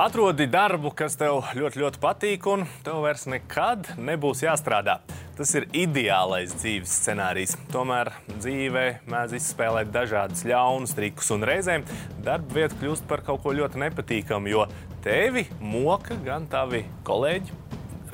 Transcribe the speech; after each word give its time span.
Atrodi 0.00 0.46
darbu, 0.48 0.94
kas 0.96 1.12
tev 1.20 1.42
ļoti, 1.52 1.82
ļoti 1.82 2.00
patīk, 2.00 2.46
un 2.48 2.62
tev 2.86 3.02
vairs 3.04 3.26
nekad 3.28 3.90
nebūs 4.00 4.40
jāstrādā. 4.40 4.94
Tas 5.36 5.50
ir 5.58 5.66
ideālais 5.76 6.54
dzīves 6.56 6.94
scenārijs. 7.02 7.52
Tomēr 7.68 8.08
dzīvē 8.30 8.84
mēdz 9.12 9.36
izspēlēt 9.36 9.90
dažādus 9.92 10.46
ļaunus 10.48 10.96
trikus, 10.96 11.28
un 11.36 11.44
reizēm 11.44 11.84
darba 12.24 12.62
vieta 12.62 12.78
kļūst 12.80 13.04
par 13.10 13.20
kaut 13.26 13.42
ko 13.44 13.52
ļoti 13.58 13.82
nepatīkamu, 13.84 14.48
jo 14.48 14.64
tevi 15.04 15.44
moka 15.60 16.16
gan 16.24 16.48
tavi 16.48 16.86
kolēģi, 17.04 17.58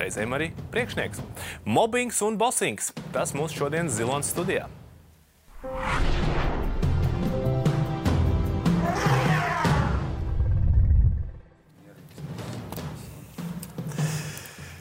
reizēm 0.01 0.35
arī 0.35 0.51
priekšnieks. 0.75 1.23
Mobbings 1.71 2.19
un 2.27 2.35
bosings- 2.43 2.91
tas 3.15 3.31
mūsu 3.39 3.63
šodienas 3.63 3.95
Zilonas 3.95 4.35
studijā. 4.35 4.67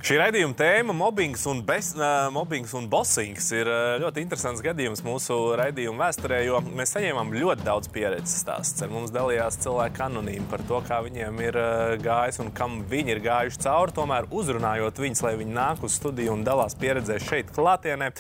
Šī 0.05 0.19
raidījuma 0.21 0.53
tēma- 0.53 0.93
mobbings 1.01 1.47
un, 1.49 1.63
bes, 1.65 1.87
uh, 1.97 2.27
mobbings 2.29 2.75
un 2.77 2.85
bossings- 2.85 3.47
ir 3.57 3.65
uh, 3.65 3.97
ļoti 4.03 4.21
interesants 4.21 4.61
gadījums 4.61 4.99
mūsu 5.01 5.33
raidījuma 5.57 6.03
vēsturē, 6.03 6.43
jo 6.45 6.59
mēs 6.61 6.91
saņēmām 6.93 7.31
ļoti 7.33 7.63
daudz 7.65 7.89
pieredzes 7.89 8.43
stāstus. 8.43 8.83
Ar 8.85 8.91
mums 8.93 9.09
dalījās 9.09 9.57
cilvēki 9.63 10.03
anonīmi 10.05 10.45
par 10.51 10.61
to, 10.69 10.77
kā 10.85 10.99
viņiem 11.07 11.41
ir 11.41 11.57
uh, 11.57 11.95
gājis 11.97 12.37
un 12.43 12.51
kam 12.53 12.83
viņi 12.85 13.15
ir 13.15 13.21
gājuši 13.25 13.63
cauri. 13.63 13.95
Tomēr 13.97 14.27
uzrunājot 14.29 15.01
viņus, 15.01 15.23
lai 15.25 15.33
viņi 15.39 15.57
nāk 15.57 15.81
uz 15.81 15.97
studiju 15.97 16.35
un 16.37 16.43
dalās 16.45 16.77
pieredzē 16.77 17.17
šeit, 17.17 17.49
klātienē. 17.49 18.11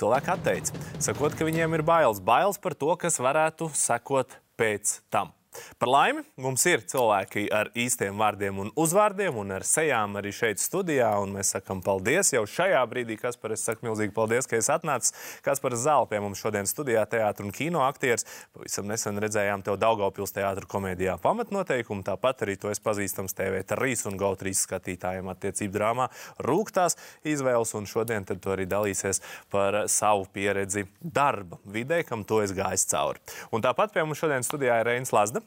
Cilvēki 0.00 0.32
atteica, 0.38 0.80
sakot, 1.04 1.36
ka 1.36 1.44
viņiem 1.44 1.76
ir 1.76 1.84
bailes. 1.84 2.24
Bailes 2.24 2.56
par 2.56 2.72
to, 2.72 2.96
kas 2.96 3.20
varētu 3.20 3.68
sekot 3.76 4.40
pēc 4.56 5.02
tam. 5.12 5.34
Par 5.80 5.88
laimi 5.90 6.22
mums 6.38 6.62
ir 6.68 6.82
cilvēki 6.86 7.46
ar 7.54 7.70
īstiem 7.78 8.18
vārdiem 8.20 8.58
un 8.62 8.70
uzvārdiem, 8.78 9.34
un 9.40 9.56
ar 9.56 9.64
sejām 9.66 10.18
arī 10.20 10.32
šeit 10.34 10.62
studijā. 10.62 11.10
Mēs 11.30 11.52
sakām 11.56 11.80
paldies 11.84 12.32
jau 12.34 12.44
šajā 12.48 12.82
brīdī, 12.90 13.16
kas 13.20 13.38
par 13.40 13.54
es 13.54 13.64
saku 13.66 13.88
milzīgi 13.88 14.14
paldies, 14.16 14.46
ka 14.50 14.58
esi 14.58 14.70
atnācis. 14.74 15.14
Kas 15.46 15.62
par 15.62 15.74
zāli 15.78 16.10
pie 16.10 16.20
mums 16.22 16.40
šodien 16.42 16.68
studijā, 16.70 17.02
teātris 17.10 17.46
un 17.46 17.54
kino 17.54 17.82
aktieris. 17.86 18.26
Pavisam 18.54 18.88
nesen 18.90 19.18
redzējām 19.22 19.64
tev 19.66 19.78
Daugavpils 19.80 20.34
teātris 20.36 20.70
komēdijā 20.70 21.16
pamatnoteikumu. 21.22 22.04
Tāpat 22.06 22.46
arī 22.46 22.56
tu 22.60 22.70
esi 22.70 22.84
pazīstams 22.84 23.36
TV3 23.38 24.06
un 24.10 24.20
GO3 24.20 24.54
skatītājiem 24.62 25.32
attiecību 25.34 25.76
drāmā 25.76 26.10
Rūktās 26.46 26.98
izvēles, 27.26 27.74
un 27.78 27.88
šodien 27.90 28.28
tu 28.30 28.54
arī 28.54 28.68
dalīsies 28.70 29.22
par 29.52 29.82
savu 29.90 30.28
pieredzi 30.32 30.86
darba 31.00 31.58
vidē, 31.64 32.02
kam 32.06 32.24
tu 32.24 32.40
esi 32.44 32.56
gājis 32.58 32.86
cauri. 32.90 33.22
Un 33.54 33.64
tāpat 33.64 33.94
pie 33.94 34.04
mums 34.04 34.20
šodien 34.20 34.46
studijā 34.46 34.80
ir 34.80 34.90
Reinis 34.90 35.14
Lazda 35.14 35.42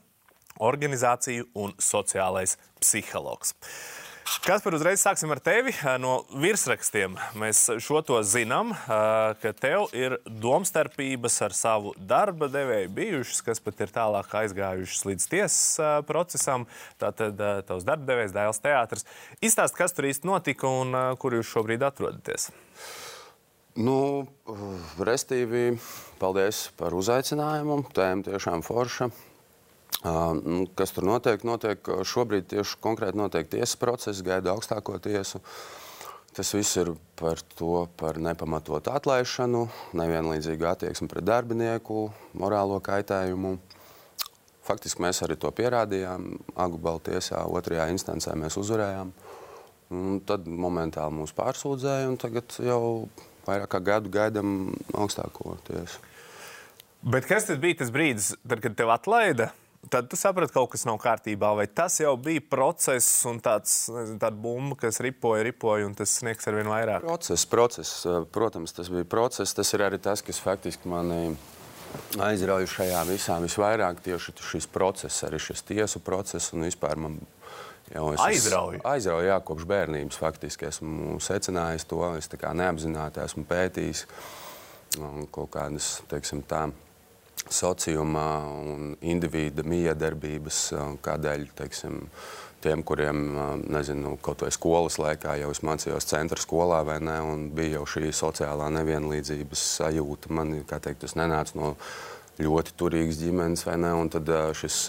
organizāciju 0.59 1.49
un 1.57 1.75
sociālais 1.81 2.57
psihologs. 2.81 3.55
Kas 4.43 4.63
par 4.63 4.71
uzreiz 4.75 5.01
sāksim 5.03 5.31
ar 5.33 5.39
tevi? 5.43 5.73
No 5.99 6.21
virsrakstiem 6.39 7.17
mēs 7.39 7.65
šo 7.83 7.99
to 8.07 8.21
zinām, 8.23 8.71
ka 8.87 9.51
tev 9.59 9.91
ir 9.91 10.15
domstarpības 10.25 11.35
ar 11.43 11.55
savu 11.57 11.91
darba 11.99 12.47
devēju 12.51 12.91
bijušas, 12.95 13.41
kas 13.43 13.59
pat 13.63 13.83
ir 13.83 13.91
tālāk 13.93 14.31
aizgājušas 14.43 15.03
līdz 15.09 15.27
tiesas 15.27 16.05
procesam. 16.07 16.65
Tātad 17.03 17.35
tavs 17.67 17.83
darba 17.87 18.07
devējs, 18.13 18.35
Dēls 18.35 18.63
teātris. 18.63 19.07
Izstāst, 19.43 19.75
kas 19.77 19.95
tur 19.95 20.07
īsti 20.07 20.29
notika 20.29 20.71
un 20.71 20.95
kur 21.19 21.35
jūs 21.35 21.51
šobrīd 21.51 21.83
atrodaties? 21.83 22.47
Nu, 23.75 24.23
restīvi, 25.03 25.75
paldies 26.21 26.69
par 26.79 26.95
uzaicinājumu. 26.95 27.83
Tēma 27.91 28.31
tiešām 28.31 28.63
forša. 28.63 29.11
Nu, 30.01 30.65
kas 30.75 30.91
tur 30.91 31.05
notiek? 31.07 31.43
Notiek 31.47 31.87
šobrīd 32.03 32.49
tieši 32.51 32.79
konkrēti 32.83 33.19
notiek 33.19 33.47
tiesas 33.47 33.77
process, 33.79 34.23
gaida 34.25 34.51
augstāko 34.51 34.97
tiesu. 35.03 35.39
Tas 36.33 36.49
viss 36.55 36.79
ir 36.81 36.89
par 37.19 37.37
to, 37.53 37.85
par 37.99 38.17
nepamatotu 38.17 38.89
atlaišanu, 38.89 39.67
nevienlīdzīgu 39.99 40.65
attieksmi 40.65 41.07
pret 41.11 41.27
darbinieku, 41.29 42.07
morālo 42.41 42.79
kaitējumu. 42.83 43.53
Faktiski 44.65 45.03
mēs 45.03 45.21
arī 45.25 45.37
to 45.37 45.51
pierādījām. 45.53 46.25
Agubalu 46.57 47.03
tiesā 47.05 47.43
otrajā 47.45 47.85
instancē 47.93 48.33
mēs 48.39 48.57
uzvarējām. 48.59 49.13
Un 49.93 50.19
tad 50.25 50.47
momentāli 50.49 51.19
mūs 51.19 51.35
pārsūdzēja, 51.37 52.09
un 52.09 52.17
tagad 52.17 52.55
jau 52.63 52.81
vairāk 53.45 53.69
kā 53.75 53.83
gadu 53.93 54.11
gaidām 54.11 54.73
augstāko 54.95 55.59
tiesu. 55.67 56.01
Bet 57.03 57.27
kas 57.29 57.45
tad 57.49 57.59
bija 57.61 57.83
tas 57.83 57.91
brīdis, 57.93 58.33
tad, 58.41 58.63
kad 58.63 58.79
tev 58.79 58.89
atlaida? 58.95 59.51
Tad 59.89 60.07
tu 60.07 60.15
saprati, 60.15 60.53
ka 60.53 60.61
kaut 60.61 60.71
kas 60.71 60.85
nav 60.87 60.95
kārtībā, 61.03 61.49
vai 61.57 61.65
tas 61.67 61.97
jau 61.99 62.13
bija 62.15 62.41
process 62.49 63.25
un 63.27 63.41
tāds 63.43 63.89
nezinu, 63.91 64.29
bumba, 64.39 64.77
kas 64.79 65.01
ripoja, 65.03 65.43
ripoja, 65.43 65.87
un 65.89 65.95
tas 65.97 66.13
sniegs 66.21 66.47
ar 66.47 66.55
vien 66.55 66.69
vairāk? 66.71 67.03
Process, 67.03 67.43
process. 67.49 68.05
Protams, 68.31 68.71
tas 68.75 68.91
bija 68.93 69.07
process. 69.09 69.55
Tas 69.55 69.73
ir 69.75 69.83
arī 69.83 69.99
tas, 69.99 70.23
kas 70.23 70.39
faktiski 70.39 70.87
mani 70.87 71.35
aizrauja 72.23 72.69
šajā 72.69 73.01
visā 73.09 73.37
visvairāk. 73.43 73.99
Tieši 74.05 74.35
šis 74.53 74.69
process, 74.71 75.25
arī 75.27 75.41
šis 75.43 75.65
tiesu 75.67 75.99
process 76.03 76.55
un 76.55 76.63
vispār 76.69 77.03
man. 77.03 77.19
Jau 77.91 78.05
es 78.13 78.21
aizrauju. 78.23 78.79
Aizrauju, 78.87 79.27
jā, 79.27 79.35
kopš 79.43 79.67
bērnības 79.67 80.17
faktiski 80.17 80.69
esmu 80.69 81.19
secinājis 81.21 81.83
to. 81.91 81.99
Es 82.15 82.31
neapzināti 82.31 83.19
esmu 83.21 83.43
pētījis 83.49 84.05
kaut 85.35 85.51
kādas, 85.51 85.97
teiksim, 86.07 86.41
tādas 86.47 86.79
sociumā 87.49 88.29
un 88.47 88.93
indivīda 89.01 89.65
miedarbības, 89.67 90.59
kādēļ 91.03 91.45
teiksim, 91.57 91.99
tiem, 92.63 92.83
kuriem 92.87 93.21
nezinu, 93.67 94.15
kaut 94.23 94.45
vai 94.45 94.51
skolas 94.55 94.97
laikā 95.01 95.35
jau 95.41 95.51
es 95.51 95.63
mācījos 95.65 96.07
centra 96.07 96.39
skolā 96.39 96.79
vai 96.87 96.99
ne, 97.03 97.17
un 97.33 97.49
bija 97.55 97.79
jau 97.79 97.85
šī 97.95 98.13
sociālā 98.15 98.69
nevienlīdzības 98.77 99.67
sajūta. 99.79 100.31
Man, 100.33 100.55
kā 100.69 100.79
teikt, 100.83 101.03
tas 101.03 101.17
nenāca 101.19 101.59
no 101.59 101.73
ļoti 102.41 102.75
turīgas 102.79 103.21
ģimenes 103.21 103.65
vai 103.67 103.77
ne, 103.81 103.93
un 103.97 104.09
tad 104.13 104.29
šis 104.57 104.87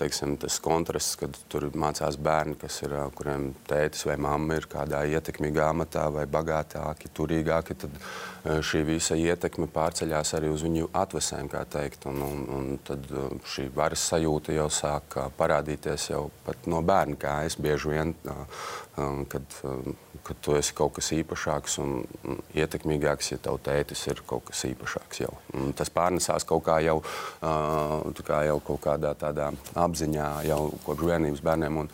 teiksim, 0.00 0.38
kontrasts, 0.64 1.18
kad 1.20 1.36
tur 1.52 1.66
mācās 1.76 2.16
bērni, 2.16 2.56
ir, 2.86 2.94
kuriem 3.16 3.50
tētis 3.68 4.06
vai 4.08 4.16
mamma 4.16 4.56
ir 4.56 4.66
kādā 4.70 5.02
ietekmīgā 5.04 5.68
amatā 5.74 6.06
vai 6.14 6.24
bagātāki, 6.24 7.10
turīgāki, 7.12 7.76
tad 7.82 8.62
šī 8.64 8.82
visa 8.88 9.18
ietekme 9.20 9.68
pārceļās 9.68 10.32
arī 10.38 10.48
uz 10.48 10.64
viņu 10.64 10.88
atvesēm, 10.96 11.50
kā 11.52 11.66
teikt. 11.68 12.08
Un, 12.08 12.22
un, 12.24 12.44
un 12.56 12.70
tad 12.84 13.04
šī 13.52 13.68
varas 13.76 14.06
sajūta 14.12 14.56
jau 14.56 14.70
sāk 14.72 15.18
parādīties 15.36 16.10
jau 16.14 16.30
pat 16.46 16.64
no 16.70 16.80
bērna, 16.80 17.20
kā 17.20 17.36
es 17.44 17.58
bieži 17.60 17.92
vien, 17.92 18.14
kad, 18.96 19.60
kad 20.24 20.40
tu 20.44 20.54
esi 20.58 20.74
kaut 20.76 20.94
kas 20.98 21.10
īpašāks 21.16 21.78
un 21.82 22.38
ietekmīgāks, 22.56 23.32
ja 23.32 23.40
tev 23.42 23.60
tētis 23.64 24.06
ir 24.10 24.22
kaut 24.26 24.48
kas 24.50 24.64
īpašāks 24.68 25.22
jau. 25.24 25.32
Un 25.56 25.74
tas 25.76 25.92
pārnesās 25.92 26.46
kaut 26.48 26.64
kā 26.68 26.80
jau, 26.84 27.00
kā 27.40 28.42
jau 28.48 28.60
kaut 28.66 28.84
kādā 28.84 29.14
tādā 29.18 29.50
apziņā 29.78 30.30
jau 30.48 30.62
kopš 30.86 31.06
bērnības 31.12 31.44
bērniem. 31.46 31.82
Un, 31.84 31.92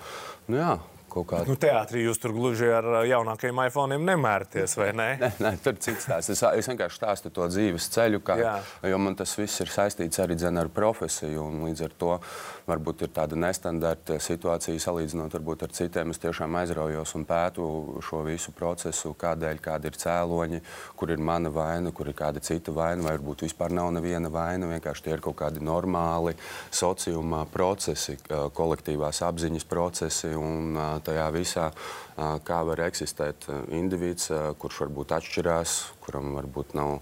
nu, 0.48 0.60
jā, 0.60 0.74
kaut 1.16 1.28
kāda. 1.30 1.48
Nu, 1.48 1.56
teātrī 1.60 2.04
jūs 2.04 2.20
tur 2.20 2.34
gluži 2.36 2.68
ar 2.72 2.88
jaunākajiem 3.08 3.62
iPhone 3.66 3.98
nemērties, 4.02 4.76
vai 4.78 4.90
ne? 4.96 5.08
Nē, 5.20 5.30
nē 5.42 5.52
tur 5.64 5.78
cits 5.80 6.06
stāsts. 6.06 6.34
Es, 6.34 6.42
es 6.60 6.68
vienkārši 6.70 7.00
stāstu 7.00 7.32
to 7.34 7.46
dzīves 7.50 7.88
ceļu, 7.94 8.20
kā, 8.26 8.36
Jā. 8.40 8.54
jo 8.90 9.00
man 9.00 9.16
tas 9.18 9.32
viss 9.38 9.62
ir 9.64 9.72
saistīts 9.72 10.20
arī 10.22 10.36
ar 10.46 10.70
profesiju. 10.72 11.46
Līdz 11.66 11.84
ar 11.86 11.94
to 11.98 12.12
varbūt 12.66 13.06
ir 13.06 13.12
tāda 13.14 13.38
nestandarta 13.38 14.18
situācija 14.22 14.80
salīdzinot 14.82 15.34
varbūt, 15.38 15.66
ar 15.66 15.74
citiem. 15.76 16.12
Es 16.12 16.22
tiešām 16.22 16.56
aizraujos 16.60 17.14
un 17.18 17.26
pētu 17.28 17.66
šo 18.04 18.22
visu 18.26 18.52
procesu, 18.56 19.14
kādēļ, 19.18 19.62
kādi 19.64 19.90
ir 19.90 19.98
cēloņi, 20.00 20.62
kur 20.98 21.12
ir 21.14 21.22
mana 21.22 21.52
vaina, 21.52 21.92
kur 21.96 22.10
ir 22.10 22.16
kāda 22.18 22.42
cita 22.44 22.74
vaina, 22.74 23.06
vai 23.06 23.16
varbūt 23.16 23.46
vispār 23.46 23.74
nav 23.74 23.92
neviena 23.96 24.30
vaina. 24.32 24.70
Vienkārši 24.74 25.06
tie 25.06 25.16
ir 25.16 25.24
kaut 25.24 25.38
kādi 25.40 25.62
normāli 25.64 26.36
sociumā 26.74 27.44
procesi, 27.52 28.18
kolektīvās 28.28 29.22
apziņas 29.26 29.68
procesi. 29.70 30.34
Un, 30.36 30.76
tajā 31.06 31.26
visā, 31.34 31.70
kā 32.16 32.60
var 32.68 32.84
eksistēt 32.86 33.48
indivīds, 33.74 34.30
kurš 34.60 34.84
varbūt 34.86 35.16
atšķirās, 35.18 35.78
kuram 36.04 36.34
varbūt 36.38 36.76
nav 36.78 36.98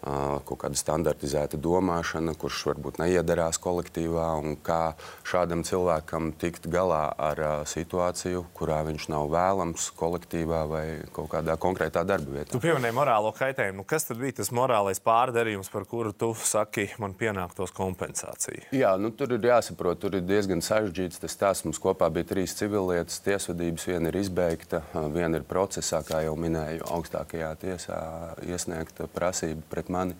kaut 0.00 0.62
kāda 0.62 0.78
standartizēta 0.78 1.58
domāšana, 1.60 2.34
kurš 2.40 2.62
varbūt 2.70 3.00
neiedarās 3.02 3.60
kolektīvā, 3.60 4.28
un 4.40 4.56
kā 4.64 4.94
šādam 5.28 5.62
cilvēkam 5.66 6.32
tikt 6.40 6.68
galā 6.72 7.02
ar 7.20 7.42
situāciju, 7.68 8.46
kurā 8.56 8.80
viņš 8.88 9.08
nav 9.12 9.28
vēlams 9.32 9.90
kolektīvā 9.98 10.62
vai 10.70 10.84
kaut 11.14 11.30
kādā 11.34 11.56
konkrētā 11.60 12.04
darba 12.08 12.38
vietā. 12.38 12.54
Tu 12.54 12.62
pieminēji 12.62 12.96
morālo 12.96 13.32
kaitējumu. 13.36 13.82
Nu, 13.82 13.86
kas 13.88 14.08
tad 14.08 14.20
bija 14.20 14.38
tas 14.40 14.52
morālais 14.56 15.02
pārdarījums, 15.04 15.70
par 15.72 15.86
kuru 15.88 16.14
tu 16.16 16.32
saki, 16.34 16.88
man 17.02 17.14
pienāktos 17.18 17.74
kompensācija? 17.76 18.70
Jā, 18.76 18.94
nu, 19.00 19.12
tur 19.16 19.36
ir 19.36 19.44
jāsaprot, 19.50 20.00
tur 20.00 20.16
ir 20.18 20.24
diezgan 20.26 20.64
sarežģīts 20.64 21.20
tas 21.22 21.36
stāsts. 21.36 21.66
Mums 21.68 21.80
kopā 21.82 22.08
bija 22.12 22.30
trīs 22.32 22.56
civillietas 22.56 23.20
tiesvedības, 23.24 23.86
viena 23.90 24.10
ir 24.10 24.20
izbeigta, 24.22 24.82
viena 25.12 25.40
ir 25.40 25.46
procesā, 25.48 26.00
kā 26.06 26.22
jau 26.24 26.34
minēju, 26.40 26.86
augstākajā 26.88 27.50
tiesā 27.60 28.00
iesniegta 28.48 29.08
prasība 29.12 29.64
pret 29.70 29.89
mani. 29.90 30.16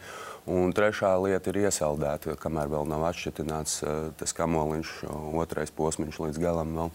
Un 0.51 0.73
trešā 0.75 1.13
lieta 1.21 1.53
ir 1.53 1.61
iesaldēta, 1.67 2.35
kamēr 2.41 2.71
vēl 2.73 2.89
nav 2.89 3.05
atšķirināts 3.11 3.75
tas 4.19 4.33
kamoliņš, 4.35 4.93
otrais 5.39 5.71
posms 5.77 6.19
līdz 6.19 6.41
galam. 6.43 6.73
Vēl. 6.79 6.91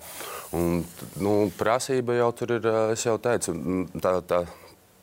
Un, 0.57 0.81
nu, 1.21 1.35
prasība 1.55 2.17
jau 2.17 2.31
tur 2.35 2.55
ir, 2.57 2.67
es 2.95 3.05
jau 3.05 3.15
teicu, 3.21 3.53
tā, 4.01 4.17
tā, 4.27 4.41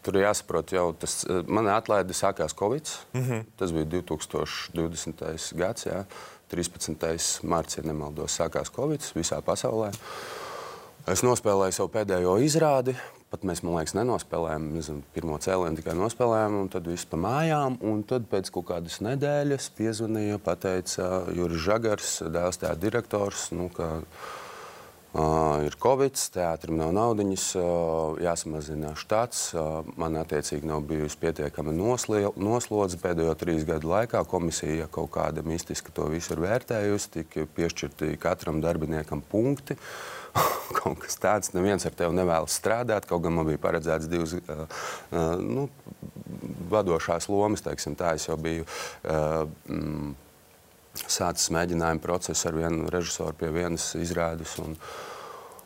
tur 0.02 0.19
jāsaprot, 0.19 0.74
jau 0.74 0.90
tas 0.98 1.22
manā 1.46 1.78
atlaide 1.78 2.16
sākās 2.19 2.54
Covid. 2.58 2.90
Mm 3.14 3.22
-hmm. 3.22 3.44
Tas 3.56 3.72
bija 3.72 3.86
2020. 3.86 5.54
gads, 5.56 5.86
jā, 5.86 6.04
13. 6.50 7.42
marts, 7.42 7.76
ja 7.76 7.82
nemaldos, 7.82 8.40
sākās 8.40 8.72
Covid 8.74 9.00
visā 9.14 9.40
pasaulē. 9.40 9.92
Es 11.06 11.22
nospēlēju 11.22 11.72
savu 11.72 11.88
pēdējo 11.88 12.36
izrādi. 12.44 12.96
Pat 13.32 13.46
mēs, 13.49 13.62
man 13.64 13.79
liekas, 13.79 13.94
nenospēlējām. 13.96 14.67
Nezinu, 14.76 15.02
pirmo 15.14 15.38
cēlienu 15.40 15.79
tikai 15.79 15.94
nospēlējām, 15.96 16.58
un 16.61 16.69
tad 16.73 16.90
viss 16.90 17.08
pa 17.08 17.17
mājām. 17.17 17.79
Un 17.88 18.02
tad 18.05 18.26
pēc 18.29 18.50
kaut 18.52 18.69
kādas 18.69 18.99
nedēļas 19.00 19.70
piezvanīja, 19.79 20.37
pateica 20.44 21.08
Juris 21.32 21.64
Žagars, 21.64 22.12
dēls 22.34 22.61
tā 22.61 22.76
direktors. 22.76 23.49
Nu, 23.56 23.70
ka, 23.73 23.96
Uh, 25.12 25.67
ir 25.67 25.75
Covid, 25.76 26.17
teātrim 26.32 26.79
nav 26.81 26.94
naudas, 26.96 27.50
uh, 27.52 28.14
jāsamazina 28.25 28.94
štats. 28.96 29.43
Uh, 29.52 29.82
man 30.00 30.17
attiecīgi 30.17 30.64
nav 30.64 30.87
bijusi 30.88 31.19
pietiekama 31.20 31.75
noslodze 31.76 32.96
pēdējo 33.02 33.34
trīs 33.37 33.67
gadu 33.69 33.90
laikā. 33.90 34.23
Komisija 34.25 34.88
kaut 34.88 35.11
kāda 35.12 35.44
mistiska 35.44 35.93
to 35.93 36.08
visu 36.08 36.32
ir 36.32 36.40
vērtējusi, 36.46 37.12
tika 37.19 37.44
piešķirti 37.58 38.14
katram 38.25 38.64
darbiniekam 38.64 39.20
punkti. 39.29 39.76
Uh, 39.76 40.21
kaut 40.79 41.02
kas 41.05 41.19
tāds. 41.20 41.52
Neviens 41.56 41.87
ar 41.88 41.94
tevi 41.96 42.17
nevēlas 42.17 42.56
strādāt. 42.61 43.06
Kaut 43.11 43.25
gan 43.25 43.37
man 43.37 43.49
bija 43.49 43.61
paredzēts 43.62 44.11
divas 44.12 44.34
uh, 44.38 44.64
uh, 45.12 45.37
nu, 45.40 45.69
vadošās 46.73 47.29
lomas, 47.32 47.64
teiksim, 47.64 47.96
tā 47.99 48.14
es 48.19 48.29
jau 48.29 48.38
biju. 48.40 48.69
Uh, 49.05 49.46
mm, 49.69 50.12
Sācis 50.93 51.49
mēģinājumu 51.56 52.02
procesu 52.05 52.50
ar 52.50 52.56
vienu 52.58 52.90
režisoru 52.93 53.32
pie 53.40 53.49
vienas 53.55 53.87
izrādes. 53.96 54.58
Un, 54.61 54.75
uh, 54.76 55.12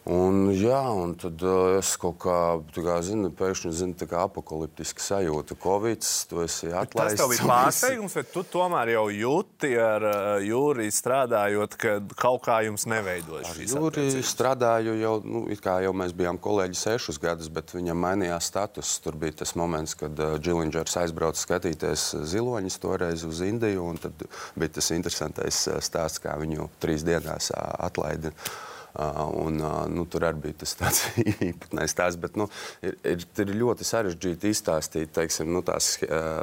Un, 0.06 0.52
jā, 0.54 0.78
un 0.94 1.16
tad 1.18 1.40
uh, 1.42 1.80
es 1.80 1.88
kaut 1.98 2.20
kā, 2.22 2.38
kā 2.70 3.00
zinu, 3.02 3.32
pēkšņi 3.34 3.72
zinu, 3.74 3.94
tā 3.98 4.06
kā 4.06 4.20
apakaliptiska 4.28 5.02
sajūta. 5.02 5.56
Covid, 5.58 6.04
tu 6.30 6.44
esi 6.44 6.68
atlaists. 6.70 7.16
Tas 7.16 7.18
tev 7.18 7.32
bija 7.32 7.48
pārsteigums, 7.48 8.14
vai 8.14 8.22
tu 8.30 8.44
tomēr 8.46 8.92
jau 8.92 9.02
jūti 9.10 9.72
ar 9.82 10.06
uh, 10.06 10.18
Jūriju 10.46 10.94
strādājot, 10.94 11.74
ka 11.82 11.96
kaut 12.22 12.44
kā 12.44 12.60
jums 12.68 12.86
neveidojas 12.86 13.50
šīs 13.56 13.74
Jūriju 13.74 14.22
strādāju 14.30 14.94
jau, 15.00 15.16
nu, 15.26 15.42
kā 15.64 15.80
jau 15.82 15.90
mēs 15.98 16.14
bijām 16.14 16.38
kolēģi 16.38 16.78
sešus 16.84 17.18
gadus, 17.26 17.50
bet 17.50 17.74
viņam 17.74 17.98
mainījās 18.06 18.52
status. 18.52 18.94
Tur 19.02 19.18
bija 19.18 19.40
tas 19.42 19.56
moments, 19.58 19.96
kad 19.98 20.14
uh, 20.22 20.36
Džilingers 20.38 20.94
aizbrauca 21.02 21.42
skatīties 21.42 22.12
ziloņus 22.30 22.78
toreiz 22.86 23.26
uz 23.26 23.42
Indiju, 23.42 23.90
un 23.90 23.98
tad 24.06 24.22
bija 24.54 24.76
tas 24.78 24.94
interesantais 24.94 25.64
uh, 25.66 25.82
stāsts, 25.82 26.22
kā 26.22 26.38
viņu 26.38 26.70
trīs 26.78 27.02
dienās 27.02 27.50
uh, 27.50 27.66
atlaida. 27.90 28.30
Un, 28.96 29.60
nu, 29.92 30.06
tur 30.08 30.24
arī 30.24 30.46
bija 30.46 30.60
tas 30.62 30.72
tāds 30.78 31.02
īpatnējs 31.50 31.92
stāsts. 31.92 32.20
Bet 32.20 32.38
nu, 32.40 32.48
ir, 32.80 32.96
ir, 33.04 33.24
ir 33.42 33.52
ļoti 33.60 33.84
sarežģīti 33.84 34.52
izstāstīt 34.54 35.12
teiksim, 35.16 35.50
nu, 35.52 35.60
tās 35.66 35.96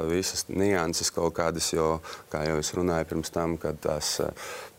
visas 0.09 0.45
nianses 0.51 1.09
kaut 1.13 1.33
kādas, 1.39 1.71
jo, 1.73 1.97
kā 2.33 2.43
jau 2.45 2.59
es 2.61 2.73
runāju 2.77 3.09
pirms 3.09 3.33
tam, 3.33 3.57
kad 3.61 3.79
tās 3.81 4.19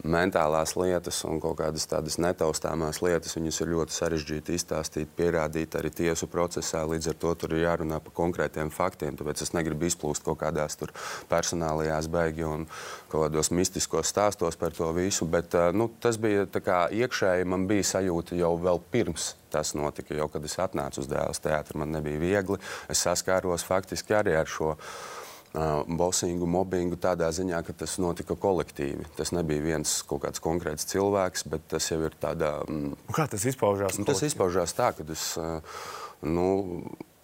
mentālās 0.04 0.74
lietas 0.78 1.22
un 1.26 1.40
kaut 1.42 1.58
kādas 1.60 1.86
tādas 1.90 2.18
netaustāmās 2.22 3.00
lietas, 3.04 3.34
viņas 3.38 3.60
ir 3.62 3.72
ļoti 3.74 3.96
sarežģīti 3.96 4.58
izstāstīt, 4.58 5.10
pierādīt 5.16 5.74
arī 5.78 5.90
tiesu 5.94 6.28
procesā. 6.30 6.84
Līdz 6.88 7.10
ar 7.12 7.18
to 7.22 7.34
tur 7.40 7.56
ir 7.56 7.64
jārunā 7.64 8.00
par 8.04 8.14
konkrētiem 8.16 8.70
faktiem. 8.74 9.18
Tāpēc 9.18 9.42
es 9.46 9.54
negribu 9.56 9.88
izplūst 9.88 10.26
kaut 10.26 10.40
kādās 10.42 10.78
personālajās 11.30 12.10
baigi 12.12 12.46
un 12.46 12.66
kaut 13.10 13.28
kādos 13.28 13.50
mistiskos 13.54 14.10
stāstos 14.10 14.58
par 14.60 14.74
to 14.76 14.90
visu. 14.96 15.26
Bet 15.30 15.54
nu, 15.74 15.88
tas 16.02 16.18
bija 16.20 16.46
iekšēji 16.94 17.48
man 17.48 17.63
man 17.64 17.72
bija 17.72 17.86
sajūta 17.96 18.36
jau 18.36 18.54
vēl 18.60 18.80
pirms 18.92 19.34
tas 19.52 19.72
notika. 19.74 20.14
Jau 20.14 20.28
kad 20.28 20.44
es 20.44 20.58
atnācu 20.60 21.00
uz 21.00 21.08
dēls 21.08 21.40
teātru, 21.40 21.80
man 21.80 21.94
nebija 21.94 22.20
viegli. 22.20 22.60
Es 22.92 23.04
saskāros 23.06 23.64
faktiski 23.64 24.16
arī 24.16 24.36
ar 24.36 24.50
šo. 24.50 24.76
Uh, 25.54 25.84
bosingu, 25.86 26.48
mobbingu 26.50 26.96
tādā 26.98 27.28
ziņā, 27.30 27.60
ka 27.62 27.70
tas 27.78 27.92
notika 28.02 28.34
kolektīvi. 28.34 29.04
Tas 29.14 29.30
nebija 29.30 29.62
viens 29.62 29.92
kaut 30.02 30.24
kāds 30.24 30.42
konkrēts 30.42 30.88
cilvēks, 30.90 31.44
bet 31.46 31.68
tas 31.70 31.86
jau 31.92 32.00
ir 32.02 32.16
tādā. 32.18 32.56
Mm, 32.66 32.96
Kā 33.14 33.28
tas 33.30 33.46
izpaužās? 33.46 34.00
Nu, 34.00 34.08
tas 34.08 34.24
izpaužās 34.26 34.74
tā, 34.74 34.90
ka 34.98 35.06
es. 35.14 35.28
Uh, 35.38 35.62
nu, 36.22 36.46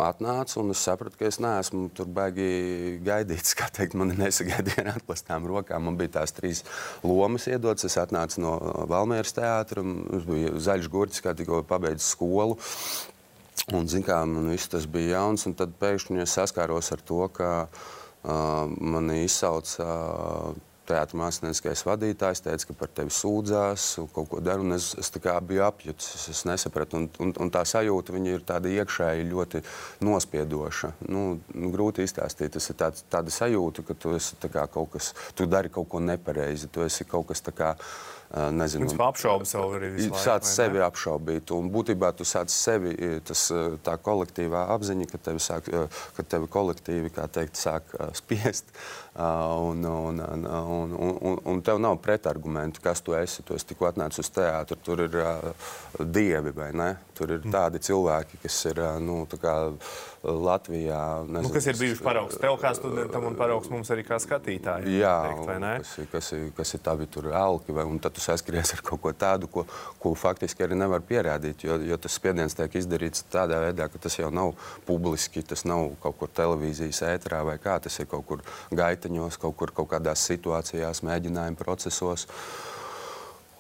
atnāca 0.01 0.59
un 0.61 0.73
es 0.73 0.81
sapratu, 0.85 1.19
ka 1.21 1.29
es 1.29 1.39
neesmu 1.43 1.91
tur 1.97 2.09
baigi 2.11 2.99
gaidīts. 3.05 3.55
Teikt, 3.77 3.97
man 3.99 4.15
nesagaidīja 4.19 4.85
ar 4.85 4.93
atklātām 4.95 5.47
rokām. 5.51 5.87
Man 5.89 5.99
bija 6.01 6.21
tās 6.21 6.35
trīs 6.37 6.65
lomas 7.05 7.49
iedotas. 7.51 7.89
Es 7.91 7.99
atnācu 8.01 8.43
no 8.45 8.57
Valmieras 8.91 9.37
teātra. 9.37 9.85
Es 10.17 10.27
biju 10.29 10.57
zaļš 10.63 10.91
gurķis, 10.93 11.25
kā 11.25 11.37
tikko 11.37 11.63
pabeidzis 11.69 12.13
skolu. 12.17 12.59
Un, 13.77 13.87
zin, 13.91 14.03
kā, 14.03 14.23
man 14.27 14.49
viss 14.51 14.71
tas 14.73 14.87
bija 14.91 15.19
jauns, 15.21 15.45
un 15.47 15.55
tad 15.59 15.75
pēkšņi 15.79 16.25
es 16.25 16.33
saskāros 16.35 16.91
ar 16.95 17.03
to, 17.07 17.21
ka 17.35 17.51
uh, 17.69 18.65
mani 18.81 19.21
izsauca 19.27 19.85
uh, 19.85 20.57
teātris 20.91 21.19
mākslinieckais 21.21 21.85
vadītājs 21.87 22.45
teica, 22.45 22.69
ka 22.69 22.77
par 22.83 22.93
tevi 22.99 23.15
sūdzās 23.15 23.87
un 24.03 24.09
kaut 24.15 24.29
ko 24.33 24.43
dara. 24.45 24.67
Es, 24.77 24.91
es 25.01 25.13
biju 25.47 25.65
apjucis, 25.67 26.29
es 26.35 26.45
nesapratu. 26.49 27.01
Un, 27.01 27.09
un, 27.23 27.35
un 27.47 27.53
tā 27.55 27.65
sajūta 27.69 28.17
ir 28.29 28.45
tāda 28.47 28.71
iekšēji 28.75 29.29
ļoti 29.31 29.63
nospiedoša. 30.07 30.93
Nu, 31.09 31.25
nu, 31.55 31.73
grūti 31.75 32.05
izstāstīt. 32.07 32.53
Tas 32.57 32.71
ir 32.73 32.79
tāds, 32.81 33.05
tāda 33.11 33.35
sajūta, 33.35 33.87
ka 33.87 33.97
tu, 33.97 34.15
kaut 34.75 34.95
kas, 34.97 35.13
tu 35.39 35.47
dari 35.51 35.73
kaut 35.73 35.89
ko 35.91 36.03
nepareizi. 36.05 36.71
Tu 36.73 36.85
esi 36.87 37.07
kaut 37.09 37.31
kas 37.31 37.45
tāds 37.47 37.87
Nezinu, 38.31 38.87
Viņš 38.87 39.01
apšauba 39.03 39.47
sevi 39.49 39.75
arī. 39.75 39.89
Laiku, 39.97 40.19
sāc 40.23 40.47
sevi 40.47 40.79
apšaubīt. 40.87 41.51
Un 41.57 41.67
būtībā 41.75 42.13
tu 42.15 42.23
sāc 42.29 42.53
sevi, 42.55 42.93
tas, 43.27 43.49
tā 43.83 43.97
kolektīvā 43.99 44.69
apziņa, 44.77 45.09
ka 45.11 45.19
tevi, 45.19 45.43
sāk, 45.43 45.67
ka 46.15 46.25
tevi 46.31 46.47
kolektīvi, 46.51 47.11
kā 47.17 47.27
teikt, 47.27 47.59
sāk 47.59 47.91
spiest. 48.15 48.71
Un, 49.19 49.83
un, 49.83 50.23
un, 50.23 50.47
un, 50.47 50.95
un, 50.95 51.41
un 51.51 51.63
tev 51.67 51.81
nav 51.83 51.99
pretargumentu, 52.05 52.79
kas 52.85 53.03
tu 53.03 53.19
esi. 53.19 53.43
Tu 53.43 53.59
esi 53.59 53.73
tikko 53.73 53.91
atnācis 53.91 54.23
uz 54.23 54.31
teātru, 54.39 54.79
tur 54.87 55.03
ir 55.09 55.19
dievi 55.99 56.55
vai 56.55 56.71
ne? 56.71 56.93
Tur 57.19 57.35
ir 57.35 57.43
mm. 57.43 57.51
tādi 57.51 57.83
cilvēki, 57.83 58.39
kas 58.47 58.61
ir 58.71 58.79
nu, 59.03 59.25
kā, 59.43 59.57
Latvijā. 60.23 61.25
Nezinu, 61.25 61.49
nu, 61.49 61.51
kas 61.55 61.67
ir 61.71 61.79
bijuši 61.81 62.05
paraugs 62.05 62.37
tev 62.41 62.59
kā 62.61 62.75
studentam 62.77 63.25
un 63.25 63.37
paraugs 63.39 63.71
mums 63.73 63.89
arī 63.95 64.03
kā 64.05 64.19
skatītājiem? 64.21 64.91
Jā, 65.01 65.15
teikt, 65.25 65.47
kas, 65.49 65.93
kas, 66.13 66.29
ir, 66.37 66.43
kas 66.59 66.75
ir 66.77 66.83
tavi 66.85 67.07
tur 67.09 67.31
elki, 67.33 67.73
vai, 67.73 67.87
un 67.89 67.97
tad 68.03 68.13
tu 68.17 68.21
saskaries 68.25 68.75
ar 68.77 68.83
kaut 68.85 69.01
ko 69.01 69.15
tādu, 69.17 69.49
ko, 69.49 69.65
ko 70.03 70.13
faktiski 70.19 70.67
arī 70.67 70.77
nevar 70.77 71.01
pierādīt, 71.09 71.65
jo, 71.65 71.79
jo 71.89 71.97
tas 71.97 72.19
spiediens 72.21 72.57
tiek 72.59 72.77
izdarīts 72.83 73.25
tādā 73.33 73.63
veidā, 73.65 73.89
ka 73.89 74.03
tas 74.05 74.19
jau 74.21 74.29
nav 74.35 74.53
publiski, 74.89 75.41
tas 75.41 75.65
nav 75.65 75.95
kaut 76.05 76.21
kur 76.21 76.33
televīzijas 76.37 77.01
ēterā 77.15 77.41
vai 77.49 77.57
kā, 77.63 77.79
tas 77.81 77.97
ir 78.03 78.11
kaut 78.11 78.29
kur 78.29 78.45
gaitaņos, 78.77 79.41
kaut 79.41 79.57
kur 79.57 79.73
kaut 79.73 79.89
kādās 79.95 80.29
situācijās, 80.29 81.01
mēģinājuma 81.09 81.57
procesos. 81.65 82.29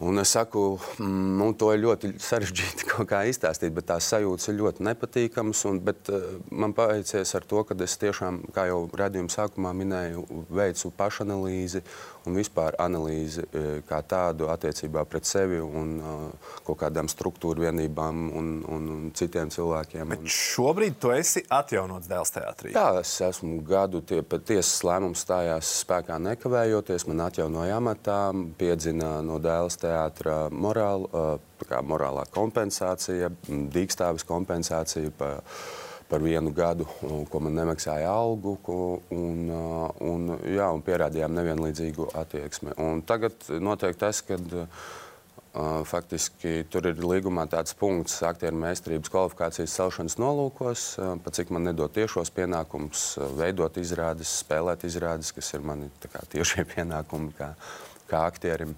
Un 0.00 0.18
es 0.18 0.30
saku, 0.32 0.78
mm, 0.98 1.32
nu, 1.36 1.50
to 1.60 1.68
ir 1.74 1.82
ļoti 1.82 2.14
sarežģīti 2.24 2.86
kaut 2.92 3.10
kā 3.10 3.20
izstāstīt, 3.28 3.74
bet 3.76 3.90
tās 3.90 4.08
sajūtas 4.08 4.48
ir 4.48 4.56
ļoti 4.62 4.86
nepatīkamas. 4.88 5.64
Un, 5.68 5.80
bet, 5.84 6.08
uh, 6.08 6.38
man 6.50 6.72
paveicies 6.76 7.34
ar 7.36 7.44
to, 7.44 7.60
ka 7.68 7.76
es 7.84 7.98
tiešām, 8.00 8.46
kā 8.54 8.64
jau 8.70 8.86
redzējuma 8.96 9.34
sākumā 9.34 9.74
minēju, 9.76 10.24
veicu 10.56 10.92
pašanalīzi 10.96 11.84
un 12.28 12.36
vispār 12.36 12.76
analīzi 12.80 13.44
e, 13.46 13.60
kā 13.88 14.00
tādu 14.04 14.50
attiecībā 14.52 15.04
pret 15.08 15.24
sevi 15.28 15.60
un 15.60 15.92
uh, 16.00 16.50
kaut 16.66 16.80
kādām 16.82 17.08
struktūru 17.08 17.64
vienībām 17.64 18.26
un, 18.36 18.50
un, 18.68 18.88
un 18.96 19.06
citiem 19.16 19.48
cilvēkiem. 19.52 20.12
Bet 20.12 20.26
šobrīd 20.34 20.98
tu 21.00 21.14
esi 21.14 21.42
atjaunots 21.48 22.10
dēls 22.10 22.34
teātrī. 22.34 22.74
Jā, 22.76 22.86
es 23.00 23.14
esmu 23.24 23.60
gadu, 23.66 24.02
tie, 24.04 24.20
tiesas 24.22 24.74
lēmums 24.86 25.24
stājās 25.24 25.72
spēkā 25.80 26.18
nekavējoties, 26.26 27.06
man 27.10 27.24
atjaunoja 27.28 27.80
amatā, 27.80 28.20
piedzina 28.60 29.18
no 29.24 29.40
dēls 29.42 29.80
teātra 29.90 30.40
morālu, 30.54 31.10
kā 31.66 31.82
morālā 31.84 32.24
kompensācija, 32.32 33.30
dīkstāvis 33.76 34.26
kompensācija. 34.28 35.12
Pa, 35.18 35.36
par 36.10 36.24
vienu 36.26 36.50
gadu, 36.50 36.88
ko 37.30 37.38
man 37.38 37.54
nemaksāja 37.54 38.08
algu, 38.10 38.56
ko, 38.66 38.78
un, 39.14 39.44
un, 40.02 40.24
jā, 40.42 40.66
un 40.74 40.82
pierādījām 40.82 41.36
nevienlīdzīgu 41.36 42.08
attieksmi. 42.18 42.74
Un 42.82 43.04
tagad 43.06 43.46
notiek 43.62 43.94
tas, 44.00 44.18
ka 44.26 44.40
Uh, 45.50 45.80
faktiski 45.82 46.60
tur 46.70 46.84
ir 46.86 47.00
līgumā 47.02 47.42
tāds 47.50 47.74
punkts, 47.74 48.20
aktieru 48.22 48.54
meistarības 48.62 49.10
kvalifikācijas 49.10 49.72
celšanas 49.80 50.14
nolūkos, 50.22 50.84
uh, 51.02 51.16
pa 51.18 51.32
cik 51.34 51.50
man 51.50 51.64
nedod 51.66 51.90
tiešos 51.90 52.30
pienākumus, 52.36 53.00
uh, 53.18 53.32
veidot 53.34 53.80
izrādes, 53.82 54.30
spēlēt 54.44 54.86
izrādes, 54.86 55.32
kas 55.34 55.50
ir 55.58 55.66
mani 55.66 55.90
kā, 56.04 56.22
tiešie 56.36 56.62
pienākumi 56.70 57.34
kā, 57.34 57.48
kā 58.06 58.22
aktierim. 58.30 58.76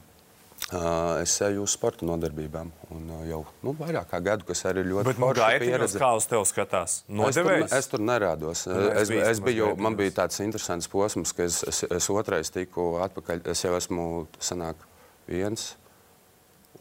Es 1.20 1.34
eju 1.44 1.66
uz 1.66 1.74
sporta 1.76 2.06
nodarbībām. 2.08 2.70
Un 2.94 3.10
jau 3.28 3.42
nu, 3.64 3.74
vairāk 3.76 4.08
kā 4.12 4.20
gadu, 4.24 4.46
kas 4.48 4.64
arī 4.70 4.84
ļoti 4.88 5.10
Bet, 5.10 5.20
nu, 5.20 5.30
pieredze. 5.34 6.00
Kā 6.00 6.12
uz 6.16 6.28
tevi 6.30 6.48
skatās? 6.48 6.94
Nodevējs? 7.12 7.66
Es 7.66 7.68
tur, 7.68 7.78
es 7.78 7.90
tur 7.92 8.04
nerādos. 8.08 8.64
Nu, 8.70 8.78
es, 8.94 9.10
es, 9.10 9.28
es 9.34 9.42
biju, 9.44 9.72
man 9.82 9.98
bija 9.98 10.14
tāds 10.22 10.40
interesants 10.44 10.88
posms, 10.92 11.34
ka 11.36 11.44
es, 11.44 11.60
es, 11.68 11.82
es 11.84 12.08
otrais 12.12 12.52
tiku 12.54 12.94
atpakaļ. 13.04 13.44
Es 13.52 13.64
jau 13.66 13.74
esmu 13.76 14.06
sanāk, 14.40 14.80
viens. 15.28 15.74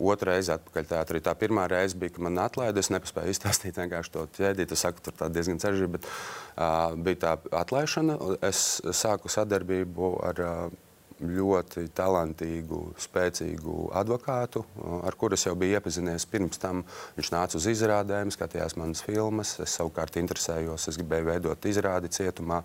Otra 0.02 0.32
reize 0.32 0.54
atpakaļ 0.56 0.88
teātrī. 0.88 1.22
Tā 1.26 1.34
pirmā 1.38 1.66
reize 1.70 1.98
bija, 2.00 2.16
kad 2.16 2.24
man 2.30 2.40
atlaida. 2.42 2.80
Es 2.80 2.90
nespēju 2.94 3.34
izstāstīt 3.34 3.76
vienkārši 3.82 4.14
to 4.14 4.24
ķēdīti. 4.38 4.78
Es 4.78 4.86
saku, 4.88 5.04
tur 5.04 5.18
tā 5.20 5.28
diezgan 5.34 5.60
sarežģīti, 5.62 5.92
bet 5.98 6.08
uh, 6.08 6.96
bija 6.96 7.20
tā 7.26 7.36
atlaišana. 7.60 8.16
Es 8.48 8.80
sāku 8.98 9.30
sadarbību 9.30 10.14
ar 10.32 10.42
uh, 10.46 10.80
ļoti 11.22 11.86
talantīgu, 11.96 12.82
spēcīgu 13.02 13.92
advokātu, 13.98 14.64
ar 15.06 15.18
kuru 15.20 15.38
es 15.38 15.46
jau 15.46 15.56
biju 15.60 15.78
iepazinies 15.78 16.28
pirms 16.30 16.62
tam. 16.62 16.84
Viņš 17.18 17.32
nāca 17.34 17.60
uz 17.60 17.68
izrādēm, 17.72 18.34
skatījās 18.34 18.78
manas 18.80 19.04
filmas. 19.06 19.56
Es 19.64 19.78
savukārt 19.80 20.20
interesējos, 20.22 20.90
es 20.92 21.00
gribēju 21.00 21.32
veidot 21.32 21.70
izrādi 21.70 22.12
cietumā. 22.14 22.62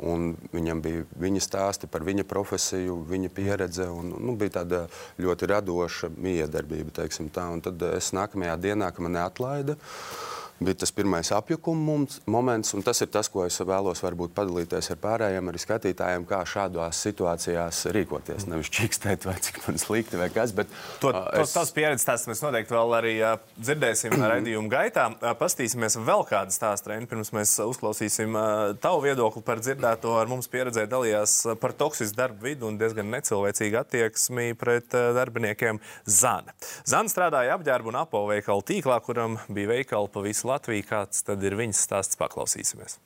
Un 0.00 0.30
viņam 0.54 0.78
bija 0.80 1.04
viņa 1.20 1.40
stāsti 1.44 1.88
par 1.92 2.06
viņa 2.06 2.24
profesiju, 2.28 3.02
viņa 3.10 3.32
pieredze. 3.36 3.84
Un, 3.92 4.14
nu, 4.16 4.36
bija 4.40 4.60
tāda 4.60 4.86
ļoti 5.20 5.48
radoša 5.50 6.08
miedarbība. 6.16 6.94
Tad 6.96 7.88
es 7.90 8.12
nākamajā 8.16 8.56
dienā, 8.64 8.88
kad 8.94 9.04
mani 9.04 9.20
atlaida, 9.20 9.76
uh, 9.76 10.39
bija 10.60 10.74
tas 10.74 10.92
pirmais 10.92 11.32
apjukuma 11.32 12.06
moments, 12.26 12.74
un 12.74 12.82
tas 12.84 13.00
ir 13.00 13.08
tas, 13.12 13.28
ko 13.32 13.46
es 13.46 13.56
vēlos 13.64 14.02
varbūt 14.04 14.34
padalīties 14.36 14.90
ar 14.92 14.98
pārējiem, 15.00 15.48
arī 15.48 15.60
skatītājiem, 15.62 16.26
kā 16.28 16.42
šādās 16.48 17.00
situācijās 17.06 17.86
rīkoties. 17.96 18.44
Nevis 18.50 18.68
čikstēt, 18.76 19.24
vai 19.28 19.38
cik 19.40 19.62
man 19.66 19.80
slikti 19.80 20.20
vai 20.20 20.28
kas, 20.34 20.52
bet 20.56 20.68
to, 21.00 21.14
uh, 21.14 21.30
es... 21.40 21.54
tās 21.56 21.72
pieredzes 21.76 22.04
tās 22.08 22.26
mēs 22.28 22.42
noteikti 22.44 22.76
vēl 22.76 22.96
arī 22.98 23.14
dzirdēsim 23.56 24.16
raidījuma 24.32 24.72
gaitā. 24.72 25.06
Pastīsimies 25.40 25.96
vēl 26.04 26.26
kādu 26.28 26.52
stāstu, 26.54 26.92
Reini, 26.92 27.08
pirms 27.08 27.32
mēs 27.36 27.56
uzklausīsim 27.64 28.36
tavu 28.84 29.00
viedokli 29.06 29.44
par 29.46 29.64
dzirdēto. 29.64 30.12
Ar 30.20 30.28
mums 30.30 30.50
pieredzē 30.52 30.84
dalījās 30.90 31.38
par 31.62 31.72
toksisku 31.78 32.18
darbu 32.18 32.50
vidu 32.50 32.68
un 32.68 32.76
diezgan 32.80 33.08
necilvēcīgu 33.14 33.80
attieksmi 33.80 34.52
pret 34.60 34.92
darbiniekiem 34.92 35.80
Zana. 36.04 36.52
Zana 36.84 37.12
strādāja 37.12 37.56
apģērbu 37.56 37.94
un 37.94 38.00
apavveikalu 38.02 38.66
tīklā, 38.68 39.00
kuram 39.06 39.38
bija 39.48 39.72
veikali 39.72 40.12
pa 40.12 40.24
visu 40.24 40.49
Latviju. 40.50 40.86
Kāds 40.90 41.24
tad 41.26 41.42
ir 41.46 41.56
viņas 41.58 41.84
stāsts? 41.86 42.18
Paklausīsimies. 42.20 42.98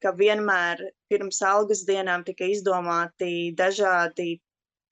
Ka 0.00 0.14
vienmēr 0.16 0.86
pirms 1.12 1.42
algas 1.44 1.84
dienām 1.88 2.24
tika 2.24 2.48
izdomāti 2.48 3.50
dažādi 3.56 4.38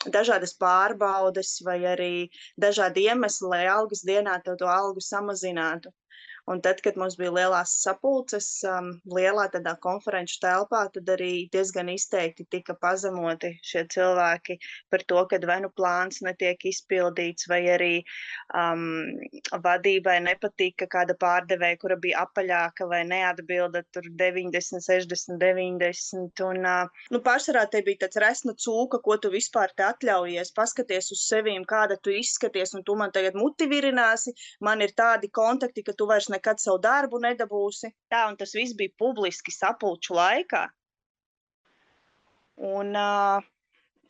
dažādas 0.06 0.54
pārbaudes 0.54 1.58
vai 1.66 1.78
arī 1.92 2.28
dažādi 2.60 3.08
iemesli, 3.08 3.48
lai 3.50 3.64
algas 3.66 4.04
dienā 4.06 4.38
to, 4.44 4.54
to 4.60 4.68
algu 4.70 5.02
samazinātu. 5.02 5.90
Un 6.48 6.62
tad, 6.64 6.80
kad 6.80 6.96
mums 6.96 7.18
bija 7.20 7.32
lielās 7.34 7.74
sapulces, 7.82 8.46
um, 8.64 8.86
lielā 9.12 9.48
tādā 9.52 9.74
konferenču 9.84 10.38
telpā, 10.40 10.86
tad 10.94 11.10
arī 11.12 11.32
diezgan 11.52 11.90
izteikti 11.92 12.46
tika 12.48 12.72
pazemoti 12.80 13.50
šie 13.68 13.82
cilvēki 13.92 14.56
par 14.88 15.04
to, 15.10 15.24
ka 15.28 15.40
vai 15.50 15.58
nu 15.64 15.68
plāns 15.80 16.22
netiek 16.24 16.64
izpildīts, 16.70 17.48
vai 17.52 17.60
arī 17.74 17.90
um, 18.56 18.86
vadībai 19.66 20.16
nepatika 20.24 20.88
kāda 20.88 21.18
pārdevēja, 21.20 21.80
kura 21.82 21.98
bija 22.00 22.24
apaļāka 22.24 22.88
vai 22.88 23.02
neatbilda 23.10 23.84
tur 23.92 24.08
90, 24.22 24.80
60, 24.88 25.36
90. 25.44 26.44
Un, 26.48 26.64
uh, 26.64 27.04
nu, 27.12 27.20
pārsvarā 27.28 27.66
te 27.68 27.84
bija 27.84 28.06
tāds 28.06 28.22
resna 28.24 28.56
cūka, 28.56 29.02
ko 29.04 29.18
tu 29.20 29.32
vispār 29.34 29.76
te 29.76 29.84
atļaujies, 29.90 30.54
paskaties 30.56 31.12
uz 31.12 31.26
sevīm, 31.28 31.68
kāda 31.68 32.00
tu 32.00 32.14
izskaties, 32.14 32.72
un 32.78 32.88
tu 32.88 32.96
man 32.96 33.12
tagad 33.12 33.36
muti 33.36 33.68
virināsi, 33.68 34.32
man 34.64 34.80
ir 34.80 34.96
tādi 34.96 35.28
kontakti, 35.28 35.84
ka 35.84 35.92
tu 35.92 36.08
vairs 36.08 36.32
nekad 36.38 36.62
savu 36.62 36.80
darbu 36.82 37.20
nedabūsi. 37.26 37.92
Tā, 38.08 38.24
un 38.30 38.38
tas 38.40 38.54
viss 38.56 38.78
bija 38.78 38.94
publiski 38.98 39.52
sapulču 39.54 40.16
laikā. 40.16 40.64
Un, 42.68 42.94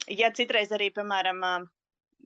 ja 0.09 0.31
citreiz 0.37 0.71
arī, 0.73 0.89
piemēram, 0.95 1.43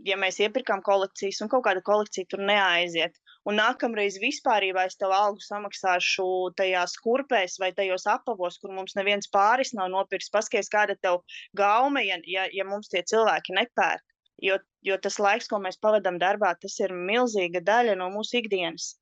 ja 0.06 0.18
mēs 0.18 0.38
iepirkām 0.42 0.82
kolekcijas 0.86 1.40
un 1.42 1.50
kaut 1.52 1.64
kāda 1.66 1.82
kolekcija 1.84 2.30
tur 2.30 2.42
neaiziet, 2.46 3.18
un 3.48 3.58
nākamreiz 3.58 4.18
vispārībā 4.22 4.86
es 4.88 4.98
tev 5.00 5.14
algu 5.16 5.42
samaksāšu 5.42 6.26
tajās 6.58 6.94
kurpēs 7.02 7.58
vai 7.62 7.72
tajos 7.76 8.06
apavos, 8.10 8.58
kur 8.62 8.74
mums 8.76 8.96
neviens 8.98 9.30
pāris 9.34 9.74
nav 9.78 9.90
nopirks, 9.94 10.30
paskaties, 10.30 10.70
kāda 10.72 10.96
tev 11.02 11.22
gaume, 11.58 12.04
ja, 12.06 12.20
ja, 12.36 12.48
ja 12.52 12.66
mums 12.68 12.90
tie 12.92 13.02
cilvēki 13.02 13.58
nepērk. 13.58 14.06
Jo, 14.42 14.56
jo 14.82 14.96
tas 14.98 15.20
laiks, 15.22 15.46
ko 15.50 15.60
mēs 15.62 15.78
pavadām 15.78 16.16
darbā, 16.18 16.54
tas 16.58 16.74
ir 16.82 16.94
milzīga 16.94 17.60
daļa 17.62 17.94
no 17.98 18.08
mūsu 18.14 18.40
ikdienas. 18.40 18.96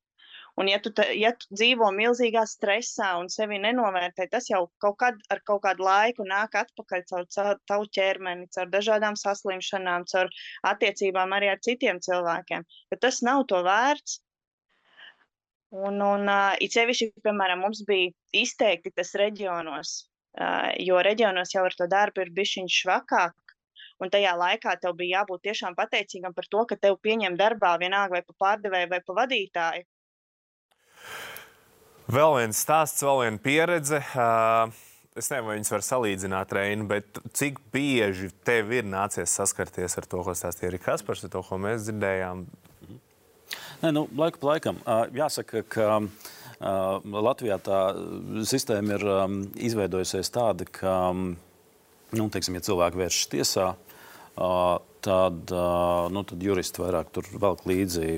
Un, 0.61 0.69
ja 0.69 0.79
tu, 0.85 0.91
ta, 0.93 1.07
ja 1.17 1.31
tu 1.41 1.47
dzīvo 1.57 1.87
milzīgā 1.97 2.43
stresā 2.49 3.11
un 3.17 3.31
sevi 3.33 3.57
nenovērtē, 3.63 4.27
tas 4.33 4.49
jau 4.51 4.67
kaut 4.85 4.99
kad 5.01 5.21
ar 5.33 5.39
kaut 5.49 5.63
kādu 5.65 5.87
laiku 5.87 6.27
nāk 6.29 6.57
atpakaļ 6.61 7.05
caur, 7.11 7.29
caur 7.37 7.61
tavu 7.71 7.87
ķermeni, 7.97 8.49
caur 8.57 8.69
dažādām 8.75 9.17
saslimšanām, 9.17 10.05
caur 10.11 10.29
attiecībām 10.71 11.33
arī 11.37 11.49
ar 11.55 11.63
citiem 11.65 12.03
cilvēkiem. 12.05 12.67
Bet 12.93 13.01
tas 13.07 13.23
nav 13.25 13.47
to 13.53 13.63
vērts. 13.65 14.19
Un, 15.71 16.03
un 16.03 16.29
uh, 16.29 16.59
it 16.61 16.75
sevišķi, 16.75 17.09
piemēram, 17.25 17.63
mums 17.65 17.81
bija 17.89 18.11
izteikti 18.43 18.91
tas 19.01 19.15
reģionos, 19.23 19.93
uh, 20.43 20.73
jo 20.83 20.99
reģionos 21.07 21.55
jau 21.55 21.63
ar 21.69 21.77
to 21.79 21.87
darbu 21.93 22.25
ir 22.25 22.33
bišķiņš 22.37 22.81
švakāk, 22.83 23.55
un 24.03 24.13
tajā 24.13 24.35
laikā 24.43 24.75
tev 24.83 24.99
bija 24.99 25.21
jābūt 25.21 25.47
tiešām 25.47 25.79
pateicīgam 25.79 26.35
par 26.37 26.51
to, 26.53 26.67
ka 26.67 26.79
tev 26.85 26.99
pieņem 27.07 27.39
darbā 27.41 27.77
vienalga 27.81 28.19
vai 28.19 28.23
pa 28.27 28.37
pārdevēju 28.45 28.91
vai 28.93 29.01
pa 29.07 29.17
vadītāju, 29.23 29.87
Vēl 32.11 32.33
viens 32.41 32.59
stāsts, 32.59 33.05
vēl 33.07 33.21
viena 33.21 33.39
pieredze. 33.39 34.01
Es 34.01 35.29
nezinu, 35.31 35.45
vai 35.47 35.55
viņas 35.59 35.71
var 35.71 35.85
salīdzināt, 35.87 36.55
Reini, 36.57 36.87
bet 36.91 37.21
cik 37.39 37.61
bieži 37.71 38.33
tev 38.47 38.73
ir 38.75 38.89
nācies 38.89 39.31
saskarties 39.39 39.95
ar 40.01 40.09
to, 40.11 40.25
ko 40.27 40.35
stāstīja 40.35 40.73
arī 40.73 40.81
Kaspars, 40.83 41.23
ar 41.27 41.31
to, 41.31 41.45
ko 41.47 41.61
mēs 41.63 41.87
dzirdējām? 41.87 42.43
Nē, 43.85 43.93
nu, 43.95 44.05
laiku 44.19 44.43
pa 44.43 44.53
laikam. 44.55 44.83
Jāsaka, 45.15 45.63
ka 45.71 46.01
Latvijā 47.31 47.61
tā 47.63 47.81
sistēma 48.49 48.99
ir 48.99 49.09
izveidojusies 49.71 50.35
tāda, 50.35 50.67
ka, 50.67 50.99
nu, 51.15 52.27
teiksim, 52.27 52.59
ja 52.59 52.67
cilvēki 52.73 53.05
vēršas 53.05 53.35
tiesā, 53.37 53.73
tad, 55.07 55.59
nu, 56.17 56.25
tad 56.33 56.43
juristi 56.43 56.83
vairāk 56.83 57.15
tur 57.15 57.31
velk 57.39 57.69
līdzi 57.71 58.17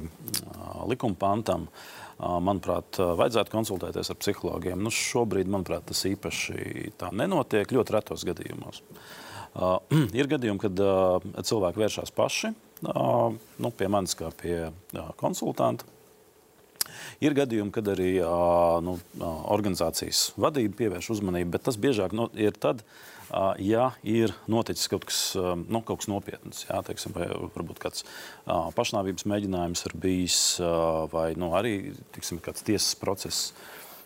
likuma 0.88 1.20
pantam. 1.26 1.68
Uh, 1.68 2.01
manuprāt, 2.22 2.98
vajadzētu 2.98 3.52
konsultēties 3.52 4.12
ar 4.12 4.18
psihologiem. 4.20 4.82
Nu, 4.82 4.92
šobrīd, 4.94 5.50
manuprāt, 5.50 5.86
tas 5.90 6.04
īpaši 6.08 6.92
tā 7.00 7.10
nenotiek 7.16 7.72
ļoti 7.74 7.96
retos 7.96 8.26
gadījumos. 8.28 8.82
Uh, 9.52 9.78
ir 10.20 10.30
gadījumi, 10.32 10.62
kad 10.62 10.78
uh, 10.80 11.24
cilvēki 11.44 11.82
vēršas 11.82 12.14
paši 12.16 12.52
uh, 12.54 13.34
nu, 13.60 13.72
pie 13.76 13.90
manis 13.92 14.16
kā 14.16 14.30
pie 14.40 14.56
uh, 14.70 15.10
konsultanta. 15.20 15.88
Ir 17.22 17.36
gadījumi, 17.36 17.70
kad 17.74 17.86
arī 17.92 18.14
uh, 18.24 18.78
nu, 18.84 18.96
organizācijas 19.22 20.30
vadība 20.40 20.80
pievērš 20.80 21.12
uzmanību, 21.16 21.52
bet 21.54 21.66
tas 21.68 21.78
biežāk 21.80 22.16
no, 22.16 22.30
ir 22.34 22.56
tad, 22.58 22.80
uh, 22.82 23.11
ja 23.62 23.90
ir 24.04 24.34
noticis 24.50 24.90
kaut 24.92 25.06
kas, 25.08 25.20
nu, 25.36 25.80
kaut 25.80 26.02
kas 26.02 26.10
nopietns, 26.10 26.64
jā, 26.68 26.80
teiksim, 26.86 27.14
vai 27.16 27.28
varbūt 27.30 27.80
kāds 27.82 28.06
pašnāvības 28.76 29.26
mēģinājums 29.32 29.86
ir 29.88 29.96
bijis, 30.02 30.40
vai 31.12 31.32
nu, 31.40 31.52
arī 31.58 31.94
tiksim, 32.16 32.42
kāds 32.44 32.64
tiesas 32.66 32.96
process. 33.00 33.52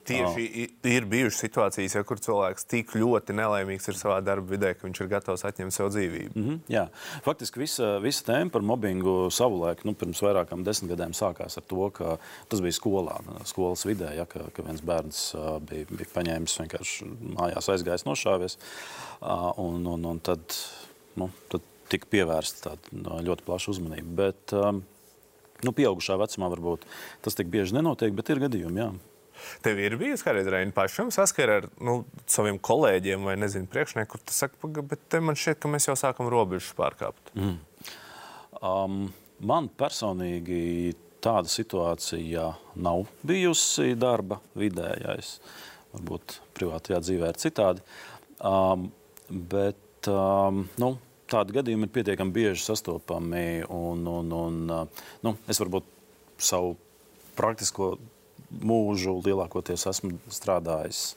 Tieši 0.07 0.67
ir 0.87 1.07
bijušas 1.11 1.41
situācijas, 1.43 1.97
ja, 1.99 2.03
kur 2.07 2.21
cilvēks 2.23 2.69
tik 2.71 2.95
ļoti 2.97 3.35
nelaimīgs 3.37 3.91
ir 3.91 3.99
savā 3.99 4.21
darba 4.25 4.55
vidē, 4.55 4.73
ka 4.77 4.87
viņš 4.87 5.03
ir 5.03 5.11
gatavs 5.11 5.45
atņemt 5.49 5.75
sev 5.75 5.91
dzīvību. 5.93 6.33
Mm 6.35 6.47
-hmm, 6.47 6.61
jā, 6.73 6.87
faktiski 7.27 7.63
visa, 7.63 7.97
visa 8.03 8.25
tēma 8.31 8.55
par 8.55 8.63
mobbingu 8.63 9.17
savulaik, 9.35 9.85
nu, 9.85 9.95
pirms 9.99 10.23
vairākām 10.23 10.65
desmit 10.67 10.95
gadiem 10.95 11.15
sākās 11.17 11.59
ar 11.59 11.67
to, 11.67 11.91
ka 11.91 12.17
tas 12.49 12.63
bija 12.63 12.79
skolā, 12.79 13.19
skolas 13.45 13.87
vidē, 13.87 14.15
ja, 14.17 14.27
ka, 14.31 14.47
ka 14.55 14.63
viens 14.67 14.83
bērns 14.83 15.23
bija, 15.69 15.87
bija 15.91 16.13
paņēmis 16.15 16.59
vienkārši 16.63 17.11
mājās 17.37 17.71
aizgājis 17.75 18.07
nošāvies. 18.07 18.59
Un, 19.57 19.87
un, 19.87 20.05
un 20.05 20.21
tad, 20.21 20.41
nu, 21.17 21.31
tad 21.49 21.65
tika 21.91 22.09
pievērsta 22.11 22.77
tāda 22.77 23.21
ļoti 23.27 23.47
plaša 23.47 23.73
uzmanība. 23.75 24.15
Bet, 24.23 24.55
nu, 25.65 25.73
pieaugušā 25.73 26.19
vecumā 26.21 26.51
varbūt 26.53 26.87
tas 27.25 27.39
tik 27.39 27.51
bieži 27.53 27.77
nenotiek, 27.79 28.15
bet 28.17 28.31
ir 28.31 28.43
gadījumi. 28.47 28.83
Jā. 28.83 28.91
Tev 29.65 29.81
ir 29.83 29.97
bijis 30.01 30.25
kādreiz 30.27 30.49
reizē 30.53 30.73
pašam 30.77 31.13
saskara 31.15 31.61
ar 31.61 31.69
nu, 31.83 32.01
saviem 32.31 32.59
kolēģiem 32.59 33.27
vai 33.27 33.37
nezinu, 33.41 33.69
priekšnieku, 33.73 34.13
kur 34.15 34.25
tu 34.25 34.37
saki, 34.37 34.61
bet 34.91 35.19
man 35.23 35.39
šķiet, 35.39 35.61
ka 35.63 35.71
mēs 35.73 35.89
jau 35.89 35.97
sākam 35.99 36.31
robežas 36.33 36.73
pārkāpt. 36.79 37.33
Mm. 37.37 37.57
Um, 38.65 39.01
man 39.45 39.69
personīgi 39.69 40.97
tāda 41.25 41.51
situācija 41.51 42.51
nav 42.83 43.07
bijusi 43.27 43.97
darba 43.99 44.41
vidē, 44.59 44.93
ja 45.03 45.17
es 45.19 45.37
varbūt 45.95 46.39
privātajā 46.57 47.01
dzīvē 47.03 47.33
ir 47.33 47.41
citādi. 47.41 47.85
Um, 48.45 48.91
bet 49.29 50.11
um, 50.13 50.65
nu, 50.81 50.95
tādi 51.31 51.57
gadījumi 51.57 51.89
ir 51.89 51.95
pietiekami 51.95 52.35
bieži 52.35 52.65
sastopami. 52.65 53.65
Un, 53.73 54.05
un, 54.11 54.33
un, 54.33 54.61
nu, 55.27 55.35
es 55.51 55.61
varbūt 55.63 55.89
savu 56.43 56.77
praktisko 57.37 57.97
mūžu 58.51 59.19
lielākoties 59.27 59.87
esmu 59.93 60.17
strādājis 60.33 61.09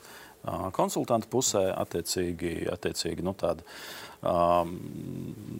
konsultantu 0.75 1.27
pusē, 1.33 1.65
attiecīgi, 1.75 2.53
attiecīgi 2.71 3.25
nu, 3.27 3.33
tāda, 3.38 3.65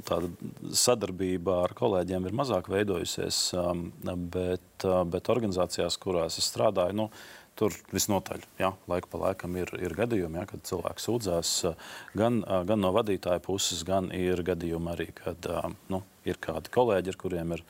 tāda 0.08 0.30
sadarbība 0.72 1.58
ar 1.66 1.76
kolēģiem 1.76 2.30
ir 2.30 2.38
mazāk 2.40 2.72
veidojusies, 2.72 3.42
bet, 4.32 4.88
bet 5.12 5.34
organizācijās, 5.36 6.00
kurās 6.00 6.40
es 6.40 6.48
strādāju, 6.54 6.96
nu, 7.04 7.10
Tur 7.60 7.74
visnotaļ 7.92 8.44
ja, 8.56 8.70
laika 8.88 9.10
pa 9.12 9.20
laikam 9.20 9.58
ir, 9.60 9.72
ir 9.84 9.92
gadījumi, 9.98 10.40
ja, 10.40 10.46
kad 10.48 10.62
cilvēks 10.64 11.10
sūdzās 11.10 11.50
gan, 12.16 12.38
gan 12.40 12.80
no 12.80 12.94
vadītāja 12.96 13.42
puses, 13.44 13.82
gan 13.84 14.08
ir 14.16 14.40
gadījumi 14.48 14.94
arī, 14.94 15.10
kad 15.18 15.50
nu, 15.92 16.00
ir 16.24 16.40
kādi 16.40 16.72
kolēģi, 16.72 17.12
ar 17.12 17.20
kuriem 17.20 17.52
ir 17.58 17.66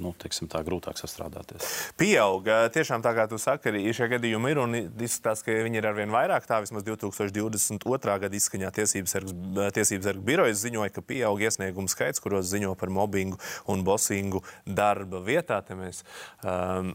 nu, 0.00 0.12
teiksim, 0.22 0.48
tā 0.52 0.62
grūtāk 0.66 0.98
sastrādāties. 1.00 1.66
Pieauga 2.00 2.62
tiešām 2.74 3.04
tā, 3.04 3.12
kā 3.16 3.26
tu 3.30 3.38
saki, 3.40 3.70
arī 3.72 3.84
šie 3.96 4.08
gadījumi 4.12 4.52
ir 4.52 4.60
un 4.62 4.78
izskatās, 4.78 5.44
ka 5.44 5.54
viņi 5.66 5.80
ir 5.80 5.88
arvien 5.90 6.12
vairāk. 6.14 6.46
Tā 6.48 6.60
vismaz 6.64 6.86
2022. 6.86 8.16
gada 8.24 8.38
izskaņā 8.38 8.72
tiesības 8.78 9.16
sargu 9.16 10.24
birojas 10.26 10.62
ziņoja, 10.64 10.94
ka 10.94 11.04
pieauga 11.06 11.48
iesniegumu 11.48 11.90
skaits, 11.92 12.22
kuros 12.22 12.50
ziņo 12.52 12.74
par 12.80 12.92
mobbingu 12.94 13.40
un 13.72 13.84
bosingu 13.86 14.42
darba 14.66 15.22
vietā. 15.24 15.60
Te 15.66 15.78
mēs, 15.78 16.02
um, 16.44 16.94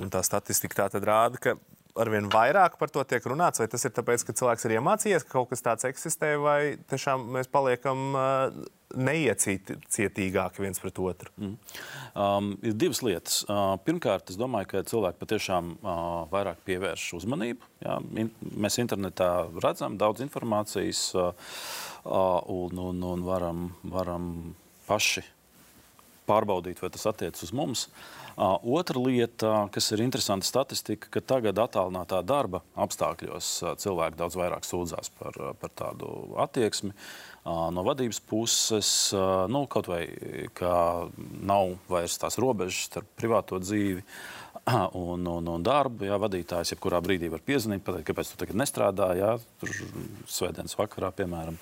un 0.00 0.12
tā 0.12 0.24
statistika 0.26 0.84
tā 0.84 0.90
tad 0.96 1.08
rāda, 1.08 1.40
ka 1.40 1.58
arvien 2.00 2.26
vairāk 2.30 2.78
par 2.78 2.90
to 2.92 3.02
tiek 3.06 3.24
runāts, 3.30 3.60
vai 3.62 3.68
tas 3.70 3.84
ir 3.86 3.92
tāpēc, 3.94 4.24
ka 4.26 4.34
cilvēks 4.36 4.66
ir 4.66 4.76
iemācījies, 4.78 5.26
ka 5.26 5.36
kaut 5.36 5.52
kas 5.52 5.62
tāds 5.64 5.86
eksistē, 5.86 6.34
vai 6.42 6.58
tiešām 6.90 7.26
mēs 7.36 7.50
paliekam 7.52 8.16
uh, 8.18 8.56
neiecietīgāki 8.98 10.64
viens 10.64 10.82
pret 10.82 10.98
otru? 11.02 11.30
Mm. 11.38 11.54
Um, 12.14 12.50
ir 12.66 12.74
divas 12.78 13.02
lietas. 13.06 13.42
Uh, 13.46 13.76
pirmkārt, 13.86 14.32
es 14.32 14.40
domāju, 14.40 14.72
ka 14.72 14.84
cilvēki 14.90 15.22
patiešām 15.22 15.70
uh, 15.76 16.00
vairāk 16.32 16.64
pievērš 16.66 17.06
uzmanību. 17.20 17.70
Jā. 17.86 18.00
In, 18.22 18.32
mēs 18.58 18.80
internetā 18.82 19.30
redzam 19.62 19.98
daudz 20.00 20.24
informācijas 20.26 21.06
uh, 21.18 21.30
uh, 22.04 22.42
un, 22.50 22.84
un, 22.90 23.06
un 23.14 23.24
varam, 23.28 23.68
varam 23.94 24.28
paši 24.88 25.24
pārbaudīt, 26.28 26.82
vai 26.82 26.92
tas 26.94 27.06
attiecas 27.10 27.46
uz 27.46 27.54
mums. 27.56 27.88
Uh, 27.88 28.24
Otra 28.36 28.98
lieta, 28.98 29.68
kas 29.70 29.92
ir 29.94 30.02
interesanta 30.02 30.46
statistika, 30.46 31.06
ka 31.12 31.20
tagad 31.22 31.58
attālinātā 31.62 32.18
darba 32.26 32.64
apstākļos 32.74 33.50
cilvēki 33.78 34.18
daudz 34.18 34.34
vairāk 34.38 34.66
sūdzās 34.66 35.12
par, 35.20 35.38
par 35.60 35.70
tādu 35.78 36.08
attieksmi. 36.42 36.90
No 37.44 37.84
vadības 37.86 38.18
puses, 38.26 38.88
nu, 39.52 39.66
kaut 39.70 39.86
vai 39.92 40.02
kā 40.56 40.74
nav 41.46 41.76
vairs 41.86 42.18
tās 42.18 42.40
robežas 42.42 42.88
starp 42.88 43.14
privāto 43.14 43.60
dzīvi 43.62 44.02
un, 44.98 45.28
un, 45.30 45.54
un 45.54 45.62
darbu. 45.62 46.08
Jā, 46.08 46.18
vadītājs 46.18 46.74
jebkurā 46.74 46.98
brīdī 47.04 47.30
var 47.30 47.44
piezvanīt, 47.44 47.86
pateikt, 47.86 48.08
kāpēc 48.10 48.32
tu 48.32 48.40
tagad 48.42 48.58
nestrādā, 48.64 49.12
jā, 49.20 49.34
tur 49.62 49.76
svētdienas 50.26 50.74
vakarā, 50.80 51.14
piemēram. 51.14 51.60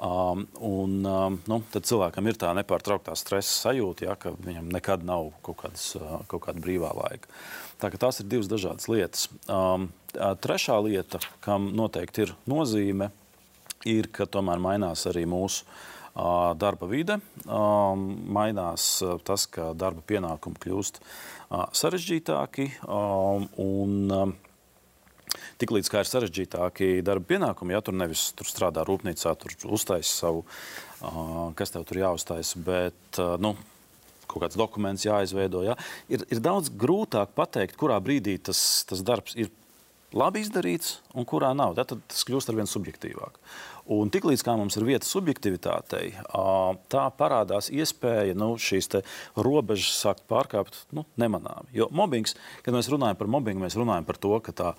Um, 0.00 0.46
un, 0.64 0.92
um, 1.04 1.34
nu, 1.44 1.58
tad 1.74 1.84
cilvēkam 1.84 2.30
ir 2.30 2.38
tā 2.40 2.54
nepārtrauktā 2.56 3.12
stresa 3.20 3.52
sajūta, 3.66 4.06
ja, 4.06 4.14
ka 4.16 4.32
viņam 4.32 4.70
nekad 4.72 5.04
nav 5.04 5.28
kaut, 5.44 5.58
kādas, 5.60 5.90
uh, 5.98 6.22
kaut 6.30 6.46
kāda 6.46 6.62
brīvā 6.64 6.94
laika. 6.96 7.28
Tā, 7.82 7.90
tās 8.00 8.22
ir 8.22 8.30
divas 8.32 8.48
dažādas 8.48 8.88
lietas. 8.88 9.28
Um, 9.44 9.90
trešā 10.16 10.78
lieta, 10.86 11.20
kam 11.44 11.68
noteikti 11.76 12.24
ir 12.24 12.34
nozīme, 12.48 13.10
ir, 13.84 14.08
ka 14.08 14.24
tomēr 14.24 14.62
mainās 14.64 15.04
arī 15.10 15.26
mūsu 15.28 15.68
uh, 15.68 16.56
darba 16.56 16.88
vide. 16.88 17.20
Um, 17.44 18.08
mainās 18.32 18.88
uh, 19.04 19.18
tas, 19.20 19.44
ka 19.52 19.74
darba 19.76 20.00
pienākumi 20.08 20.64
kļūst 20.64 21.00
uh, 21.04 21.68
sarežģītāki. 21.76 22.70
Um, 22.88 23.50
un, 23.60 23.98
um, 24.16 24.36
tiklīdz 25.62 25.90
kā 25.92 26.04
ir 26.04 26.10
sarežģītāki 26.10 26.92
darba 27.06 27.28
pienākumi, 27.32 27.76
ja 27.76 27.82
tur 27.84 27.96
nevis 27.98 28.30
tur 28.38 28.48
strādā 28.48 28.84
rūpnīcā, 28.88 29.34
tur 29.40 29.56
uztaisa 29.76 30.12
savu, 30.12 30.44
uh, 30.46 31.50
kas 31.58 31.74
tev 31.74 31.86
tur 31.88 32.02
jāuztaisa, 32.02 32.62
bet 32.66 33.20
uh, 33.22 33.36
nu, 33.42 33.54
kaut 34.30 34.44
kāds 34.44 34.58
dokuments 34.58 35.06
jāizveido. 35.06 35.64
Ja? 35.66 35.76
Ir, 36.12 36.24
ir 36.30 36.42
daudz 36.42 36.70
grūtāk 36.70 37.34
pateikt, 37.36 37.78
kurā 37.80 37.98
brīdī 38.02 38.36
tas, 38.50 38.60
tas 38.88 39.02
darbs 39.06 39.36
ir 39.38 39.50
labi 40.16 40.42
izdarīts 40.44 40.98
un 41.14 41.26
kurā 41.28 41.52
nav. 41.56 41.76
Tad 41.78 42.00
tas 42.10 42.24
kļūst 42.26 42.50
ar 42.50 42.58
vien 42.58 42.70
subjektīvāk. 42.70 43.38
Un 43.90 44.10
tiklīdz 44.12 44.44
mums 44.54 44.76
ir 44.78 44.84
vieta 44.86 45.06
subjektivitātei, 45.08 46.12
tā 46.92 47.04
parādās 47.18 47.70
iespēja 47.74 48.36
nu, 48.38 48.52
šīs 48.60 48.86
robežas 49.34 49.96
sākt 49.98 50.26
pārkāpt 50.30 50.84
nu, 50.94 51.02
nemanāmi. 51.18 51.72
Jo 51.74 51.88
mobbings, 51.90 52.36
kad 52.62 52.76
mēs 52.76 52.90
runājam 52.92 53.18
par 53.18 53.30
mobbingu, 53.32 53.64
mēs 53.64 53.78
runājam 53.80 54.06
par 54.06 54.20
to, 54.22 54.36
ka 54.46 54.54
tā, 54.54 54.72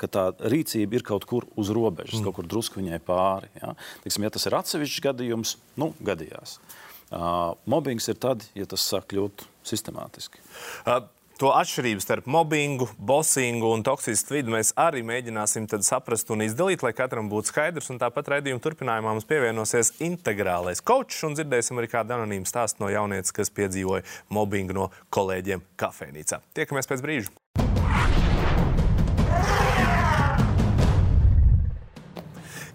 ka 0.00 0.10
tā 0.10 0.24
rīcība 0.50 0.98
ir 0.98 1.06
kaut 1.06 1.28
kur 1.30 1.46
uz 1.54 1.70
robežas, 1.74 2.18
mm. 2.18 2.26
kaut 2.26 2.40
kur 2.40 2.50
drusku 2.50 2.82
viņai 2.82 2.98
pāri. 3.06 3.52
Ja? 3.60 3.76
Tiksim, 4.02 4.26
ja 4.26 4.34
tas 4.34 4.48
ir 4.50 4.58
atsevišķs 4.58 5.04
gadījums, 5.06 5.56
nu, 5.78 5.92
gadījās. 6.02 6.58
Uh, 7.14 7.52
mobbings 7.70 8.08
ir 8.10 8.18
tad, 8.18 8.42
ja 8.58 8.66
tas 8.66 8.82
sāk 8.82 9.12
kļūt 9.12 9.44
sistemātiski. 9.68 10.40
Uh, 10.82 11.04
To 11.42 11.50
atšķirību 11.50 12.02
starp 12.02 12.28
mobbingu, 12.30 12.86
bosingu 13.02 13.72
un 13.74 13.82
toksisku 13.82 14.36
vidi 14.36 14.52
mēs 14.54 14.70
arī 14.78 15.02
mēģināsim 15.06 15.66
saprast 15.82 16.30
un 16.30 16.46
izdalīt, 16.46 16.84
lai 16.86 16.92
katram 16.94 17.26
būtu 17.32 17.50
skaidrs. 17.50 17.90
Tāpat 17.98 18.30
raidījuma 18.36 18.62
turpinājumā 18.62 19.16
mums 19.16 19.26
pievienosies 19.26 19.96
integrālais 19.98 20.78
kočs 20.78 21.24
un 21.26 21.34
dzirdēsim 21.34 21.82
arī 21.82 21.90
kādu 21.90 22.14
anonīmu 22.14 22.46
stāstu 22.46 22.84
no 22.84 22.92
jaunietes, 22.94 23.34
kas 23.34 23.50
piedzīvoja 23.50 24.06
mobbingu 24.30 24.78
no 24.78 24.92
kolēģiem 25.10 25.66
kafejnīcā. 25.80 26.44
Tiekamies 26.54 26.90
pēc 26.90 27.02
brīža! 27.02 27.43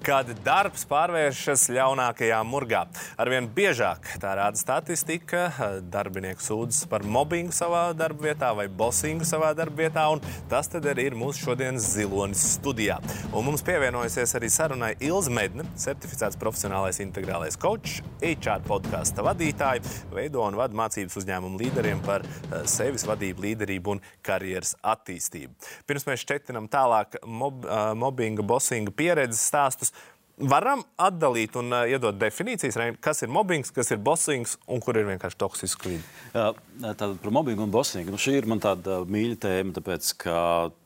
Kad 0.09 0.29
darbs 0.41 0.87
pārvēršas 0.89 1.67
ļaunākajā 1.69 2.37
murgā. 2.47 2.79
Arvien 3.21 3.45
biežāk 3.53 4.07
tā 4.17 4.31
rāda 4.39 4.57
statistika. 4.57 5.43
Darbinieki 5.85 6.41
sūdzas 6.41 6.87
par 6.89 7.03
mobbingu 7.05 7.53
savā 7.53 7.83
darba 7.93 8.31
vietā 8.31 8.49
vai 8.57 8.65
bosingu 8.73 9.27
savā 9.29 9.51
darba 9.53 9.83
vietā, 9.83 10.07
un 10.09 10.23
tas 10.49 10.71
tad 10.73 10.87
arī 10.89 11.11
ir 11.11 11.17
mūsu 11.19 11.43
šodienas 11.43 11.91
zilonis 11.93 12.41
studijā. 12.55 12.97
Un 13.29 13.45
mums 13.45 13.61
pievienojusies 13.67 14.33
arī 14.39 14.49
sarunai 14.49 14.95
Ilza 14.97 15.33
Medne, 15.35 15.67
certificēts 15.77 16.39
profesionālais 16.41 16.97
integrālais 17.05 17.59
coach, 17.61 17.99
HR 18.25 18.65
podkāstu 18.65 19.27
vadītāja, 19.29 19.85
veido 20.15 20.41
un 20.47 20.57
vada 20.57 20.73
mācības 20.79 21.19
uzņēmumu 21.21 21.61
līderiem 21.61 22.01
par 22.07 22.25
eh, 22.25 22.65
sevis 22.65 23.05
vadību, 23.05 23.45
līderību 23.45 23.93
un 23.93 24.03
karjeras 24.25 24.73
attīstību. 24.81 25.53
Pirms 25.85 26.09
mēs 26.09 26.25
šķetinam 26.25 26.65
tālāk 26.73 27.21
mob, 27.29 27.61
eh, 27.69 27.93
mobbinga, 27.93 28.49
bosinga 28.55 28.97
pieredzes 28.97 29.45
stāstus, 29.53 29.93
varam 30.39 30.83
atdalīt 30.99 31.55
un 31.59 31.73
uh, 31.73 31.85
iedot 31.89 32.17
definīcijas, 32.19 32.77
kas 33.03 33.23
ir 33.25 33.31
mobbings, 33.33 33.71
kas 33.75 33.91
ir 33.93 34.01
bosings 34.03 34.55
un 34.67 34.81
kur 34.83 34.97
ir 34.99 35.07
vienkārši 35.09 35.39
toksiska 35.39 35.91
vide. 35.91 36.03
Tātad 36.33 37.17
par 37.21 37.33
mobbingu 37.35 37.65
un 37.65 37.73
bosingu. 37.73 38.13
Nu, 38.13 38.19
šī 38.21 38.37
ir 38.39 38.47
man 38.49 38.61
tāda 38.63 39.01
mīļa 39.09 39.39
tēma, 39.45 39.75
tāpēc 39.77 40.13
ka. 40.23 40.37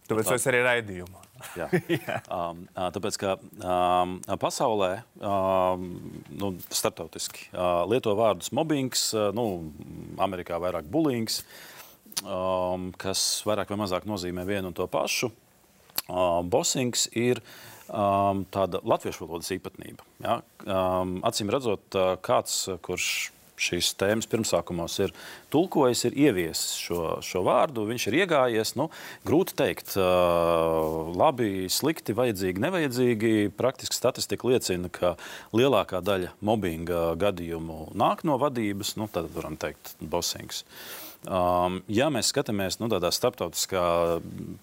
Tāpēc 0.10 0.32
tā... 0.32 0.40
es 0.40 0.48
arī 0.52 0.64
raidījumā. 0.66 1.22
Jā. 1.60 1.68
um, 2.38 2.64
tāpēc, 2.96 3.18
ka 3.20 3.36
um, 3.36 4.16
pasaulē, 4.40 4.92
um, 5.20 5.90
nu, 6.40 6.54
starptautiski, 6.72 7.50
uh, 7.52 7.84
lieto 7.92 8.16
vārdus 8.18 8.54
mobbings, 8.56 9.10
uh, 9.18 9.30
nu, 9.36 9.74
Amerikā 10.24 10.60
vairāk 10.64 10.88
bulings, 10.92 11.42
um, 12.24 12.92
kas 13.00 13.44
vairāk 13.48 13.74
vai 13.74 13.82
mazāk 13.84 14.08
nozīmē 14.08 14.48
vienu 14.48 14.72
un 14.72 14.78
to 14.78 14.88
pašu. 14.92 15.34
Uh, 16.04 16.40
Bosings 16.48 17.10
ir 17.12 17.44
uh, 17.44 17.73
um, 17.90 18.44
tāda 18.54 18.82
latviešu 18.84 19.28
valodas 19.28 19.52
īpatnība. 19.56 20.06
Ja? 20.24 20.42
Um, 20.66 21.20
acīm 21.28 21.52
redzot, 21.54 21.88
uh, 21.98 22.16
kāds, 22.24 22.66
kurš 22.86 23.14
šīs 23.64 23.94
tēmas 24.00 24.28
pirmsākumos 24.30 24.96
ir 25.04 25.14
tulkojis, 25.54 26.04
ir 26.10 26.18
ieviesis 26.26 26.80
šo, 26.82 27.00
šo 27.26 27.44
vārdu, 27.46 27.86
viņš 27.90 28.08
ir 28.10 28.18
iegājies. 28.24 28.74
Nu, 28.80 28.90
grūti 29.28 29.56
pateikt, 29.56 29.96
uh, 30.00 31.14
labi, 31.18 31.70
slikti, 31.72 32.16
vajadzīgi, 32.18 32.64
nevajadzīgi. 32.64 33.34
Praktiski 33.58 33.98
statistika 33.98 34.50
liecina, 34.50 34.92
ka 34.94 35.16
lielākā 35.56 36.02
daļa 36.06 36.34
mobbinga 36.46 37.06
gadījumu 37.22 37.94
nāk 38.00 38.26
no 38.28 38.40
vadības, 38.42 38.96
nu, 39.00 39.10
tad 39.12 39.32
varam 39.36 39.58
teikt, 39.60 39.96
bosings. 40.02 40.64
Um, 41.24 41.80
ja 41.88 42.10
mēs 42.12 42.34
skatāmies 42.34 42.82
nu, 42.82 42.90
tādā 42.92 43.14
starptautiskā, 43.16 43.84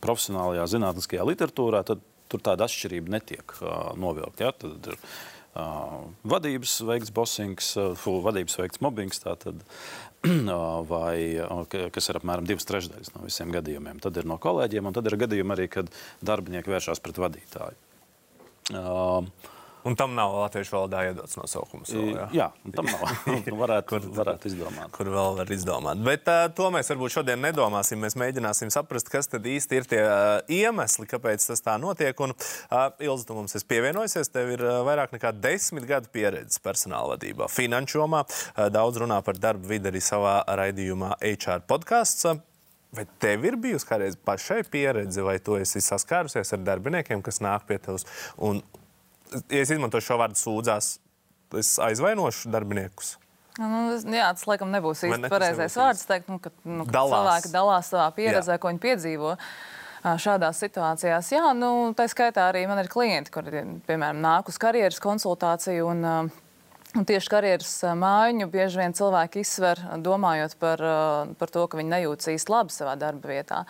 profesionālajā, 0.05 0.67
zinātniskajā 0.75 1.25
literatūrā, 1.31 1.81
tad 1.89 2.03
tur 2.31 2.43
tāda 2.45 2.67
atšķirība 2.67 3.15
netiek 3.17 3.55
uh, 3.61 3.93
novilkta. 4.01 4.49
Ja? 4.49 4.55
Tad 4.57 4.91
ir 4.93 4.97
uh, 4.97 6.09
vadības 6.35 6.79
veikts 6.89 7.15
bossings, 7.15 7.73
uh, 7.81 8.09
vadības 8.27 8.59
veikts 8.63 8.83
mobbings. 8.85 9.23
Tātad, 9.25 9.63
vai, 10.93 11.15
kas 11.95 12.11
ir 12.11 12.21
apmēram 12.21 12.49
divas 12.49 12.69
trešdaļas 12.71 13.15
no 13.17 13.25
visiem 13.27 13.55
gadījumiem. 13.55 14.03
Tad 14.05 14.21
ir 14.21 14.29
no 14.31 14.41
kolēģiem, 14.43 14.91
un 14.91 14.97
tad 14.97 15.09
ir 15.11 15.19
gadījumi 15.25 15.57
arī, 15.57 15.71
kad 15.73 15.95
darbinieki 16.25 16.75
vēršas 16.75 17.03
pret 17.05 17.23
vadītāju. 17.23 17.81
Uh, 18.71 19.27
Un 19.85 19.97
tam 19.97 20.13
nav 20.17 20.35
latviešu 20.37 20.75
valodā 20.77 21.05
iedots 21.09 21.39
nosaukums. 21.39 21.93
Vēl, 21.95 22.11
jā, 22.13 22.27
jā 22.37 22.49
tam 22.77 22.89
nav. 22.91 23.05
Nu, 23.31 23.57
varētu, 23.61 23.87
kur, 23.89 24.09
varētu 24.17 24.51
izdomāt. 24.51 24.91
Kur 24.95 25.09
vēl 25.13 25.39
var 25.39 25.53
izdomāt. 25.55 26.03
Bet 26.05 26.29
uh, 26.29 26.43
to 26.57 26.69
mēs 26.75 26.91
varbūt 26.93 27.15
šodien 27.15 27.41
nedomāsim. 27.41 28.01
Mēs 28.03 28.17
mēģināsim 28.21 28.73
saprast, 28.73 29.09
kas 29.13 29.31
tad 29.31 29.47
īsti 29.49 29.81
ir 29.81 29.89
tie 29.89 30.03
uh, 30.03 30.53
iemesli, 30.53 31.07
kāpēc 31.11 31.47
tas 31.51 31.65
tā 31.65 31.77
notiek. 31.81 32.21
Un, 32.21 32.35
uh, 32.35 32.91
Ilza, 33.01 33.27
tu 33.29 33.39
mums 33.39 33.57
esi 33.57 33.69
pievienojusies. 33.71 34.33
Tev 34.35 34.53
ir 34.57 34.65
uh, 34.67 34.81
vairāk 34.87 35.15
nekā 35.17 35.33
desmit 35.41 35.89
gadu 35.89 36.13
pieredze 36.13 36.61
personāla 36.65 37.15
vadībā, 37.15 37.49
finanšu 37.53 38.03
jomā. 38.03 38.27
Uh, 38.27 38.69
daudz 38.73 39.01
runā 39.01 39.23
par 39.25 39.41
darbu 39.41 39.73
vidi 39.73 39.91
arī 39.93 40.05
savā 40.05 40.41
raidījumā 40.61 41.17
HR 41.23 41.65
podkāsts. 41.71 42.29
Vai 42.91 43.05
tev 43.23 43.45
ir 43.47 43.55
bijusi 43.61 43.87
kādreiz 43.87 44.17
pašai 44.27 44.65
pieredze, 44.67 45.23
vai 45.23 45.37
tu 45.39 45.55
esi 45.55 45.79
saskārusies 45.85 46.57
ar 46.57 46.63
darbiniekiem, 46.67 47.23
kas 47.23 47.39
nāk 47.45 47.69
pie 47.69 47.79
tevis 47.79 48.03
un 48.43 48.59
ja 49.33 49.63
es 49.63 49.73
izmantošu 49.73 50.13
šo 50.13 50.21
vārdu 50.21 50.39
sūdzās, 50.41 50.93
es 51.59 51.75
aizvainošu 51.83 52.53
darbiniekus. 52.53 53.17
Nu, 53.61 53.83
jā, 54.15 54.31
tas 54.33 54.47
laikam 54.49 54.71
nebūs 54.73 55.03
īsti 55.09 55.25
ne, 55.25 55.31
pareizais 55.33 55.75
vārds. 55.77 56.07
Teikt, 56.09 56.31
nu, 56.31 56.39
ka, 56.41 56.53
nu, 56.65 56.87
ka 56.87 56.95
dalās. 56.95 57.17
cilvēki 57.17 57.53
dalās 57.53 57.91
savā 57.93 58.07
pieredzē, 58.17 58.57
jā. 58.57 58.63
ko 58.63 58.73
viņi 58.73 58.83
piedzīvo. 58.85 59.35
Šādās 60.01 60.57
situācijās, 60.63 61.27
jā, 61.35 61.43
nu, 61.53 61.91
tā 61.93 62.07
skaitā 62.09 62.47
arī 62.49 62.63
man 62.71 62.79
ir 62.81 62.87
klienti, 62.89 63.29
kuri, 63.35 63.67
piemēram, 63.85 64.23
nāk 64.25 64.49
uz 64.49 64.57
karjeras 64.57 64.97
konsultāciju 65.05 65.91
un 65.91 66.07
uh, 66.09 66.39
Un 66.99 67.05
tieši 67.07 67.31
karjeras 67.31 67.73
mājiņu 67.95 68.49
bieži 68.51 68.81
vien 68.81 68.95
cilvēki 68.99 69.45
izsver, 69.45 69.79
domājot 70.03 70.57
par, 70.59 70.81
par 71.39 71.51
to, 71.55 71.63
ka 71.71 71.79
viņi 71.79 71.93
nejūtas 71.93 72.31
īsti 72.33 72.51
labi 72.51 72.75
savā 72.75 72.97
darba 72.99 73.31
vietā. 73.31 73.61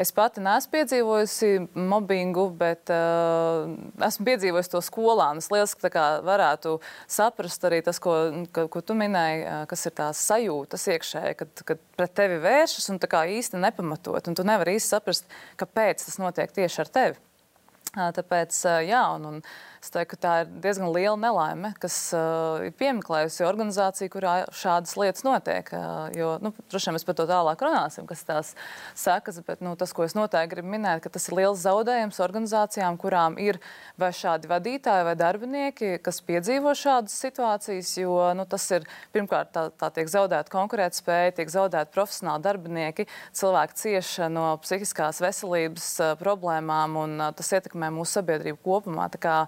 Es 0.00 0.10
pati 0.14 0.42
neesmu 0.42 0.72
piedzīvojusi 0.72 1.50
mobbingu, 1.78 2.48
bet 2.58 2.90
uh, 2.90 3.70
esmu 4.02 4.26
piedzīvojusi 4.26 4.72
to 4.72 4.80
skolā. 4.82 5.28
Es 5.38 5.52
lieliski 5.54 5.92
varētu 6.26 6.80
saprast 7.06 7.68
arī 7.68 7.78
tas, 7.86 8.00
ko, 8.02 8.16
ka, 8.50 8.66
ko 8.72 8.82
tu 8.82 8.96
minēji, 8.98 9.44
kas 9.70 9.86
ir 9.86 9.94
tās 10.00 10.24
sajūtas 10.32 10.88
iekšēji, 10.96 11.36
kad, 11.44 11.62
kad 11.68 11.84
pret 11.94 12.16
tevi 12.18 12.40
vēršas 12.42 12.90
un 12.90 12.98
īsti 13.38 13.62
nepamatot. 13.62 14.26
Un 14.26 14.34
tu 14.34 14.42
nevari 14.42 14.74
īsti 14.80 14.96
saprast, 14.96 15.30
kāpēc 15.62 16.02
tas 16.08 16.18
notiek 16.18 16.50
tieši 16.58 16.82
ar 16.82 16.92
tevi. 16.98 17.22
Tāpēc, 17.94 18.56
jā, 18.88 19.02
un, 19.14 19.26
un 19.28 19.36
Es 19.84 19.90
teiktu, 19.92 20.14
ka 20.14 20.20
tā 20.22 20.34
ir 20.40 20.52
diezgan 20.64 20.88
liela 20.94 21.16
nelaime, 21.20 21.74
kas 21.76 21.92
uh, 22.16 22.62
ir 22.64 22.72
piemeklējusi 22.80 23.44
organizāciju, 23.44 24.08
kurā 24.14 24.32
šādas 24.56 24.94
lietas 24.96 25.26
notiek. 25.26 25.68
Uh, 25.76 26.06
jo, 26.16 26.30
nu, 26.40 26.54
droši 26.72 26.88
vien 26.88 26.96
mēs 26.96 27.04
par 27.04 27.18
to 27.18 27.26
tālāk 27.28 27.60
runāsim, 27.66 28.06
kas 28.08 28.22
tās 28.24 28.52
sekas, 28.96 29.42
bet 29.44 29.60
nu, 29.60 29.74
tas, 29.76 29.92
ko 29.92 30.06
es 30.06 30.16
noteikti 30.16 30.54
gribu 30.54 30.72
minēt, 30.72 31.02
ka 31.04 31.12
tas 31.12 31.28
ir 31.28 31.36
liels 31.36 31.60
zaudējums 31.66 32.22
organizācijām, 32.24 32.96
kurām 33.02 33.36
ir 33.44 33.58
vai 34.00 34.08
šādi 34.16 34.48
vadītāji 34.54 35.04
vai 35.10 35.14
darbinieki, 35.20 35.92
kas 36.08 36.22
piedzīvo 36.24 36.72
šādas 36.80 37.18
situācijas, 37.20 37.92
jo 38.00 38.16
nu, 38.40 38.48
tas 38.48 38.64
ir 38.72 38.88
pirmkārt 39.12 39.52
tā, 39.52 39.66
tā 39.68 39.92
tiek 40.00 40.08
zaudēta 40.08 40.48
konkurētspēja, 40.56 41.36
tiek 41.42 41.52
zaudēti 41.58 41.92
profesionāli 41.92 42.48
darbinieki, 42.48 43.08
cilvēki 43.36 43.80
cieši 43.84 44.32
no 44.32 44.48
psihiskās 44.64 45.20
veselības 45.28 45.92
uh, 46.00 46.16
problēmām 46.24 47.00
un 47.04 47.16
uh, 47.20 47.32
tas 47.36 47.52
ietekmē 47.60 47.92
mūsu 47.92 48.22
sabiedrību 48.22 48.64
kopumā. 48.64 49.12
Tā 49.12 49.20
kā, 49.20 49.38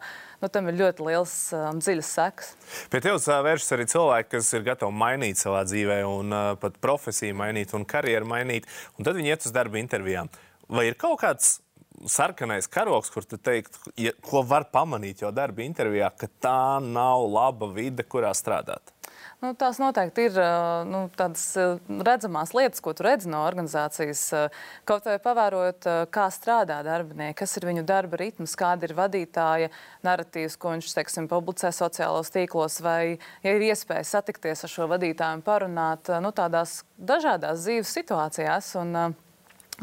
nu, 0.42 0.50
tam 0.52 0.70
ir 0.70 0.78
ļoti 0.80 1.06
liels 1.06 1.34
un 1.56 1.76
um, 1.76 1.82
dziļas 1.82 2.12
sekas. 2.18 2.50
Pie 2.92 3.02
tevis 3.04 3.28
uh, 3.30 3.38
vēršas 3.46 3.76
arī 3.76 3.86
cilvēki, 3.92 4.32
kas 4.36 4.50
ir 4.56 4.66
gatavi 4.66 5.00
mainīt 5.04 5.42
savā 5.42 5.62
dzīvē, 5.68 6.00
un 6.08 6.34
uh, 6.34 6.48
pat 6.62 6.80
profesiju 6.82 7.36
mainīt, 7.38 7.74
un 7.76 7.86
karjeru 7.88 8.28
mainīt, 8.30 8.68
un 8.96 9.08
tad 9.08 9.18
viņi 9.18 9.34
iet 9.34 9.46
uz 9.48 9.54
darba 9.54 9.80
intervijām. 9.82 10.32
Vai 10.72 10.88
ir 10.90 10.98
kaut 10.98 11.20
kāds 11.22 11.56
sarkanais 12.10 12.68
karoks, 12.68 13.10
kur 13.12 13.24
tu 13.24 13.38
teiktu, 13.40 13.80
ja, 14.00 14.12
ko 14.24 14.42
var 14.46 14.68
pamanīt 14.72 15.22
jau 15.24 15.32
darba 15.34 15.64
intervijā, 15.64 16.10
ka 16.18 16.28
tā 16.42 16.60
nav 16.84 17.24
laba 17.30 17.70
vide, 17.72 18.04
kurā 18.04 18.34
strādāt? 18.36 18.92
Nu, 19.44 19.50
tās 19.52 19.76
noteikti 19.76 20.30
ir 20.30 20.36
nu, 20.88 21.02
tādas 21.12 21.42
redzamās 22.08 22.54
lietas, 22.56 22.80
ko 22.80 22.94
tu 22.96 23.04
redzi 23.04 23.28
no 23.28 23.42
organizācijas. 23.44 24.22
Kaut 24.88 25.04
vai 25.04 25.18
pavērot, 25.20 25.84
kā 26.14 26.24
strādā 26.32 26.78
darbinieki, 26.86 27.36
kas 27.42 27.52
ir 27.60 27.66
viņu 27.68 27.84
darba 27.86 28.16
ritms, 28.22 28.56
kāda 28.56 28.88
ir 28.88 28.94
vadītāja 28.96 29.68
narratīvs, 30.08 30.56
ko 30.56 30.72
viņš 30.72 30.94
teiksim, 30.96 31.28
publicē 31.28 31.68
sociālos 31.76 32.32
tīklos, 32.32 32.78
vai 32.80 33.18
ja 33.44 33.52
ir 33.52 33.66
iespēja 33.68 34.06
satikties 34.08 34.64
ar 34.64 34.72
šo 34.72 34.88
vadītāju 34.94 35.42
un 35.42 35.44
parunāt 35.44 36.08
nu, 36.24 36.32
tādās 36.32 36.78
dažādās 36.96 37.60
dzīves 37.66 37.92
situācijās. 37.98 38.72
Un, 38.80 38.96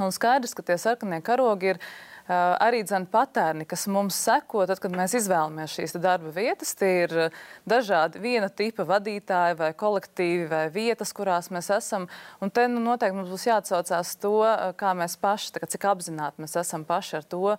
un 0.01 0.17
skaidrs, 0.17 0.57
ka 0.57 0.65
tie 0.65 0.81
sarkanie 0.81 1.21
karogi 1.21 1.75
ir 1.75 1.83
arī 2.27 2.83
dzene 2.87 3.09
patērni, 3.11 3.65
kas 3.67 3.85
mums 3.91 4.15
seko, 4.15 4.63
tad, 4.69 4.79
kad 4.83 4.95
mēs 4.95 5.15
izvēlamies 5.19 5.75
šīs 5.75 5.97
darba 5.99 6.31
vietas. 6.35 6.73
Tie 6.79 6.91
ir 7.03 7.15
dažādi 7.69 8.21
viena 8.23 8.49
tipa 8.49 8.85
vadītāji 8.87 9.57
vai 9.59 9.71
kolektīvi 9.75 10.47
vai 10.51 10.63
vietas, 10.73 11.13
kurās 11.15 11.51
mēs 11.51 11.69
esam. 11.75 12.07
Un 12.41 12.53
te 12.53 12.67
nu, 12.71 12.79
noteikti 12.83 13.17
mums 13.17 13.31
būs 13.33 13.47
jāatsaucās 13.49 14.15
to, 14.23 14.37
kā 14.79 14.93
mēs 14.97 15.17
paši, 15.19 15.57
kā, 15.59 15.69
cik 15.75 15.87
apzināti 15.91 16.43
mēs 16.43 16.55
esam 16.63 16.87
paši 16.87 17.19
ar 17.19 17.27
to, 17.27 17.57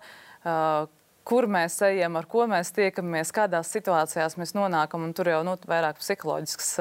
kur 1.25 1.47
mēs 1.49 1.79
ejam, 1.87 2.15
ar 2.19 2.27
ko 2.29 2.45
mēs 2.49 2.69
tiekamies, 2.75 3.33
kādās 3.35 3.71
situācijās 3.73 4.37
mēs 4.39 4.53
nonākam. 4.57 5.07
Tur 5.17 5.31
jau 5.31 5.41
nu, 5.47 5.55
vairāk 5.69 5.99
psiholoģisks 6.01 6.71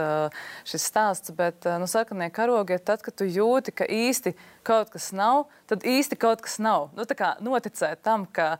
šis 0.68 0.87
stāsts, 0.90 1.33
bet 1.37 1.64
nu, 1.80 1.88
sarkanie 1.90 2.28
karogi 2.35 2.76
ir 2.76 2.85
tad, 2.85 3.02
kad 3.04 3.16
tu 3.16 3.28
jūti, 3.28 3.74
ka 3.76 3.88
īsti 3.88 4.35
kaut 4.66 4.92
kas 4.94 5.11
nav, 5.16 5.46
tad 5.70 5.87
īsti 5.88 6.20
kaut 6.20 6.44
kas 6.44 6.59
nav. 6.62 6.90
Nu, 6.96 7.09
noticēt 7.48 8.04
tam, 8.04 8.28
ka, 8.28 8.57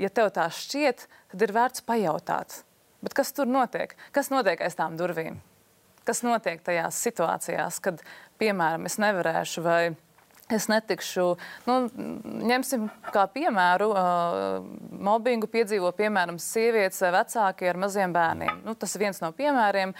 ja 0.00 0.12
tev 0.12 0.32
tā 0.34 0.48
šķiet, 0.52 1.08
tad 1.34 1.44
ir 1.48 1.56
vērts 1.56 1.84
pajautāt. 1.84 2.62
Bet 3.04 3.16
kas 3.16 3.34
tur 3.36 3.48
notiek? 3.50 3.92
Kas 4.16 4.32
notiek 4.32 4.62
aiz 4.64 4.76
tām 4.78 4.96
durvīm? 4.96 5.36
Kas 6.08 6.20
notiek 6.24 6.60
tajās 6.64 6.96
situācijās, 7.04 7.80
kad, 7.84 8.00
piemēram, 8.40 8.88
es 8.88 8.96
nevarēšu 9.00 9.64
vai 9.64 9.82
Es 10.52 10.66
netikšu, 10.68 11.22
nu, 11.64 11.74
ņemsim 12.50 12.90
kā 13.14 13.22
piemēru, 13.32 13.86
uh, 13.96 14.58
mobbingu 15.06 15.48
piedzīvo 15.48 15.88
piemēram 15.96 16.36
sievietes 16.42 17.00
vai 17.00 17.14
vecāki 17.14 17.70
ar 17.70 17.80
maziem 17.80 18.12
bērniem. 18.12 18.60
Nu, 18.66 18.74
tas 18.76 18.92
ir 18.92 19.06
viens 19.06 19.22
no 19.24 19.30
piemēriem. 19.32 19.94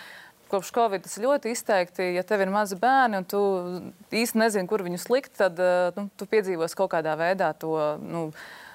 Kopš 0.53 0.75
Covid 0.77 1.07
tas 1.07 1.17
ļoti 1.23 1.55
izteikti, 1.55 2.11
ja 2.13 2.23
tev 2.29 2.45
ir 2.45 2.53
mazi 2.53 2.77
bērni 2.77 3.23
un 3.23 3.25
tu 3.25 3.41
īsti 4.13 4.43
nezini, 4.43 4.69
kur 4.69 4.85
viņus 4.85 5.09
likt, 5.09 5.33
tad 5.41 5.57
uh, 5.65 5.97
nu, 5.97 6.11
tu 6.13 6.29
piedzīvos 6.29 6.77
kaut 6.77 6.93
kādā 6.93 7.17
veidā 7.17 7.55
to. 7.57 7.73
Nu, 8.05 8.27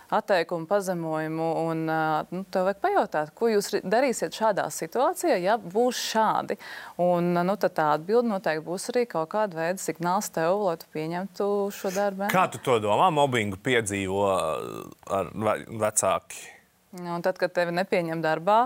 atteikumu, 0.10 0.66
pazemojumu. 0.70 1.48
Un, 1.70 1.84
nu, 2.32 2.44
tev 2.52 2.68
vajag 2.68 2.82
pajautāt, 2.84 3.32
ko 3.38 3.50
jūs 3.52 3.72
darīsiet 3.84 4.36
šādā 4.36 4.68
situācijā, 4.74 5.38
ja 5.44 5.58
būs 5.62 6.02
šādi. 6.12 6.60
Un, 7.02 7.32
nu, 7.46 7.58
tā 7.62 7.92
atbilde 7.94 8.30
noteikti 8.32 8.66
būs 8.66 8.90
arī 8.94 9.06
kaut 9.10 9.32
kāda 9.34 9.62
veida 9.62 9.84
signāls 9.84 10.32
tev, 10.34 10.62
lai 10.66 10.78
tu 10.82 10.90
pieņemtu 10.96 11.50
šo 11.76 11.94
darbu. 11.96 12.30
Kā 12.34 12.48
tu 12.52 12.62
to 12.64 12.80
domā? 12.84 13.12
Mobbingu 13.14 13.60
piedzīvo 13.64 14.24
ar 14.30 15.34
vecāki. 15.36 16.48
Un 16.90 17.22
tad, 17.22 17.38
kad 17.38 17.52
tevi 17.54 17.70
nepieņem 17.78 18.22
darbā, 18.24 18.64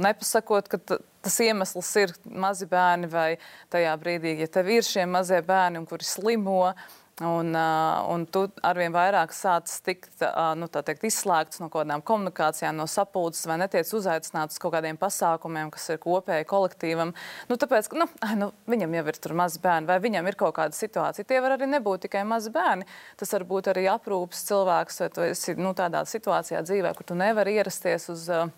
nepasakot, 0.00 0.70
ka 0.72 0.78
tas 1.20 1.34
iemesls 1.44 1.90
ir 2.00 2.14
mazi 2.24 2.64
bērni, 2.70 3.10
vai 3.12 3.34
tajā 3.72 3.92
brīdī, 4.00 4.32
ja 4.40 4.48
tev 4.48 4.70
ir 4.72 4.86
šie 4.86 5.04
mazie 5.04 5.42
bērni, 5.44 5.82
kuri 5.90 6.08
slimo, 6.08 6.62
uh, 6.70 6.99
Un, 7.20 7.52
un 7.52 8.22
tu 8.32 8.46
arvien 8.64 8.94
vairāk 8.94 9.34
sāc 9.36 9.68
tikt 9.84 10.22
nu, 10.56 10.68
teikt, 10.72 11.02
izslēgts 11.04 11.60
no 11.60 11.66
kaut 11.68 11.84
kādām 11.84 12.00
komunikācijām, 12.06 12.78
no 12.78 12.86
sapulces, 12.88 13.44
vai 13.48 13.58
netiek 13.60 13.84
uzaicināts 13.84 14.56
uz 14.56 14.62
kaut 14.62 14.72
kādiem 14.72 14.96
pasākumiem, 15.00 15.68
kas 15.74 15.90
ir 15.92 16.00
kopēji 16.00 16.48
kolektīvam. 16.48 17.12
Nu, 17.50 17.58
tāpēc, 17.60 17.90
nu, 18.00 18.08
nu, 18.40 18.48
viņam 18.72 18.96
jau 18.96 19.04
ir 19.12 19.36
mazi 19.36 19.60
bērni, 19.60 19.90
vai 19.90 19.98
viņam 20.00 20.32
ir 20.32 20.38
kaut 20.40 20.56
kāda 20.56 20.76
situācija. 20.76 21.28
Tie 21.28 21.42
var 21.44 21.58
arī 21.58 21.68
nebūt 21.68 22.06
tikai 22.06 22.24
mazi 22.24 22.54
bērni. 22.54 22.88
Tas 23.20 23.36
var 23.36 23.44
būt 23.52 23.68
arī 23.74 23.84
aprūpes 23.92 24.46
cilvēks, 24.48 25.04
vai 25.04 25.12
tu 25.12 25.28
esi 25.28 25.58
nu, 25.60 25.76
tādā 25.76 26.06
situācijā 26.08 26.64
dzīvē, 26.64 26.96
kur 26.96 27.12
tu 27.12 27.20
nevari 27.20 27.58
ierasties 27.60 28.08
uz. 28.16 28.28
Uh, 28.32 28.48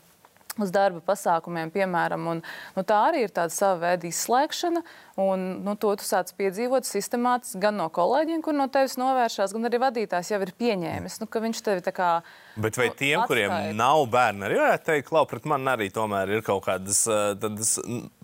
uz 0.61 0.73
darba 0.75 1.01
pasākumiem, 1.05 1.73
piemēram. 1.73 2.27
Un, 2.35 2.43
nu, 2.77 2.85
tā 2.89 2.99
arī 3.09 3.25
ir 3.27 3.33
tāda 3.35 3.55
sava 3.55 3.79
veida 3.87 4.09
izslēgšana, 4.09 4.83
un 5.23 5.47
nu, 5.65 5.77
to 5.81 5.95
tu 6.01 6.07
sāc 6.07 6.33
piedzīvot 6.37 6.89
sistemātiski 6.89 7.61
gan 7.63 7.79
no 7.81 7.89
kolēģiem, 7.93 8.43
kur 8.45 8.57
no 8.57 8.69
tevis 8.73 8.99
novēršās, 9.01 9.55
gan 9.57 9.69
arī 9.69 9.81
vadītājs 9.83 10.33
jau 10.35 10.41
ir 10.45 10.55
pieņēmis, 10.59 11.21
nu, 11.23 11.29
ka 11.31 11.43
viņš 11.45 11.63
tevi 11.65 11.85
tā 11.85 11.95
kā. 11.97 12.11
Bet 12.57 12.77
vai 12.77 12.91
tiem, 12.91 13.23
atstāja. 13.23 13.29
kuriem 13.31 13.77
nav 13.79 14.05
bērni, 14.13 14.47
arī 14.49 14.61
varētu 14.61 14.89
teikt, 14.91 15.09
ka 15.09 15.25
pret 15.31 15.49
mani 15.49 15.73
arī 15.73 15.89
tomēr 15.95 16.37
ir 16.37 16.45
kaut 16.45 16.67
kādas 16.67 17.05
tādas 17.41 17.77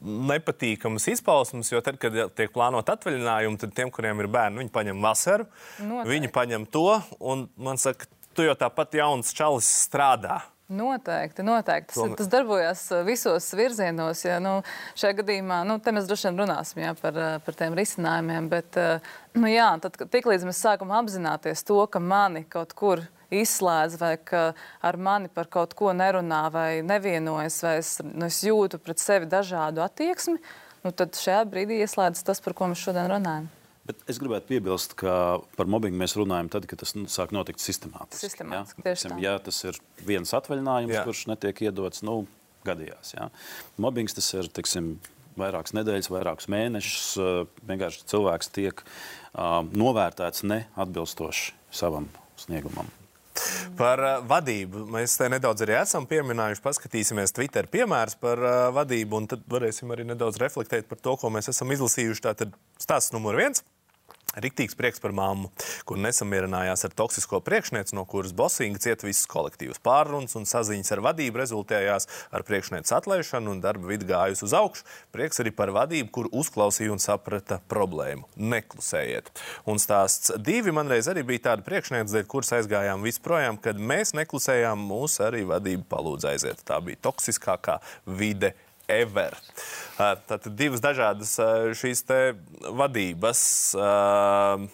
nepatīkamas 0.03 1.09
izpausmes, 1.13 1.73
jo 1.73 1.81
tad, 1.85 1.99
kad 2.03 2.15
tiek 2.37 2.53
plānot 2.55 2.89
atvaļinājumi, 2.93 3.61
tad 3.63 3.75
tiem, 3.77 3.93
kuriem 3.95 4.23
ir 4.23 4.31
bērni, 4.33 4.63
viņi 4.65 4.75
paņem 4.75 5.03
vasaru, 5.05 5.49
Noteikti. 5.79 6.13
viņi 6.13 6.33
paņem 6.35 6.69
to, 6.75 6.87
un 7.21 7.49
man 7.57 7.81
saka, 7.81 8.09
tu 8.37 8.47
jau 8.47 8.55
tāpat 8.59 8.99
jauns 9.01 9.35
čalis 9.37 9.69
strādā. 9.89 10.43
Noteikti, 10.69 11.41
noteikti. 11.43 11.95
Tas, 11.97 12.11
tas 12.19 12.29
darbojas 12.29 12.83
uh, 12.93 13.01
visos 13.07 13.47
virzienos. 13.57 14.21
Ja, 14.27 14.37
nu, 14.45 14.59
šajā 15.01 15.17
gadījumā, 15.23 15.63
nu, 15.65 15.79
mēs 15.81 16.09
droši 16.11 16.29
vien 16.29 16.43
runāsim 16.43 16.83
ja, 16.83 16.91
par, 16.99 17.17
uh, 17.17 17.39
par 17.41 17.57
tiem 17.57 17.77
risinājumiem, 17.79 18.51
bet, 18.53 18.77
uh, 18.77 19.15
nu, 19.41 19.49
jā, 19.49 19.71
tad, 19.81 19.97
tiklīdz 20.13 20.45
mēs 20.45 20.61
sākam 20.61 20.93
apzināties 20.93 21.65
to, 21.65 21.81
ka 21.89 22.03
mani 22.05 22.45
kaut 22.53 22.77
kur 22.77 23.07
izslēdz, 23.33 23.97
vai 23.97 24.15
ka 24.21 24.51
ar 24.85 25.01
mani 25.01 25.33
par 25.33 25.49
kaut 25.49 25.73
ko 25.79 25.97
nerunā, 25.97 26.45
vai 26.53 26.71
nevienojas, 26.85 27.63
vai 27.65 27.77
es, 27.81 27.95
nu, 28.05 28.29
es 28.29 28.45
jūtu 28.45 28.77
pret 28.85 29.01
sevi 29.01 29.29
dažādu 29.29 29.81
attieksmi, 29.89 30.37
nu, 30.85 30.93
tad 30.93 31.17
šajā 31.17 31.47
brīdī 31.49 31.81
ieslēdzas 31.81 32.29
tas, 32.29 32.45
par 32.45 32.57
ko 32.57 32.69
mēs 32.69 32.85
šodien 32.85 33.09
runājam. 33.09 33.49
Bet 33.89 34.03
es 34.13 34.19
gribētu 34.21 34.51
piebilst, 34.51 34.93
ka 35.01 35.13
par 35.57 35.69
mobbingu 35.71 35.97
mēs 35.97 36.13
runājam 36.19 36.51
tad, 36.53 36.67
kad 36.69 36.83
tas 36.83 36.93
nu, 36.93 37.07
sāk 37.09 37.33
notikt 37.33 37.63
sistemātiski. 37.65 38.27
Sistemātiski, 38.27 38.85
ja? 38.85 38.97
tā. 39.01 39.21
ja 39.25 39.37
tas 39.41 39.63
ir 39.65 39.79
viens 40.05 40.35
atvaļinājums, 40.37 40.93
Jā. 40.93 41.05
kurš 41.09 41.23
netiek 41.31 41.63
iedots, 41.65 42.05
nu, 42.05 42.21
gadījās. 42.69 43.15
Ja? 43.17 43.31
Mobbings 43.81 44.17
tas 44.19 44.29
ir, 44.37 44.51
teiksim, 44.53 44.99
vairākas 45.41 45.73
nedēļas, 45.79 46.11
vairākus 46.13 46.51
mēnešus. 46.53 47.09
Vienkārši 47.69 48.05
cilvēks 48.13 48.53
tiek 48.53 48.85
uh, 48.85 49.63
novērtēts 49.73 50.45
neatbilstoši 50.49 51.55
savam 51.81 52.11
sniegumam. 52.37 52.91
Par 53.79 54.03
uh, 54.03 54.19
vadību 54.29 54.85
mēs 54.91 55.15
te 55.17 55.31
nedaudz 55.31 55.63
arī 55.65 55.79
esam 55.79 56.05
pieminējuši. 56.11 56.65
Paskatīsimies 56.65 57.33
Twitter 57.37 57.71
piemērus 57.71 58.19
par 58.21 58.43
uh, 58.43 58.61
vadību, 58.75 59.23
un 59.23 59.33
tad 59.33 59.49
varēsim 59.49 59.95
arī 59.95 60.09
nedaudz 60.09 60.41
reflektēt 60.43 60.91
par 60.91 61.01
to, 61.01 61.17
ko 61.21 61.33
mēs 61.33 61.49
esam 61.55 61.73
izlasījuši. 61.73 62.25
Tātad 62.29 62.57
stāsts 62.83 63.15
numur 63.15 63.39
viens. 63.39 63.65
Riktīgs 64.37 64.77
prieks 64.77 65.01
par 65.01 65.15
mammu, 65.17 65.49
kur 65.89 65.97
nesamierinājās 66.05 66.85
ar 66.85 66.93
toksisko 66.93 67.41
priekšnieci, 67.47 67.95
no 67.97 68.05
kuras 68.05 68.35
Bosinga 68.37 68.79
cieta 68.83 69.07
visas 69.07 69.25
kolektīvas 69.31 69.81
pārunas 69.81 70.37
un 70.37 70.45
saziņas 70.47 70.93
ar 70.93 71.03
vadību 71.07 71.41
rezultējās 71.41 72.07
ar 72.37 72.45
priekšnieces 72.45 72.93
atlaišanu 72.93 73.55
un 73.55 73.63
darba 73.65 73.89
vidi 73.89 74.11
gājusi 74.11 74.45
uz 74.45 74.55
augšu. 74.59 74.85
Prieks 75.17 75.41
arī 75.41 75.55
par 75.57 75.73
vadību, 75.73 76.13
kur 76.13 76.29
uzklausīja 76.29 76.93
un 76.93 77.01
saprata 77.01 77.63
problēmu. 77.73 78.29
Neklusējiet. 78.37 79.33
Un 79.65 79.81
stāsts 79.81 80.37
divi 80.37 80.77
man 80.77 80.93
reiz 80.93 81.09
arī 81.09 81.25
bija 81.33 81.47
tāda 81.49 81.65
priekšniece, 81.65 82.13
dēļ 82.13 82.29
kuras 82.29 82.53
aizgājām 82.61 83.09
visprojām, 83.09 83.57
kad 83.65 83.81
mēs 83.81 84.13
neklusējām, 84.19 84.87
mūs 84.93 85.23
arī 85.25 85.47
vadība 85.49 85.89
palūdza 85.97 86.37
aiziet. 86.37 86.61
Tā 86.69 86.83
bija 86.85 87.01
toksiskākā 87.09 87.81
vide 88.21 88.53
ever. 88.89 89.37
Uh, 89.99 90.17
Tātad 90.29 90.55
divas 90.59 90.83
dažādas 90.83 91.35
uh, 91.43 91.71
šīs 91.77 92.05
vadības 92.79 93.41
uh, 93.79 94.67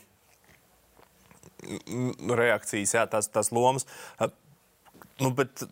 reakcijas, 2.44 2.94
jā, 2.98 3.06
tās, 3.10 3.30
tās 3.32 3.50
lomas. 3.54 3.88
Nu, 5.22 5.30
bet 5.32 5.64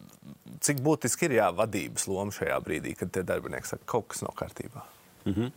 cik 0.62 0.80
būtiski 0.84 1.28
ir 1.28 1.38
jā, 1.40 1.50
vadības 1.56 2.08
loma 2.08 2.34
šajā 2.34 2.58
brīdī, 2.64 2.94
kad 2.96 3.16
darbinieki 3.28 3.74
saka, 3.74 3.84
ka 3.84 3.96
kaut 3.98 4.10
kas 4.12 4.22
nav 4.24 4.34
kārtībā? 4.38 4.86
Mhm. 5.22 5.50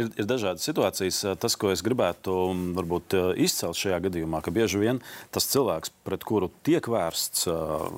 Ir, 0.00 0.06
ir 0.16 0.28
dažādas 0.28 0.64
situācijas. 0.64 1.18
Tas, 1.42 1.56
ko 1.60 1.72
es 1.74 1.82
gribētu 1.84 2.32
um, 2.52 2.62
varbūt, 2.76 3.18
izcelt 3.42 3.76
šajā 3.76 3.98
gadījumā, 4.06 4.40
ka 4.44 4.54
bieži 4.54 4.80
vien 4.80 5.02
tas 5.34 5.48
cilvēks, 5.50 5.92
pret 6.06 6.24
kuru 6.28 6.48
tiek 6.64 6.86
vērsts 6.88 7.50
uh, 7.50 7.90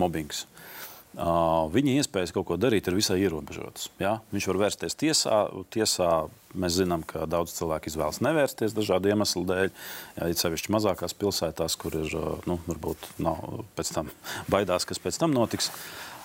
mobbings, 0.00 0.46
uh, 0.46 0.70
viņa 1.14 1.96
iespējas 1.98 2.30
kaut 2.34 2.46
ko 2.46 2.56
darīt 2.60 2.86
ir 2.86 2.94
visai 2.94 3.18
ierobežotas. 3.24 3.88
Ja? 3.98 4.20
Viņš 4.30 4.46
var 4.52 4.60
vērsties 4.64 4.94
tiesā. 4.94 5.40
tiesā 5.74 6.28
mēs 6.54 6.78
zinām, 6.78 7.02
ka 7.06 7.26
daudz 7.30 7.54
cilvēku 7.56 7.90
izvēlas 7.90 8.20
nevērsties 8.22 8.74
dažādu 8.76 9.10
iemeslu 9.10 9.42
dēļ. 9.48 9.70
Ja, 10.16 10.30
it 10.30 10.38
sevišķi 10.38 10.72
mazākās 10.74 11.14
pilsētās, 11.18 11.76
kur 11.78 11.98
ir 11.98 12.14
uh, 12.14 12.38
nu, 12.46 12.60
varbūt 12.66 13.10
nav 13.18 13.64
pēc 13.78 13.92
tam 13.94 14.10
baidās, 14.50 14.86
kas 14.86 15.02
pēc 15.02 15.18
tam 15.18 15.34
notiks. 15.34 15.72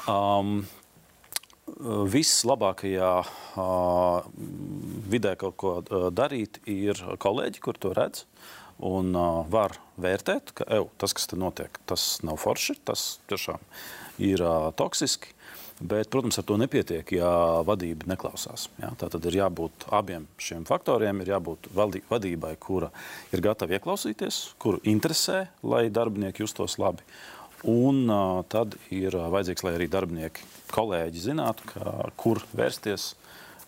Um, 0.09 0.65
Vislabākajā 1.65 3.11
uh, 3.25 4.27
vidē 5.09 5.33
kaut 5.41 5.57
ko 5.57 5.71
uh, 5.81 6.07
darīt 6.13 6.61
ir 6.69 7.01
kolēģi, 7.17 7.61
kur 7.61 7.81
to 7.81 7.89
redz. 7.97 8.27
Un 8.85 9.15
uh, 9.17 9.41
var 9.49 9.79
vērtēt, 9.97 10.53
ka 10.53 10.69
ev, 10.77 10.89
tas, 11.01 11.15
kas 11.17 11.25
te 11.31 11.39
notiek, 11.41 11.77
tas 11.89 12.19
nav 12.27 12.37
forši, 12.37 12.77
tas 12.85 13.15
tiešām 13.31 13.57
ir 13.57 14.04
uh, 14.43 14.69
toksiski. 14.75 15.33
Bet, 15.75 16.07
protams, 16.07 16.37
ar 16.39 16.45
to 16.47 16.55
nepietiek, 16.55 17.09
ja 17.17 17.29
vadība 17.67 18.07
neklausās. 18.07 18.69
Ja? 18.79 18.93
Tā 18.95 19.09
tad 19.11 19.25
ir 19.27 19.35
jābūt 19.41 19.89
abiem 19.91 20.23
šiem 20.39 20.63
faktoriem. 20.67 21.19
Ir 21.19 21.33
jābūt 21.33 21.67
vadībai, 21.75 22.53
kura 22.63 22.93
ir 23.35 23.43
gatava 23.43 23.75
ieklausīties, 23.75 24.55
kuru 24.61 24.79
interesē, 24.87 25.49
lai 25.67 25.89
darbinieki 25.91 26.45
justos 26.45 26.77
labi. 26.79 27.03
Un 27.67 28.05
uh, 28.07 28.39
tad 28.47 28.77
ir 28.93 29.17
uh, 29.17 29.27
vajadzīgs, 29.33 29.65
lai 29.67 29.75
arī 29.75 29.89
darbinieki, 29.91 30.47
kolēģi 30.71 31.27
zinātu, 31.27 31.67
ka, 31.73 31.95
kur 32.15 32.39
vērsties 32.55 33.15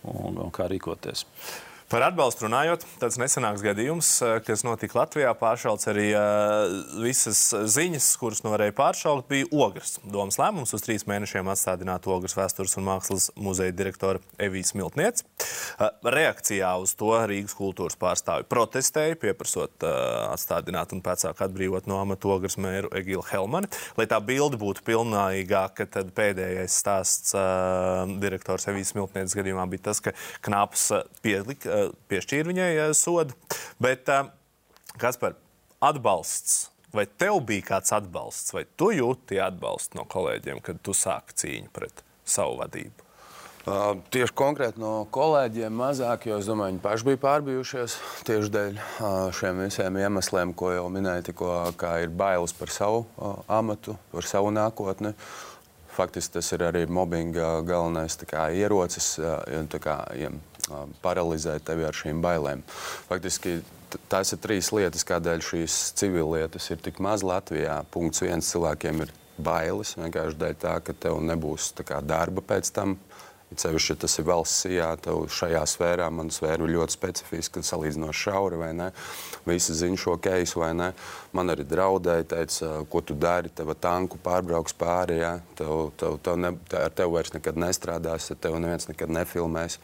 un, 0.07 0.37
un 0.37 0.53
kā 0.53 0.69
rīkoties. 0.71 1.25
Par 1.87 2.03
atbalstu 2.03 2.43
runājot, 2.43 2.81
tāds 2.99 3.15
nesenāks 3.15 3.61
gadījums, 3.63 4.09
eh, 4.19 4.33
kas 4.43 4.65
notika 4.67 4.97
Latvijā, 4.97 5.29
pāršauts 5.39 5.87
arī 5.87 6.09
uh, 6.11 6.73
visas 6.99 7.39
ziņas, 7.71 8.09
kuras 8.19 8.41
nu 8.43 8.51
varēja 8.51 8.73
pāršaukt, 8.75 9.29
bija 9.31 9.47
Ogres. 9.55 9.93
Domas 10.03 10.35
lēmums 10.35 10.75
uz 10.75 10.83
trīs 10.83 11.07
mēnešiem 11.07 11.47
atstādināt 11.47 12.09
Ogres 12.11 12.35
vēstures 12.35 12.75
un 12.75 12.89
mākslas 12.89 13.29
muzeja 13.39 13.71
direktoru 13.71 14.19
Evijas 14.35 14.73
Miltnieci. 14.75 15.23
Uh, 15.79 15.93
reakcijā 16.03 16.73
uz 16.83 16.91
to 16.99 17.13
Rīgas 17.31 17.55
kultūras 17.55 17.95
pārstāvi 17.95 18.43
protestēja, 18.51 19.15
pieprasot 19.23 19.87
atstādināt 19.87 20.91
un 20.91 20.99
pēc 21.05 21.23
tam 21.29 21.39
atbrīvot 21.47 21.87
no 21.87 22.01
amata 22.01 22.27
Ogres 22.35 22.59
mēru 22.59 22.91
Egilu 22.99 23.23
Helmani. 23.31 23.71
Lai 23.95 24.09
tā 24.11 24.19
bilde 24.19 24.59
būtu 24.59 24.83
pilnīgāka, 24.91 25.87
tad 25.95 26.11
pēdējais 26.19 26.81
stāsts 26.83 27.31
direktors 28.19 28.67
Evijas 28.67 28.91
Miltnieces 28.99 29.39
gadījumā 29.39 29.69
bija 29.71 29.87
tas, 29.87 30.03
ka 30.03 30.11
Knaps 30.43 30.89
pielika 31.23 31.76
piešķīra 32.11 32.51
viņai 32.51 32.71
eh, 32.75 32.93
sodu. 32.97 33.37
Bet, 33.83 34.09
eh, 34.09 34.29
kas 35.01 35.19
par 35.21 35.37
atbalsts? 35.83 36.67
Vai 36.95 37.03
tev 37.19 37.41
bija 37.45 37.65
kāds 37.75 37.91
atbalsts, 37.93 38.53
vai 38.55 38.63
tu 38.79 38.93
jūti 38.95 39.41
atbalstu 39.43 39.99
no 39.99 40.05
kolēģiem, 40.09 40.63
kad 40.63 40.79
tu 40.81 40.95
sāki 40.95 41.35
cīņu 41.41 41.73
pret 41.75 42.01
savu 42.25 42.55
vadību? 42.61 43.07
Uh, 43.67 43.97
tieši 44.15 44.31
konkrēti 44.31 44.79
no 44.79 45.01
kolēģiem 45.11 45.73
mazāk, 45.75 46.29
jo 46.29 46.37
es 46.39 46.47
domāju, 46.47 46.71
viņi 46.71 46.81
paši 46.85 47.07
bija 47.09 47.19
pārbijušies 47.19 47.95
tieši 48.29 48.51
dēļ 48.53 48.77
uh, 48.79 49.15
šiem 49.35 49.59
visiem 49.65 49.97
iemesliem, 49.99 50.53
ko 50.55 50.71
jau 50.71 50.85
minēju, 50.93 51.25
tikko, 51.27 51.49
kā 51.75 51.97
ir 52.05 52.13
bailes 52.15 52.55
par 52.55 52.71
savu 52.71 53.01
uh, 53.03 53.41
amatu, 53.51 53.97
par 54.13 54.23
savu 54.29 54.53
nākotni. 54.55 55.11
Faktiski 55.97 56.37
tas 56.37 56.53
ir 56.55 56.63
arī 56.63 56.85
mobbinga 56.87 57.57
galvenais 57.67 58.15
kā, 58.23 58.47
ierocis, 58.55 59.17
kā, 59.83 59.97
ja, 60.15 60.31
paralizēt 61.03 61.65
tevi 61.67 61.87
ar 61.87 61.95
šīm 61.95 62.21
bailēm. 62.23 62.63
Faktiski 63.07 63.59
tās 64.11 64.33
ir 64.35 64.41
trīs 64.43 64.71
lietas, 64.75 65.05
kādēļ 65.07 65.45
šīs 65.45 65.77
civillietas 65.99 66.71
ir 66.73 66.83
tik 66.83 66.99
maz 67.03 67.25
Latvijā. 67.25 67.81
Punkts 67.93 68.23
viens 68.25 68.51
cilvēkiem 68.53 69.05
ir 69.05 69.13
bailes 69.37 69.95
vienkārši 69.97 70.39
dēļ 70.41 70.59
tā, 70.61 70.77
ka 70.83 70.95
tev 70.97 71.21
nebūs 71.23 71.71
kā, 71.85 72.01
darba 72.01 72.43
pēc 72.45 72.73
tam. 72.75 72.97
It 73.47 73.61
sevišķi, 73.63 73.93
ja 73.93 73.99
tas 74.01 74.17
ir 74.19 74.25
valsts 74.27 74.63
sijā, 74.65 74.87
tev 74.99 75.21
šajā 75.31 75.61
sfērā, 75.71 76.09
man 76.11 76.27
sfēra 76.35 76.65
ir 76.65 76.73
ļoti 76.73 76.97
specifiska, 76.97 77.61
salīdzinoši 77.63 78.25
šaura, 78.25 78.57
vai 78.59 78.73
ne? 78.75 78.89
Visi 79.47 79.75
zina 79.77 79.95
šo 79.95 80.17
keisu, 80.19 80.59
vai 80.65 80.73
ne? 80.75 80.89
Man 81.31 81.53
arī 81.53 81.63
draudēja, 81.63 82.25
teica, 82.33 82.73
ko 82.91 82.99
tu 83.07 83.15
dari, 83.15 83.47
tev 83.55 83.71
tanku 83.79 84.19
pārbrauks 84.19 84.75
pāri, 84.75 85.21
ja? 85.21 85.37
tev, 85.55 85.93
tev, 85.95 86.19
tev 86.27 86.41
ne, 86.43 86.51
ar 86.75 86.91
tevi 86.91 87.15
vairs 87.15 87.31
nekad 87.37 87.63
nestrādās, 87.63 88.27
ar 88.35 88.41
tevi 88.43 88.59
neviens 88.65 88.91
nekad 88.91 89.15
nefilmēs. 89.15 89.79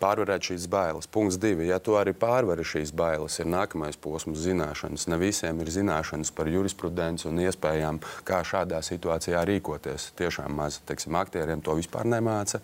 Pārvarēt 0.00 0.50
šīs 0.50 0.66
bailes. 0.70 1.08
Punkts 1.10 1.38
divi. 1.40 1.68
Ja 1.68 1.78
tu 1.82 1.98
arī 2.00 2.14
pārvari 2.16 2.64
šīs 2.66 2.94
bailes, 2.96 3.36
ir 3.40 3.50
nākamais 3.52 3.98
posms 4.00 4.40
zināšanas. 4.46 5.06
Ne 5.12 5.20
visiem 5.20 5.60
ir 5.60 5.72
zināšanas 5.74 6.32
par 6.36 6.48
jurisprudenci 6.48 7.28
un 7.28 7.42
iespējām, 7.44 8.00
kā 8.24 8.40
šādā 8.46 8.80
situācijā 8.86 9.44
rīkoties. 9.48 10.10
Tiešām 10.18 10.56
maz, 10.56 10.80
teiksim, 10.88 11.20
aktieriem 11.20 11.62
to 11.64 11.76
vispār 11.78 12.08
nemāca. 12.08 12.62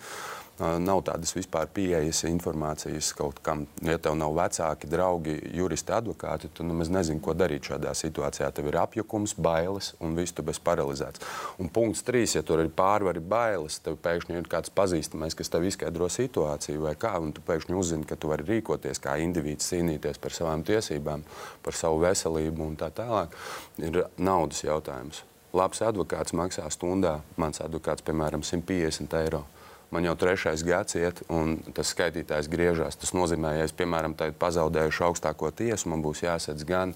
Nav 0.56 1.02
tādas 1.04 1.34
vispār 1.36 1.66
pieejas 1.68 2.22
informācijas 2.24 3.10
kaut 3.16 3.42
kam. 3.44 3.66
Ja 3.84 3.98
tev 4.00 4.14
nav 4.16 4.32
vecāki, 4.38 4.88
draugi, 4.88 5.34
juristi, 5.52 5.92
advokāti, 5.92 6.48
tad 6.48 6.64
nemaz 6.64 6.88
nezini, 6.88 7.20
ko 7.20 7.34
darīt 7.36 7.68
šādā 7.68 7.92
situācijā. 7.92 8.48
Tev 8.56 8.70
ir 8.70 8.78
apjukums, 8.80 9.34
bailes 9.36 9.90
un 10.00 10.16
viss 10.16 10.32
tu 10.32 10.44
bez 10.46 10.56
paralizēts. 10.64 11.20
Un 11.60 11.68
punkts 11.68 12.00
trīs, 12.06 12.38
ja 12.38 12.44
tur 12.46 12.62
ir 12.64 12.70
pārvari 12.72 13.20
bailes, 13.20 13.76
tev 13.84 13.98
pēkšņi 14.00 14.40
ir 14.40 14.48
kāds 14.48 14.72
pazīstamais, 14.72 15.36
kas 15.36 15.52
tev 15.52 15.66
izskaidro 15.68 16.08
situāciju 16.08 16.86
vai 16.86 16.94
kā, 16.96 17.12
un 17.20 17.36
tu 17.36 17.44
pēkšņi 17.44 17.76
uzzini, 17.76 18.08
ka 18.08 18.16
tu 18.16 18.32
vari 18.32 18.48
rīkoties 18.48 19.02
kā 19.04 19.18
indivīds, 19.20 19.68
cīnīties 19.68 20.22
par 20.24 20.32
savām 20.32 20.64
tiesībām, 20.64 21.26
par 21.66 21.76
savu 21.76 22.00
veselību 22.06 22.64
un 22.64 22.80
tā 22.80 22.88
tālāk, 22.96 23.36
ir 23.76 24.06
naudas 24.16 24.64
jautājums. 24.64 25.20
Labs 25.56 25.84
advokāts 25.84 26.32
maksā 26.36 26.64
stundā, 26.72 27.18
mans 27.40 27.60
advokāts, 27.64 28.04
piemēram, 28.08 28.42
150 28.44 29.20
eiro. 29.20 29.44
Man 29.94 30.06
jau 30.08 30.16
trešais 30.18 30.64
gads 30.66 30.98
iet, 30.98 31.22
un 31.30 31.56
tas 31.76 31.92
skaitītājs 31.94 32.50
griežas. 32.50 32.98
Tas 32.98 33.14
nozīmē, 33.14 33.54
ja 33.60 33.66
es, 33.68 33.74
piemēram, 33.76 34.16
pazaudējuši 34.40 35.04
augstāko 35.06 35.52
tiesu, 35.54 35.92
man 35.92 36.02
būs 36.02 36.24
jāsadz 36.26 36.66
gan 36.66 36.94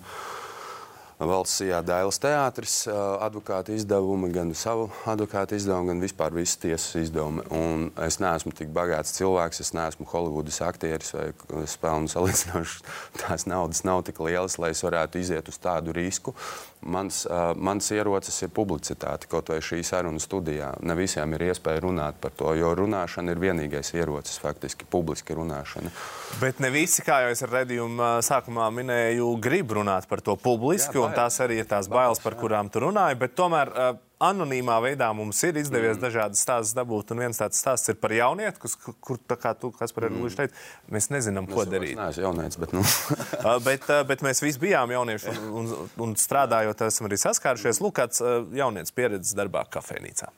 valsts 1.21 1.61
jā, 1.67 1.81
Dailas 1.85 2.19
teātris, 2.21 2.75
advokāta 3.21 3.75
izdevumi, 3.77 4.31
gan 4.33 4.53
savu 4.57 4.89
advokāta 5.09 5.57
izdevumu, 5.59 5.93
gan 5.93 6.03
vispār 6.03 6.33
visas 6.35 6.57
tiesas 6.61 6.97
izdevumi. 7.03 7.45
Un 7.53 7.89
es 8.07 8.19
neesmu 8.23 8.55
tik 8.57 8.73
bagāts 8.75 9.15
cilvēks, 9.19 9.61
es 9.63 9.75
neesmu 9.77 10.09
Holivudas 10.11 10.61
aktieris 10.65 11.13
vai 11.15 11.29
spēlnu 11.69 12.11
salīdzinoši. 12.11 12.83
Tās 13.23 13.47
naudas 13.51 13.85
nav 13.85 14.05
tik 14.09 14.23
lielas, 14.25 14.57
lai 14.63 14.73
es 14.75 14.83
varētu 14.87 15.21
iziet 15.21 15.53
uz 15.53 15.61
tādu 15.61 15.95
risku. 15.97 16.35
Mans, 16.81 17.27
uh, 17.29 17.51
mans 17.61 17.91
ierocis 17.93 18.39
ir 18.47 18.53
publicitāte, 18.57 19.29
kaut 19.29 19.51
vai 19.53 19.59
šī 19.61 19.83
saruna 19.85 20.21
studijā. 20.23 20.71
Ne 20.81 20.97
visiem 20.97 21.35
ir 21.37 21.45
iespēja 21.51 21.83
runāt 21.85 22.17
par 22.23 22.33
to, 22.37 22.55
jo 22.57 22.73
runāšana 22.79 23.35
ir 23.35 23.43
vienīgais 23.43 23.93
ierocis, 23.99 24.41
faktiski 24.41 24.89
publiski 24.89 25.37
runāšana. 25.37 25.93
Bet 26.41 26.63
ne 26.65 26.73
visi, 26.73 27.05
kā 27.05 27.21
jau 27.27 27.35
es 27.35 27.45
ar 27.45 27.53
redzējumu 27.59 28.13
sākumā 28.25 28.71
minēju, 28.81 29.29
grib 29.45 29.77
runāt 29.77 30.09
par 30.09 30.25
to 30.25 30.39
publiski, 30.41 30.97
Jā, 30.97 31.05
un 31.05 31.17
tās 31.17 31.37
arī 31.45 31.61
ir 31.61 31.69
tās 31.69 31.91
bailes, 31.93 32.23
par 32.25 32.39
kurām 32.41 32.73
tu 32.73 32.81
runāji. 32.87 33.21
Bet 33.21 33.37
tomēr 33.37 33.75
uh, 33.75 33.93
anonīmā 34.21 34.77
veidā 34.85 35.09
mums 35.17 35.41
ir 35.49 35.59
izdevies 35.61 35.97
mm. 35.97 36.03
dažādas 36.03 36.43
stāstus 36.45 36.75
dabūt. 36.77 37.15
Un 37.15 37.23
viens 37.25 37.41
tāds 37.41 37.61
stāsts 37.61 37.93
ir 37.93 37.97
par 38.01 38.13
jaunieti, 38.15 38.61
kas, 38.63 38.77
kur, 38.77 39.19
kā 39.31 39.55
tu, 39.59 39.73
kas 39.77 39.95
par 39.97 40.09
mm. 40.11 40.35
teikt, 40.39 40.59
mēs 40.93 41.09
nezinām, 41.13 41.49
ko 41.51 41.65
es 41.65 41.73
darīt. 41.73 41.97
Nē, 41.99 42.11
es 42.13 42.21
jaunietis, 42.21 42.61
bet, 42.61 42.75
nu. 42.77 42.85
bet, 43.69 43.89
bet 44.11 44.27
mēs 44.27 44.45
visi 44.45 44.61
bijām 44.63 44.93
jaunieši 44.95 45.33
un, 45.33 45.49
un, 45.63 45.89
un 46.07 46.15
strādājot, 46.21 46.85
esam 46.89 47.09
arī 47.09 47.21
saskārušies. 47.21 47.81
Lūk, 47.85 47.97
kāds 48.03 48.23
jaunietis 48.57 48.95
pieredzes 48.97 49.37
darbā 49.39 49.65
kafejnīcā. 49.73 50.31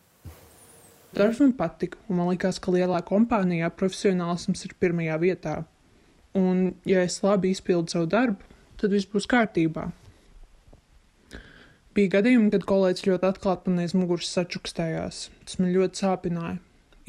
Darbs 1.13 1.43
man 1.43 1.53
patika, 1.53 1.99
un 2.09 2.23
man 2.23 2.31
liekas, 2.31 2.57
ka 2.63 2.73
lielā 2.73 3.03
kompānijā 3.05 3.69
profesionālisms 3.77 4.65
ir 4.65 4.79
pirmajā 4.81 5.19
vietā. 5.21 5.57
Un, 6.39 6.71
ja 6.89 7.03
es 7.05 7.19
labi 7.21 7.51
izpildu 7.53 7.93
savu 7.93 8.09
darbu, 8.09 8.47
tad 8.81 8.95
viss 8.95 9.11
būs 9.11 9.29
kārtībā. 9.29 9.91
Bija 11.93 12.09
gadījumi, 12.15 12.49
kad 12.55 12.63
kolēģis 12.65 13.05
ļoti 13.05 13.27
atklāti 13.29 13.69
man 13.69 13.83
aiz 13.83 13.93
muguras 13.93 14.31
sačukstējās. 14.33 15.27
Tas 15.45 15.59
man 15.61 15.75
ļoti 15.75 16.01
sāpināja. 16.01 16.55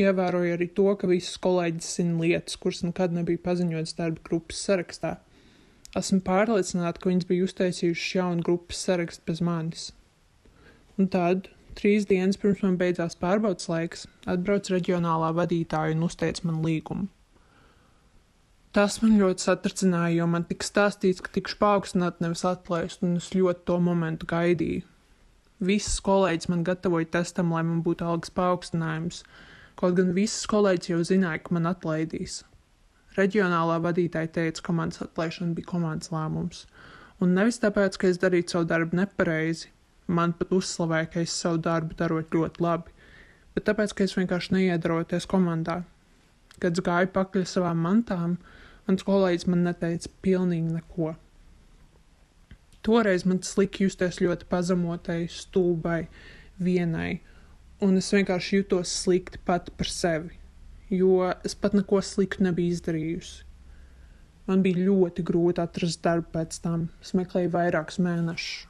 Ievēroju 0.03 0.55
arī 0.57 0.67
to, 0.75 0.89
ka 0.99 1.07
visas 1.07 1.37
kolēģis 1.39 1.91
zina 1.99 2.17
lietas, 2.19 2.57
kuras 2.59 2.81
nekad 2.83 3.15
nebija 3.15 3.39
paziņotas 3.45 3.95
darba 3.95 4.25
grupas 4.27 4.59
sarakstā. 4.67 5.13
Esmu 5.95 6.19
pārliecināta, 6.27 6.99
ka 6.99 7.11
viņas 7.11 7.29
bija 7.29 7.47
uztaisījušas 7.47 8.15
jaunu 8.17 8.43
grupas 8.43 8.83
sarakstu 8.89 9.23
bez 9.29 9.39
manis. 9.45 9.87
Un 10.99 11.07
tad, 11.15 11.47
trīs 11.79 12.09
dienas 12.09 12.41
pirms 12.41 12.65
man 12.65 12.75
beidzās 12.81 13.15
pārbaudas 13.23 13.69
laiks, 13.71 14.07
atbrauc 14.27 14.67
reģionālā 14.73 15.31
vadītāja 15.37 15.95
un 15.95 16.09
uzteica 16.09 16.49
man 16.49 16.59
līgumu. 16.65 17.07
Tas 18.73 18.95
man 19.03 19.19
ļoti 19.19 19.43
satricināja, 19.45 20.15
jo 20.17 20.25
man 20.33 20.47
tika 20.49 20.65
stāstīts, 20.65 21.21
ka 21.21 21.29
tikšu 21.35 21.59
paaugstināt, 21.59 22.17
nevis 22.23 22.41
atlaist, 22.49 23.03
un 23.05 23.19
es 23.19 23.27
ļoti 23.35 23.67
to 23.69 23.75
momentu 23.85 24.25
gaidīju. 24.31 24.87
Visas 25.63 25.99
kolēģis 26.03 26.49
man 26.49 26.63
gatavoja 26.65 27.05
testam, 27.13 27.51
lai 27.53 27.61
man 27.67 27.83
būtu 27.85 28.07
algas 28.09 28.33
paaugstinājums, 28.33 29.19
kaut 29.77 29.93
gan 29.99 30.09
visas 30.15 30.47
kolēģis 30.49 30.89
jau 30.89 30.97
zināja, 31.05 31.43
ka 31.43 31.53
man 31.53 31.69
atlaidīs. 31.69 32.39
Reģionālā 33.13 33.75
vadītāja 33.83 34.31
teica, 34.39 34.65
ka 34.65 34.75
manas 34.79 35.03
atlaišana 35.05 35.53
bija 35.53 35.69
komandas 35.69 36.09
lēmums, 36.09 36.65
un 37.21 37.37
nevis 37.37 37.61
tāpēc, 37.61 37.99
ka 38.01 38.09
es 38.09 38.17
darītu 38.25 38.55
savu 38.55 38.67
darbu 38.73 38.97
nepareizi, 38.97 39.69
man 40.07 40.33
pat 40.39 40.49
uzslavēja, 40.57 41.11
ka 41.13 41.21
es 41.27 41.37
savu 41.45 41.61
darbu 41.61 41.93
darot 42.01 42.33
ļoti 42.33 42.65
labi, 42.65 42.97
bet 43.53 43.69
tāpēc, 43.69 43.93
ka 43.93 44.09
es 44.09 44.17
vienkārši 44.17 44.57
neiedaroties 44.57 45.29
komandā. 45.29 45.83
Kad 46.57 46.81
gāju 46.81 47.13
pakaļ 47.13 47.45
savām 47.53 47.85
mantām, 47.85 48.35
Mans 48.87 49.05
kolēģis 49.07 49.47
man 49.47 49.63
neteica 49.67 50.11
pilnīgi 50.25 50.75
neko. 50.75 51.13
Toreiz 52.83 53.23
man 53.23 53.39
tas 53.39 53.55
lika 53.55 53.85
justies 53.85 54.19
ļoti 54.19 54.49
pazemotai, 54.51 55.21
stulbai, 55.31 56.01
vienai, 56.59 57.21
un 57.83 57.95
es 57.99 58.11
vienkārši 58.11 58.59
jutos 58.59 58.91
slikti 59.03 59.39
pati 59.47 59.71
par 59.79 59.87
sevi, 59.87 60.35
jo 60.91 61.29
es 61.47 61.55
pat 61.55 61.77
neko 61.79 62.01
sliktu 62.03 62.43
nebiju 62.43 62.75
izdarījusi. 62.75 63.45
Man 64.49 64.59
bija 64.65 64.83
ļoti 64.83 65.23
grūti 65.23 65.63
atrast 65.63 66.01
darbu 66.03 66.27
pēc 66.33 66.57
tam. 66.65 66.89
Es 66.99 67.13
meklēju 67.15 67.53
vairākus 67.53 68.01
mēnešus. 68.03 68.67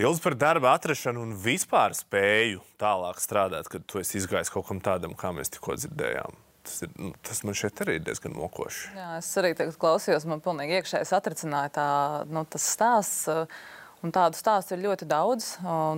Ilgi 0.00 0.24
par 0.24 0.34
darba 0.34 0.72
atrašanu 0.74 1.20
un 1.22 1.36
vispār 1.38 1.92
spēju 1.94 2.64
tālāk 2.80 3.20
strādāt, 3.22 3.68
kad 3.70 3.84
tu 3.86 4.00
esi 4.00 4.16
izgājis 4.18 4.50
kaut 4.50 4.66
kam 4.70 4.80
tādam, 4.82 5.12
kā 5.14 5.30
mēs 5.36 5.52
tikko 5.54 5.76
dzirdējām. 5.78 6.43
Tas, 6.64 6.80
ir, 6.86 6.92
nu, 6.96 7.12
tas 7.24 7.42
man 7.44 7.56
šeit 7.58 7.80
arī 7.84 7.98
ir 7.98 8.04
diezgan 8.06 8.34
mokoši. 8.38 8.90
Jā, 8.96 9.08
es 9.20 9.30
arī 9.40 9.52
klausījos, 9.54 10.24
man 10.30 10.40
pilnīgi 10.44 10.78
iekšēji 10.78 11.08
satricināja 11.10 11.72
tā, 11.76 11.88
nu, 12.32 12.44
tas 12.48 12.68
stāsts. 12.76 13.48
Un 14.04 14.12
tādu 14.12 14.36
stāstu 14.36 14.74
ir 14.76 14.82
ļoti 14.84 15.06
daudz. 15.08 15.54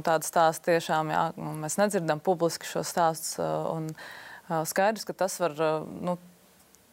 Tādu 0.06 0.26
stāstu 0.26 0.70
tiešām 0.70 1.08
jā, 1.10 1.22
mēs 1.62 1.74
nedzirdam 1.80 2.20
publiski 2.22 2.68
šo 2.68 2.84
stāstu. 2.86 3.42
Skaidrs, 4.70 5.06
ka 5.08 5.16
tas 5.24 5.40
var. 5.42 5.56
Nu, 5.90 6.14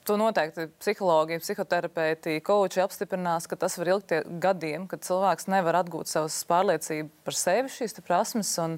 To 0.04 0.18
noteikti 0.20 0.66
psihologi, 0.82 1.38
psihoterapeiti, 1.40 2.42
koči 2.44 2.82
apstiprinās, 2.84 3.46
ka 3.48 3.56
tas 3.56 3.78
var 3.80 3.94
ilgt 3.94 4.12
gadiem, 4.44 4.84
kad 4.92 5.06
cilvēks 5.06 5.48
nevar 5.48 5.78
atgūt 5.80 6.12
savas 6.12 6.42
pārliecību 6.50 7.08
par 7.24 7.38
sevi, 7.40 7.72
šīs 7.72 7.96
prasmes, 8.04 8.52
un, 8.60 8.76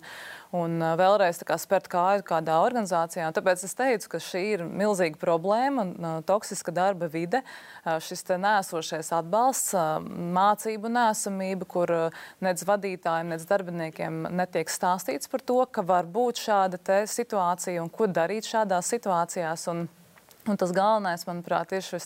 un 0.54 0.78
vēlreiz 1.00 1.42
kā, 1.42 1.58
spērt 1.58 1.90
kāju 1.90 2.28
kādā 2.30 2.60
organizācijā. 2.62 3.26
Un 3.26 3.38
tāpēc 3.40 3.66
es 3.66 3.74
teicu, 3.74 4.12
ka 4.14 4.22
šī 4.22 4.44
ir 4.52 4.66
milzīga 4.70 5.18
problēma, 5.18 5.88
toksiska 6.30 6.76
darba 6.76 7.10
vide, 7.10 7.42
šis 7.82 8.22
nēsošais 8.46 9.10
atbalsts, 9.18 9.74
mācību 10.38 10.94
nēsamība, 10.94 11.66
kur 11.66 11.98
nec 12.46 12.62
vadītājiem, 12.70 13.34
nec 13.34 13.50
darbiniekiem 13.50 14.28
netiek 14.30 14.70
stāstīts 14.70 15.34
par 15.34 15.42
to, 15.42 15.64
ka 15.66 15.82
var 15.82 16.06
būt 16.06 16.46
šāda 16.46 17.06
situācija 17.10 17.82
un 17.82 17.90
ko 17.90 18.06
darīt 18.14 18.46
šādās 18.54 18.94
situācijās. 18.94 19.70
Un, 19.74 19.88
Un 20.46 20.60
tas 20.62 20.70
galvenais, 20.76 21.24
manuprāt, 21.26 21.72
ir 21.74 21.82
šis 21.82 22.06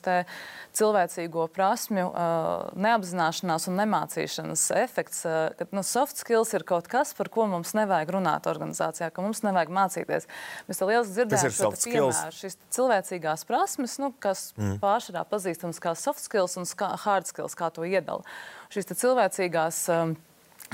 cilvēcīgo 0.78 1.50
prasmju 1.52 2.06
uh, 2.08 2.70
neapzināšanās 2.80 3.68
un 3.68 3.76
nemācīšanas 3.82 4.64
efekts. 4.80 5.26
Uh, 5.28 5.50
ka 5.60 5.68
nu, 5.76 5.84
soft 5.84 6.22
skills 6.22 6.54
ir 6.56 6.64
kaut 6.68 6.88
kas, 6.92 7.12
par 7.18 7.28
ko 7.34 7.50
mums 7.52 7.74
nevajag 7.76 8.14
runāt 8.16 8.48
organizācijā, 8.48 9.10
ka 9.12 9.26
mums 9.26 9.44
nevajag 9.44 9.74
mācīties. 9.76 10.30
Mēs 10.70 10.82
liels 10.88 11.12
dzirdējām 11.18 11.56
šo 11.58 11.74
piemēru, 11.84 12.38
šīs 12.40 12.56
cilvēcīgās 12.78 13.44
prasmes, 13.50 13.98
nu, 14.00 14.14
kas 14.24 14.50
mm. 14.56 14.80
pāršarā 14.84 15.26
pazīstams 15.28 15.84
kā 15.84 15.96
soft 16.00 16.24
skills 16.24 16.56
un 16.62 16.70
hard 17.04 17.28
skills, 17.28 17.60
kā 17.60 17.68
to 17.76 17.84
iedala. 17.84 18.24
Šīs 18.72 18.94
cilvēcīgās 18.94 19.84
um, 19.92 20.16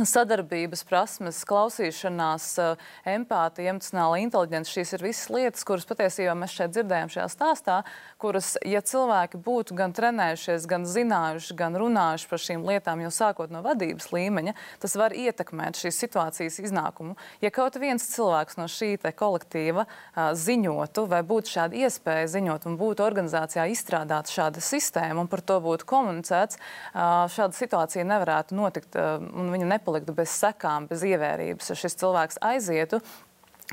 sadarbības 0.04 0.84
prasmes, 0.84 1.40
klausīšanās, 1.48 2.46
eh, 2.60 2.76
empātija, 3.16 3.72
emocionāla 3.72 4.20
inteligence. 4.20 4.72
Šīs 4.72 4.94
ir 4.94 5.00
visas 5.00 5.30
lietas, 5.30 5.64
kuras 5.64 5.86
patiesībā 5.86 6.36
mēs 6.36 6.52
šeit 6.52 6.74
dzirdējām 6.76 7.08
šajā 7.14 7.28
stāstā, 7.32 7.84
kuras, 8.20 8.58
ja 8.66 8.82
cilvēki 8.82 9.40
būtu 9.40 9.76
gan 9.76 9.94
trenējušies, 9.94 10.68
gan 10.68 10.84
zinājuši, 10.84 11.56
gan 11.56 11.76
runājuši 11.76 12.28
par 12.28 12.40
šīm 12.40 12.66
lietām 12.66 13.02
jau 13.02 13.12
sākot 13.12 13.50
no 13.50 13.62
vadības 13.62 14.12
līmeņa, 14.12 14.54
tas 14.80 14.96
var 14.96 15.12
ietekmēt 15.12 15.80
šīs 15.80 15.96
situācijas 16.04 16.60
iznākumu. 16.60 17.16
Ja 17.42 17.52
kaut 17.52 17.76
viens 17.76 18.04
cilvēks 18.04 18.58
no 18.58 18.68
šī 18.68 18.98
kolektīva 19.16 19.86
uh, 19.86 20.34
ziņotu, 20.34 21.08
vai 21.08 21.22
būtu 21.24 21.52
šāda 21.56 21.76
iespēja 21.76 22.28
ziņot, 22.28 22.66
un 22.66 22.78
būtu 22.78 23.04
organizācijā 23.06 23.68
izstrādāta 23.72 24.32
šāda 24.32 24.60
sistēma, 24.60 25.22
un 25.22 25.28
par 25.28 25.42
to 25.42 25.60
būtu 25.62 25.86
komunicēts, 25.86 26.58
uh, 26.58 27.28
šāda 27.32 27.54
situācija 27.56 28.04
nevarētu 28.04 28.56
notikt, 28.56 28.96
un 28.96 29.52
viņa 29.52 29.66
nepārāk 29.66 29.85
nepaliktu 29.86 30.16
bez 30.18 30.34
sekām, 30.34 30.88
bez 30.90 31.04
ievērības. 31.06 31.74
Šis 31.78 31.96
cilvēks 32.02 32.42
aizietu, 32.42 33.02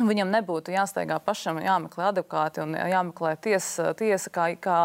Viņam 0.00 0.31
nebūtu 0.33 0.72
jāsteigā 0.72 1.18
pašam, 1.20 1.59
jāmeklē 1.61 2.07
advokāti 2.09 2.62
un 2.62 2.72
jāmeklē 2.72 3.35
tiesa, 3.44 3.90
tiesa 3.92 4.31
kā, 4.33 4.46
kā 4.57 4.76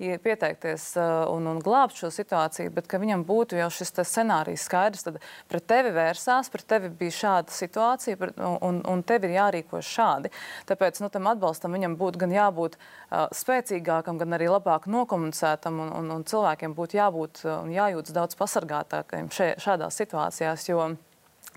pieteikties 0.00 0.86
uh, 0.96 1.26
un, 1.28 1.50
un 1.50 1.60
glābt 1.60 1.98
šo 2.00 2.08
situāciju, 2.08 2.72
bet 2.72 2.88
ka 2.88 2.96
viņam 3.02 3.26
būtu 3.28 3.60
jau 3.60 3.68
šis 3.68 3.92
scenārijs 3.98 4.64
skaidrs. 4.64 5.04
Tad 5.04 5.20
pret 5.52 5.68
tevi 5.68 5.92
vērsās, 5.92 6.48
pret 6.48 6.64
tevi 6.64 6.88
bija 6.88 7.12
šāda 7.18 7.52
situācija, 7.52 8.16
pret, 8.16 8.40
un, 8.40 8.80
un 8.88 9.04
tev 9.04 9.28
ir 9.28 9.36
jārīkojas 9.36 9.94
šādi. 9.98 10.32
Tāpēc 10.72 11.04
nu, 11.04 11.12
tam 11.12 11.28
atbalstam 11.28 11.76
viņam 11.76 12.00
būtu 12.00 12.24
gan 12.24 12.32
jābūt 12.32 12.80
uh, 12.80 13.26
spēcīgākam, 13.36 14.16
gan 14.22 14.38
arī 14.38 14.48
labāk 14.48 14.88
nokomunicētam, 14.88 15.82
un, 15.84 15.96
un, 16.00 16.12
un 16.16 16.24
cilvēkiem 16.24 16.72
būtu 16.72 17.04
jābūt 17.04 17.44
uh, 17.44 17.58
un 17.66 17.74
jājūtas 17.76 18.16
daudz 18.16 18.40
pasargātākiem 18.40 19.28
šādās 19.28 20.00
situācijās, 20.00 20.70
jo 20.72 20.94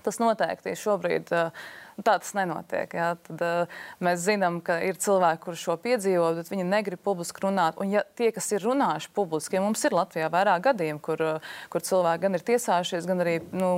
tas 0.04 0.20
noteikti 0.22 0.76
šobrīd. 0.78 1.32
Nu, 1.98 2.04
tā 2.06 2.14
tas 2.22 2.30
nenotiek. 2.38 2.92
Jā. 2.94 3.08
Tad, 3.26 3.42
uh, 3.42 3.80
mēs 4.04 4.22
zinām, 4.22 4.60
ka 4.62 4.76
ir 4.86 5.00
cilvēki, 5.02 5.42
kurš 5.48 5.64
šo 5.66 5.74
piedzīvo, 5.82 6.28
bet 6.36 6.52
viņi 6.52 6.66
negrib 6.68 7.02
publiski 7.02 7.42
runāt. 7.42 7.80
Un, 7.82 7.90
ja 7.96 8.04
tie, 8.18 8.30
kas 8.34 8.52
ir 8.54 8.62
runājuši 8.62 9.10
publiski, 9.16 9.58
ja 9.58 9.64
mums 9.64 9.82
ir 9.82 9.96
Latvijā 9.98 10.30
vairāk 10.30 10.62
gadījumu, 10.68 11.02
kur, 11.02 11.24
uh, 11.26 11.52
kur 11.72 11.82
cilvēki 11.82 12.24
gan 12.28 12.38
ir 12.38 12.46
tiesājušies, 12.52 13.10
gan 13.10 13.26
arī 13.26 13.40
nu, 13.50 13.72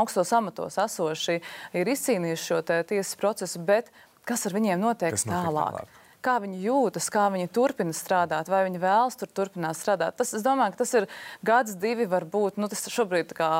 augstos 0.00 0.34
amatos 0.34 0.80
esoši, 0.82 1.38
ir 1.78 1.94
izcīnījuši 1.94 2.50
šo 2.50 2.62
tiesas 2.66 3.14
procesu, 3.20 3.62
bet 3.62 3.94
kas 4.26 4.48
ar 4.50 4.58
viņiem 4.58 4.82
notiek 4.82 5.14
tālāk? 5.14 5.54
tālāk? 5.54 5.99
Kā 6.24 6.36
viņi 6.42 6.60
jūtas, 6.64 7.08
kā 7.12 7.26
viņi 7.32 7.50
turpina 7.54 7.94
strādāt, 7.96 8.50
vai 8.52 8.64
viņi 8.66 8.82
vēlas 8.82 9.18
tur 9.20 9.30
turpināt 9.40 9.78
strādāt. 9.78 10.16
Tas, 10.20 10.34
es 10.36 10.44
domāju, 10.46 10.74
ka 10.74 10.82
tas 10.82 10.94
ir 10.98 11.08
gads, 11.46 11.76
divi 11.80 12.08
varbūt. 12.10 12.60
Nu, 12.60 12.68
tas 12.72 12.86
šobrīd 12.92 13.34
kā, 13.36 13.52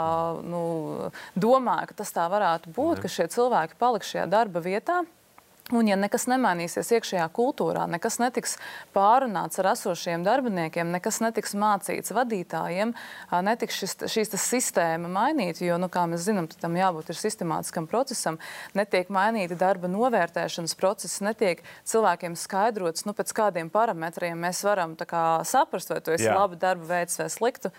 nu, 0.45 0.65
domāju, 1.39 1.91
ka 1.91 2.03
tas 2.03 2.13
tā 2.17 2.27
varētu 2.33 2.75
būt, 2.77 3.03
ka 3.05 3.13
šie 3.13 3.31
cilvēki 3.33 3.81
paliks 3.81 4.13
šajā 4.13 4.29
darba 4.31 4.63
vietā. 4.65 5.03
Un, 5.71 5.87
ja 5.87 5.95
nekas 5.95 6.25
nemainīsies 6.27 6.89
iekšējā 6.97 7.25
kultūrā, 7.35 7.85
nekas 7.91 8.19
netiks 8.19 8.57
pārunāts 8.95 9.61
ar 9.63 9.71
esošiem 9.73 10.25
darbiniekiem, 10.27 10.91
nekas 10.91 11.21
netiks 11.23 11.55
mācīts 11.55 12.11
vadītājiem, 12.17 12.95
netiks 13.47 13.79
šis, 13.79 13.95
šīs 14.11 14.35
sistēma 14.43 15.11
mainīta, 15.13 15.63
jo, 15.69 15.79
nu, 15.79 15.87
kā 15.93 16.09
mēs 16.11 16.27
zinām, 16.27 16.51
tam 16.61 16.75
jābūt 16.79 17.13
sistemātiskam 17.15 17.87
procesam, 17.91 18.41
netiek 18.75 19.13
mainīti 19.15 19.59
darba 19.59 19.91
novērtēšanas 19.91 20.75
procesi, 20.81 21.23
netiek 21.27 21.63
cilvēkiem 21.87 22.35
skaidrots, 22.39 23.07
nu, 23.07 23.15
pēc 23.15 23.35
kādiem 23.37 23.71
parametriem 23.71 24.43
mēs 24.43 24.65
varam 24.67 24.99
kā, 24.99 25.25
saprast, 25.47 25.95
vai 25.95 26.03
tu 26.03 26.17
esi 26.17 26.27
Jā. 26.27 26.35
labi 26.35 26.59
darba 26.59 26.97
veids 26.97 27.23
vai 27.23 27.31
sliktu. 27.31 27.71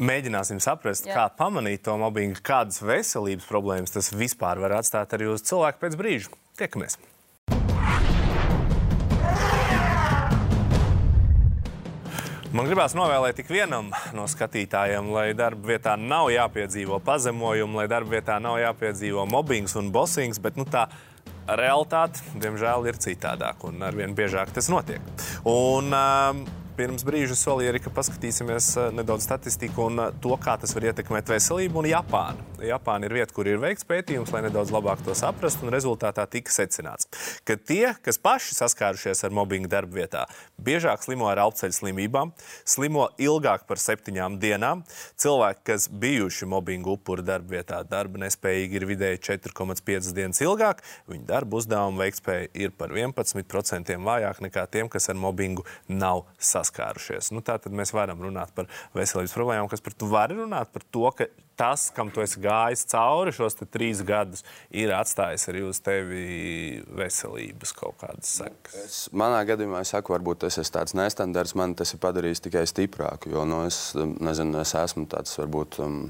Mēģināsim 0.00 0.62
saprast, 0.62 1.10
Jā. 1.10 1.18
kā 1.18 1.26
pamanīt 1.36 1.82
to 1.84 1.98
mobbingu, 2.00 2.38
kādas 2.46 2.78
veselības 2.80 3.50
problēmas 3.50 3.98
tas 3.98 4.14
vispār 4.14 4.62
var 4.62 4.78
atstāt 4.78 5.18
arī 5.18 5.28
uz 5.34 5.44
cilvēku 5.50 5.82
pēc 5.82 5.98
brīža. 5.98 6.38
Tiekamies! 6.60 6.96
Man 12.50 12.66
gribās 12.66 12.96
novēlēt 12.98 13.36
tik 13.38 13.50
vienam 13.54 13.92
no 14.10 14.24
skatītājiem, 14.26 15.12
lai 15.14 15.28
darba 15.38 15.70
vietā 15.70 15.92
nav 15.94 16.32
jāpiedzīvo 16.34 16.96
pazemojumu, 17.06 17.78
lai 17.78 17.84
darba 17.90 18.16
vietā 18.16 18.40
nav 18.42 18.56
jāpiedzīvo 18.58 19.22
mobbings 19.30 19.76
un 19.78 19.92
bossings, 19.94 20.40
bet 20.42 20.58
nu, 20.58 20.66
tā 20.66 20.88
realitāte, 21.46 22.24
diemžēl, 22.42 22.88
ir 22.90 22.98
citādāka 22.98 23.70
un 23.70 23.86
arvien 23.86 24.16
biežāk 24.18 24.50
tas 24.56 24.66
notiek. 24.72 24.98
Un, 25.46 25.94
um, 25.94 26.42
Pirms 26.80 27.02
brīža 27.04 27.34
solīja 27.36 27.74
arī, 27.74 27.80
ka 27.84 27.90
paskatīsimies 27.92 28.66
eh, 28.80 28.86
nedaudz 28.96 29.26
statistiku 29.26 29.82
un 29.90 30.00
eh, 30.00 30.14
to, 30.24 30.30
kā 30.40 30.54
tas 30.62 30.72
var 30.72 30.86
ietekmēt 30.88 31.28
veselību 31.28 31.82
un 31.82 31.88
Japānu. 31.90 32.46
Japāna 32.64 33.04
ir 33.04 33.12
vieta, 33.18 33.34
kur 33.36 33.48
ir 33.50 33.58
veikts 33.60 33.84
pētījums, 33.88 34.32
lai 34.32 34.40
nedaudz 34.46 34.72
labāk 34.72 35.02
to 35.04 35.12
saprastu, 35.16 35.66
un 35.66 35.74
rezultātā 35.74 36.24
tika 36.32 36.52
secināts, 36.54 37.10
ka 37.44 37.58
tie, 37.60 37.90
kas 38.00 38.16
paši 38.20 38.56
saskārušies 38.56 39.20
ar 39.28 39.34
mobbingu 39.36 39.68
darba 39.68 39.98
vietā, 39.98 40.22
biežāk 40.56 41.04
slimo 41.04 41.28
ar 41.28 41.42
elpoceļu 41.42 41.76
slimībām, 41.82 42.32
slimo 42.64 43.10
ilgāk 43.20 43.68
par 43.68 43.80
septiņām 43.80 44.40
dienām. 44.40 44.86
Cilvēki, 45.20 45.64
kas 45.68 45.90
bijuši 45.92 46.48
mobbingu 46.48 46.96
upuri 46.96 47.26
darba 47.28 47.58
vietā, 47.58 47.82
darba 47.84 48.24
nespējīgi 48.24 48.80
ir 48.80 48.88
vidēji 48.88 49.22
4,5 49.28 50.14
dienas 50.16 50.40
ilgāk, 50.40 50.80
viņu 51.12 51.28
darba 51.28 51.60
uzdevuma 51.60 52.06
veiktspēja 52.06 52.48
ir 52.56 52.72
par 52.72 52.96
11% 52.96 54.00
vājāk 54.08 54.44
nekā 54.48 54.64
tiem, 54.72 54.88
kas 54.88 55.12
ar 55.12 55.20
mobbingu 55.20 55.68
nav 55.92 56.24
saskārušies 56.40 56.69
saskārušies. 56.70 57.32
Nu, 57.34 57.42
tā 57.42 57.58
tad 57.60 57.74
mēs 57.74 57.92
varam 57.92 58.20
runāt 58.22 58.52
par 58.54 58.68
veselības 58.94 59.34
problēmām, 59.34 59.68
kas 59.70 59.82
par 59.82 59.94
to 59.94 60.06
var 60.10 60.30
runāt, 60.30 60.70
par 60.72 60.82
to, 60.90 61.10
ka 61.16 61.26
tas, 61.56 61.90
kam 61.92 62.10
tu 62.10 62.22
esi 62.22 62.40
gājis 62.40 62.86
cauri 62.88 63.32
šos 63.32 63.58
trīs 63.68 64.02
gadus, 64.06 64.44
ir 64.70 64.92
atstājis 64.96 65.48
arī 65.50 65.64
uz 65.66 65.80
tevi 65.80 66.80
veselības 66.96 67.74
kaut 67.76 67.98
kādas 68.00 68.32
sekas. 68.40 68.78
Es, 68.84 69.02
manā 69.12 69.42
gadījumā 69.48 69.82
es 69.84 69.92
saku, 69.92 70.14
varbūt 70.14 70.46
tas 70.46 70.58
ir 70.58 70.72
tāds 70.72 70.96
nestandards, 70.96 71.54
man 71.58 71.74
tas 71.74 71.92
ir 71.94 72.00
padarījis 72.00 72.46
tikai 72.46 72.64
stiprāku, 72.70 73.34
jo 73.34 73.44
nu, 73.44 73.64
es, 73.68 73.92
nezinu, 73.96 74.60
es 74.62 74.74
esmu 74.78 75.06
tāds 75.10 75.36
varbūt. 75.40 75.82
Um, 75.84 76.02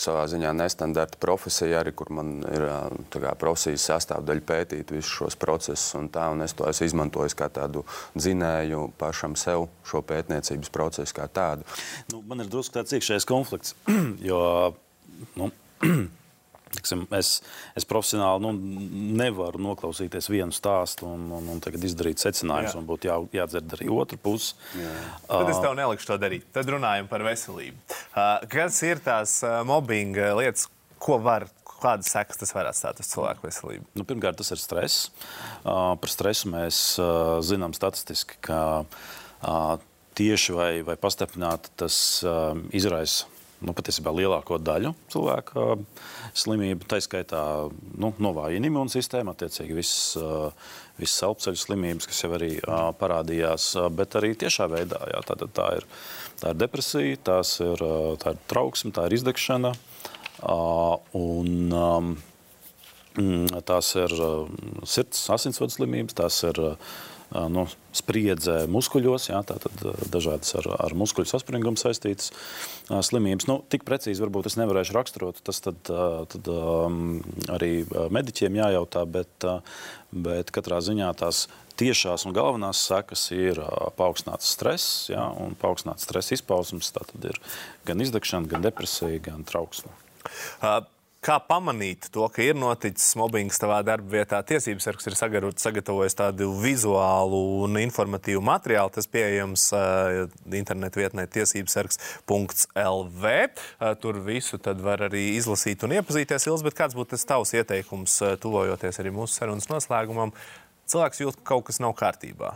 savā 0.00 0.24
ziņā 0.30 0.50
nestandarta 0.56 1.18
profesija, 1.22 1.80
arī 1.80 1.92
kur 1.96 2.10
man 2.14 2.36
ir 2.50 2.66
kā, 3.14 3.34
profesijas 3.38 3.86
sastāvdaļa 3.90 4.44
pētīt 4.48 4.92
visus 4.94 5.12
šos 5.20 5.38
procesus. 5.40 5.94
Un 5.98 6.08
tā, 6.12 6.26
un 6.34 6.42
es 6.44 6.56
to 6.56 6.66
esmu 6.70 6.88
izmantojis 6.88 7.36
kā 7.38 7.48
tādu 7.52 7.84
dzinēju 8.16 8.88
pašam 9.00 9.36
sev 9.38 9.68
šo 9.86 10.02
pētniecības 10.06 10.72
procesu 10.74 11.16
kā 11.16 11.28
tādu. 11.30 11.66
Nu, 12.12 12.24
man 12.26 12.42
ir 12.42 12.50
drusku 12.50 12.78
tāds 12.78 12.96
iekšējs 12.96 13.28
konflikts, 13.28 13.76
jo 14.30 14.40
nu, 15.38 15.50
Tiksim, 16.84 17.06
es, 17.16 17.38
es 17.78 17.86
profesionāli 17.88 18.44
nu, 18.44 18.50
nevaru 19.16 19.62
noklausīties 19.64 20.28
vienu 20.28 20.52
stāstu 20.52 21.08
un, 21.08 21.30
un, 21.32 21.48
un 21.54 21.62
izdarīt 21.88 22.20
secinājumus. 22.20 22.76
Man 22.76 22.88
būtu 22.90 23.08
jā, 23.08 23.16
jādzird 23.40 23.72
arī 23.78 23.88
otra 23.94 24.20
puse. 24.20 24.52
Tad 25.24 25.48
es 25.48 25.62
tev 25.64 25.76
nelikšu 25.78 26.10
to 26.12 26.20
darīt. 26.20 26.44
Tad 26.52 26.68
runājam 26.74 27.08
par 27.08 27.24
veselību. 27.24 27.80
Uh, 28.12 28.44
kas 28.52 28.82
ir 28.84 29.00
tās 29.04 29.38
uh, 29.46 29.62
mobbinga 29.64 30.34
lietas, 30.36 30.68
ko 31.00 31.16
var 31.24 31.48
kādas 31.80 32.12
sekas 32.12 32.40
tas 32.40 32.52
var 32.56 32.68
atstāt 32.68 33.00
uz 33.00 33.08
cilvēku 33.12 33.48
veselību? 33.48 33.88
Nu, 33.96 34.04
pirmkārt, 34.08 34.36
tas 34.40 34.52
ir 34.52 34.60
stress. 34.60 35.08
Uh, 35.64 35.94
par 36.00 36.12
stresu 36.12 36.52
mēs 36.52 36.84
uh, 37.00 37.40
zinām 37.44 37.72
statistiski, 37.76 38.36
ka 38.44 38.60
uh, 38.84 39.76
tieši 40.20 40.56
vai, 40.56 40.72
vai 40.86 41.00
pastiprināti 41.00 41.72
tas 41.80 41.96
izraisa 42.76 43.32
nu, 43.64 43.74
patiesībā 43.76 44.12
lielāko 44.14 44.58
daļu 44.62 44.92
cilvēku 45.12 45.64
slimību. 46.36 46.88
Tā 46.90 47.00
skaitā 47.04 47.42
nu, 48.00 48.12
novājina 48.22 48.68
imūnsistēmu, 48.70 49.34
attiecīgi 49.34 49.76
visas, 49.76 50.18
visas 51.00 51.24
elpoceļu 51.28 51.60
slimības, 51.60 52.08
kas 52.10 52.22
jau 52.24 52.32
arī 52.36 52.52
parādījās, 53.00 53.70
bet 53.96 54.18
arī 54.20 54.34
tiešā 54.44 54.68
veidā. 54.72 55.00
Jā, 55.12 55.24
tā, 55.28 55.38
tā, 55.44 55.70
ir, 55.80 55.88
tā 56.42 56.52
ir 56.54 56.60
depresija, 56.60 57.22
tās 57.30 57.56
ir, 57.64 57.82
tā 58.22 58.36
ir 58.36 58.44
trauksme, 58.52 58.94
tā 58.94 59.08
ir 59.08 59.18
izdegšana. 59.18 59.74
Un, 61.14 61.74
tās 63.64 63.94
ir 63.96 64.14
sirds, 64.90 65.26
asinsvadu 65.30 65.76
slimības, 65.76 66.16
tās 66.18 66.40
ir 66.48 66.60
nu, 67.50 67.64
spriedze 67.94 68.64
muskuļos, 68.70 69.28
jā, 69.30 69.40
tātad 69.46 69.82
dažādas 70.12 70.54
ar, 70.60 70.68
ar 70.86 70.94
muskuļu 70.98 71.30
saspringumu 71.30 71.80
saistītas 71.80 72.32
slimības. 73.08 73.48
Nu, 73.50 73.58
tik 73.70 73.86
precīzi 73.86 74.22
varbūt 74.24 74.50
es 74.50 74.58
nevarēšu 74.60 74.96
raksturot, 74.96 75.42
tas 75.46 75.62
tad, 75.64 75.80
tad 75.84 76.50
arī 77.54 77.72
mediķiem 78.14 78.60
jājautā, 78.60 79.04
bet, 79.18 79.48
bet 80.14 80.54
katrā 80.54 80.80
ziņā 80.84 81.10
tās 81.18 81.46
tiešās 81.80 82.26
un 82.28 82.34
galvenās 82.36 82.82
sekas 82.86 83.26
ir 83.34 83.58
paaugstināts 83.98 84.54
stress, 84.54 85.08
jā, 85.10 85.26
un 85.42 85.56
paaugstināts 85.58 86.06
stresa 86.06 86.38
izpausmes. 86.38 86.92
Tā 86.94 87.06
tad 87.10 87.30
ir 87.32 87.40
gan 87.88 88.02
izdegšana, 88.04 88.50
gan 88.50 88.66
depresija, 88.66 89.22
gan 89.30 89.46
trauksme. 89.48 89.90
Kā 91.24 91.38
pamanīt 91.40 92.10
to, 92.12 92.26
ka 92.28 92.42
ir 92.44 92.56
noticis 92.58 93.14
mobbings 93.16 93.56
tavā 93.56 93.78
darba 93.86 94.18
vietā? 94.18 94.42
Tiesības 94.44 94.84
sargs 94.84 95.06
ir 95.08 95.14
sagatavojis 95.16 96.18
tādu 96.18 96.50
vizuālu 96.60 97.38
un 97.64 97.78
informatīvu 97.80 98.42
materiālu. 98.44 98.92
Tas 98.92 99.08
pieejams 99.08 99.64
uh, 99.72 100.28
internetu 100.52 101.00
vietnē 101.00 101.24
tiesībsargs.lv. 101.32 103.24
Uh, 103.24 103.94
tur 104.02 104.20
visu 104.26 104.60
var 104.84 105.06
arī 105.08 105.22
izlasīt 105.38 105.86
un 105.88 105.96
iepazīties. 105.96 106.44
Ilz, 106.50 106.66
kāds 106.76 106.98
būtu 106.98 107.14
tas 107.14 107.24
tavs 107.32 107.54
ieteikums, 107.56 108.18
uh, 108.20 108.36
tuvojoties 108.44 109.00
arī 109.00 109.14
mūsu 109.16 109.32
sarunas 109.38 109.70
noslēgumam? 109.72 110.36
Cilvēks 110.92 111.24
jūt, 111.24 111.40
ka 111.40 111.54
kaut 111.54 111.64
kas 111.70 111.80
nav 111.80 111.96
kārtībā. 111.96 112.52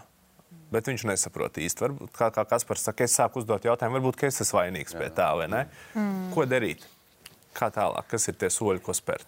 Bet 0.69 0.93
viņš 0.93 1.09
nesaprot 1.09 1.57
īsti. 1.57 1.87
Varbūt, 1.87 2.13
kā, 2.13 2.29
kā 2.37 2.45
Kaspars 2.53 2.85
saka, 2.85 3.09
es 3.09 3.17
sāku 3.17 3.41
uzdot 3.41 3.65
jautājumu, 3.65 3.97
varbūt 3.97 4.29
es 4.29 4.45
esmu 4.45 4.61
vainīgs 4.61 4.93
Jā. 4.93 5.01
pie 5.01 5.09
tā, 5.17 5.33
vai 5.41 5.49
ne? 5.49 5.65
Mm. 5.97 6.29
Ko 6.37 6.45
darīt? 6.45 6.85
Kā 7.57 7.71
tālāk? 7.75 8.11
Kas 8.11 8.29
ir 8.29 8.37
tie 8.41 8.51
soļi, 8.53 8.83
ko 8.85 8.97
spērt? 8.97 9.27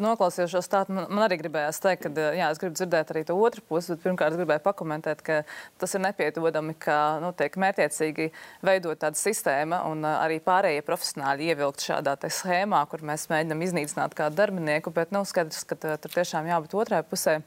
noklausījos 0.00 0.66
stāstu, 0.66 0.94
man, 0.96 1.06
man 1.12 1.24
arī 1.26 1.38
gribējās 1.42 1.80
teikt, 1.82 2.06
ka 2.08 2.26
jā, 2.36 2.48
es 2.50 2.60
gribu 2.60 2.76
dzirdēt 2.78 3.12
arī 3.12 3.22
to 3.28 3.36
otru 3.36 3.62
pusi, 3.68 3.92
bet 3.94 4.02
pirmkārt 4.04 4.36
gribēju 4.38 4.64
pakomentēt, 4.64 5.22
ka 5.26 5.40
tas 5.80 5.94
ir 5.96 6.04
nepiedodami, 6.04 6.74
ka 6.80 6.96
nu, 7.22 7.32
tiek 7.36 7.56
mērķiecīgi 7.60 8.30
veidot 8.66 9.00
tāda 9.04 9.20
sistēma 9.20 9.82
un 9.90 10.04
arī 10.08 10.40
pārējie 10.44 10.84
profesionāļi 10.86 11.52
ievilkt 11.52 11.86
šādā 11.86 12.16
schēmā, 12.40 12.82
kur 12.90 13.04
mēs 13.06 13.28
mēģinam 13.32 13.64
iznīcināt 13.68 14.16
kādu 14.18 14.40
darbinieku, 14.40 14.92
bet 14.94 15.14
nu, 15.14 15.24
skaidrs, 15.28 15.64
ka 15.68 15.78
tur 15.80 16.18
tiešām 16.20 16.48
jābūt 16.50 16.76
otrai 16.80 17.04
pusē. 17.06 17.40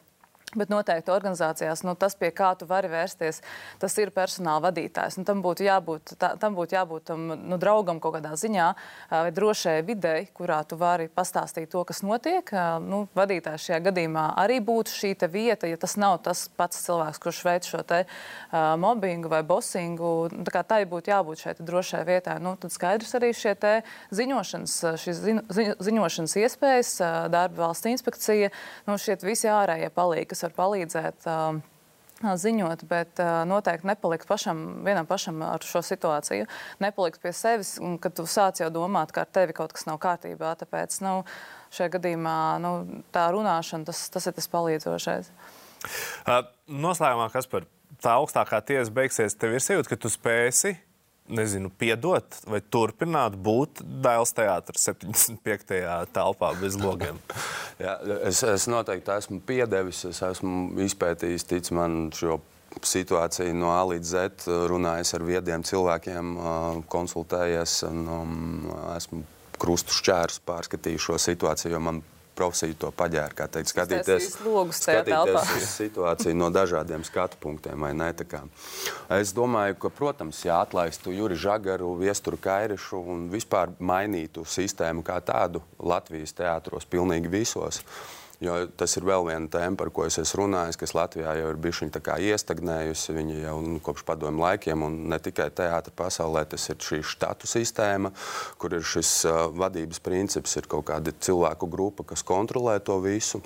Bet 0.60 0.70
noteikti 0.70 1.14
organizācijās 1.14 1.82
nu, 1.88 1.96
tas, 2.00 2.16
pie 2.20 2.30
kā 2.36 2.52
tu 2.60 2.68
vari 2.70 2.92
vērsties, 2.92 3.42
tas 3.82 3.98
ir 4.02 4.14
personāla 4.14 4.68
vadītājs. 4.68 5.18
Nu, 5.20 5.26
tam 5.28 5.42
būtu 5.46 5.66
jābūt, 5.66 6.16
tā, 6.22 6.34
tam 6.42 6.58
būtu 6.58 6.78
jābūt 6.78 7.08
tam, 7.10 7.26
nu, 7.34 7.58
draugam 7.62 8.02
kaut 8.04 8.18
kādā 8.18 8.36
ziņā 8.40 8.68
vai 9.12 9.32
drošai 9.34 9.80
videi, 9.88 10.28
kurā 10.36 10.62
tu 10.68 10.78
vari 10.80 11.10
pastāstīt 11.10 11.72
to, 11.74 11.84
kas 11.88 12.04
notiek. 12.06 12.54
Nu, 12.84 13.06
vadītājs 13.18 13.70
šajā 13.70 13.82
gadījumā 13.90 14.28
arī 14.44 14.60
būtu 14.64 14.94
šī 14.94 15.14
vieta, 15.34 15.70
ja 15.70 15.78
tas 15.80 15.96
nav 15.98 16.20
tas 16.26 16.46
pats 16.58 16.84
cilvēks, 16.86 17.22
kurš 17.24 17.42
veic 17.48 17.68
šo 17.70 17.82
te, 17.88 18.04
uh, 18.06 18.74
mobbingu 18.78 19.30
vai 19.32 19.42
bosingu. 19.48 20.12
Nu, 20.34 20.46
tā, 20.48 20.64
tā 20.68 20.82
būtu 20.90 21.12
jābūt 21.12 21.44
šai 21.44 21.56
drošai 21.60 22.04
vietai. 22.08 22.38
Nu, 22.44 22.56
tad 22.60 22.74
skaidrs 22.74 23.14
arī 23.18 23.32
šie 23.38 23.56
ziņošanas, 24.14 24.76
zi, 25.00 25.68
ziņošanas 25.84 26.36
iespējas, 26.44 26.94
darba 27.34 27.68
valsts 27.68 27.90
inspekcija, 27.90 28.52
nu, 28.88 28.98
šie 29.02 29.18
visi 29.24 29.50
ārējie 29.52 29.90
palīgi, 29.94 30.30
kas 30.34 30.43
var 30.46 30.58
palīdzēt. 30.58 31.30
Uh, 31.30 31.62
ziņot, 32.24 32.86
bet 32.88 33.20
uh, 33.20 33.42
noteikti 33.50 33.88
nepalikt 33.90 34.28
pašam, 34.30 34.62
vienam 34.86 35.08
pašam 35.10 35.42
ar 35.44 35.66
šo 35.66 35.82
situāciju. 35.84 36.48
Nepalikt 36.84 37.20
pie 37.24 37.34
sevis, 37.36 37.76
kad 38.00 38.16
tu 38.16 38.24
sāc 38.30 38.62
jau 38.62 38.70
domāt, 38.72 39.12
ka 39.12 39.26
ar 39.26 39.34
tevi 39.34 39.56
kaut 39.58 39.74
kas 39.76 39.88
nav 39.90 40.00
kārtībā. 40.04 40.54
Tāpēc 40.62 41.02
nu, 41.04 41.18
šajā 41.76 41.96
gadījumā 41.98 42.38
nu, 42.64 42.74
tā 43.16 43.28
runāšana, 43.36 43.90
tas, 43.90 44.06
tas 44.14 44.30
ir 44.30 44.38
tas 44.38 44.50
palīdzošais. 44.54 45.34
Uh, 46.24 46.46
noslēgumā, 46.72 47.28
kas 47.34 47.50
par 47.52 47.68
tā 48.04 48.16
augstākā 48.22 48.62
tiesa 48.64 48.94
beigsies, 48.94 49.36
tev 49.36 49.58
ir 49.58 49.64
sajūta, 49.64 49.92
ka 49.92 50.00
tu 50.00 50.12
spēsi 50.12 50.78
nezinu, 51.32 51.72
piedot 51.80 52.40
vai 52.50 52.60
turpināt 52.74 53.36
būt 53.40 53.84
Dēls 54.04 54.34
teātris 54.36 54.88
75. 54.90 55.78
telpā 56.16 56.54
bez 56.60 56.78
logiem? 56.80 57.20
Jā, 57.84 57.98
es, 58.28 58.44
es 58.48 58.68
noteikti 58.72 59.14
esmu 59.16 59.40
piedevis, 59.48 60.04
es 60.10 60.24
esmu 60.26 60.84
izpētījis, 60.84 61.48
tic 61.50 61.72
man, 61.76 62.10
šo 62.16 62.40
situāciju 62.84 63.54
no 63.56 63.70
A 63.74 63.84
līdz 63.92 64.10
Z, 64.10 64.48
runājis 64.72 65.14
ar 65.16 65.26
viediem 65.28 65.66
cilvēkiem, 65.68 66.34
konsultējies 66.92 67.84
un 67.90 68.08
um, 68.10 68.34
esmu 68.96 69.22
krustu 69.62 69.96
šķērs 69.96 70.42
pārskatījis 70.48 71.06
šo 71.08 71.20
situāciju, 71.22 71.76
jo 71.76 71.84
man 71.84 72.02
profesija 72.36 72.78
to 72.80 72.92
paģēra. 72.96 73.36
Kā 73.38 73.48
teikt, 73.52 73.72
skatīties, 73.72 74.38
skatīties 74.78 75.56
uz 75.58 75.68
situāciju 75.78 76.38
no 76.38 76.50
dažādiem 76.54 77.06
skatu 77.08 77.40
punktiem. 77.42 77.86
Es 79.14 79.34
domāju, 79.36 79.78
ka, 79.84 79.94
protams, 79.94 80.42
ja 80.46 80.62
atlaistu 80.64 81.14
Juri 81.14 81.38
Žagaru, 81.40 81.94
Viesturu 82.02 82.40
Kairišu 82.42 83.04
un 83.14 83.30
vispār 83.34 83.74
mainītu 83.80 84.46
sistēmu 84.48 85.06
kā 85.06 85.20
tādu 85.26 85.64
Latvijas 85.80 86.36
teātros 86.38 86.90
pilnīgi 86.90 87.32
visos, 87.32 87.84
Jo 88.44 88.56
tas 88.76 88.98
ir 89.00 89.06
vēl 89.08 89.24
viena 89.30 89.48
tēma, 89.48 89.78
par 89.80 89.90
ko 89.96 90.04
es 90.08 90.18
esmu 90.20 90.42
runājis, 90.42 90.78
kas 90.82 90.94
Latvijā 90.98 91.36
jau 91.40 91.52
ir 91.54 91.60
bijusi 91.64 91.88
iestagnējusi. 92.28 93.16
Viņa 93.16 93.38
jau 93.46 93.56
nu, 93.64 93.80
kopš 93.84 94.04
padomju 94.08 94.44
laikiem, 94.44 94.84
un 94.84 94.98
ne 95.12 95.20
tikai 95.24 95.48
teātris 95.56 95.96
pasaulē, 95.96 96.44
tas 96.52 96.68
ir 96.70 96.82
šī 96.84 97.00
štatu 97.14 97.48
sistēma, 97.48 98.12
kur 98.60 98.76
ir 98.76 98.84
šis 98.84 99.14
uh, 99.30 99.46
vadības 99.56 100.04
princips, 100.04 100.58
ir 100.60 100.68
kaut 100.68 100.90
kāda 100.92 101.16
cilvēku 101.16 101.70
grupa, 101.72 102.04
kas 102.12 102.26
kontrolē 102.26 102.80
to 102.84 103.00
visu. 103.04 103.40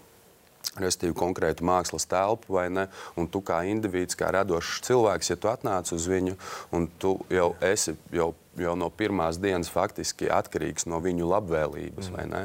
Restīvi 0.77 1.13
konkrētu 1.17 1.65
mākslas 1.65 2.05
telpu, 2.09 2.53
vai 2.57 2.67
ne? 2.69 2.87
Un 3.17 3.29
tu 3.31 3.41
kā 3.45 3.63
indivīds, 3.69 4.17
kā 4.17 4.29
radošs 4.33 4.81
cilvēks, 4.85 5.31
ja 5.31 5.37
tu 5.39 5.49
atnāc 5.49 5.93
uz 5.93 6.09
viņu, 6.09 6.35
un 6.75 6.89
tu 7.01 7.15
jau 7.33 7.53
esi 7.65 7.95
jau 8.13 8.33
jau 8.57 8.73
no 8.73 8.89
pirmās 8.89 9.37
dienas 9.41 9.69
faktiski 9.69 10.31
atkarīgs 10.33 10.87
no 10.89 10.97
viņu 11.03 11.29
labvēlības, 11.29 12.09
mm. 12.09 12.15
vai 12.15 12.25
ne? 12.31 12.43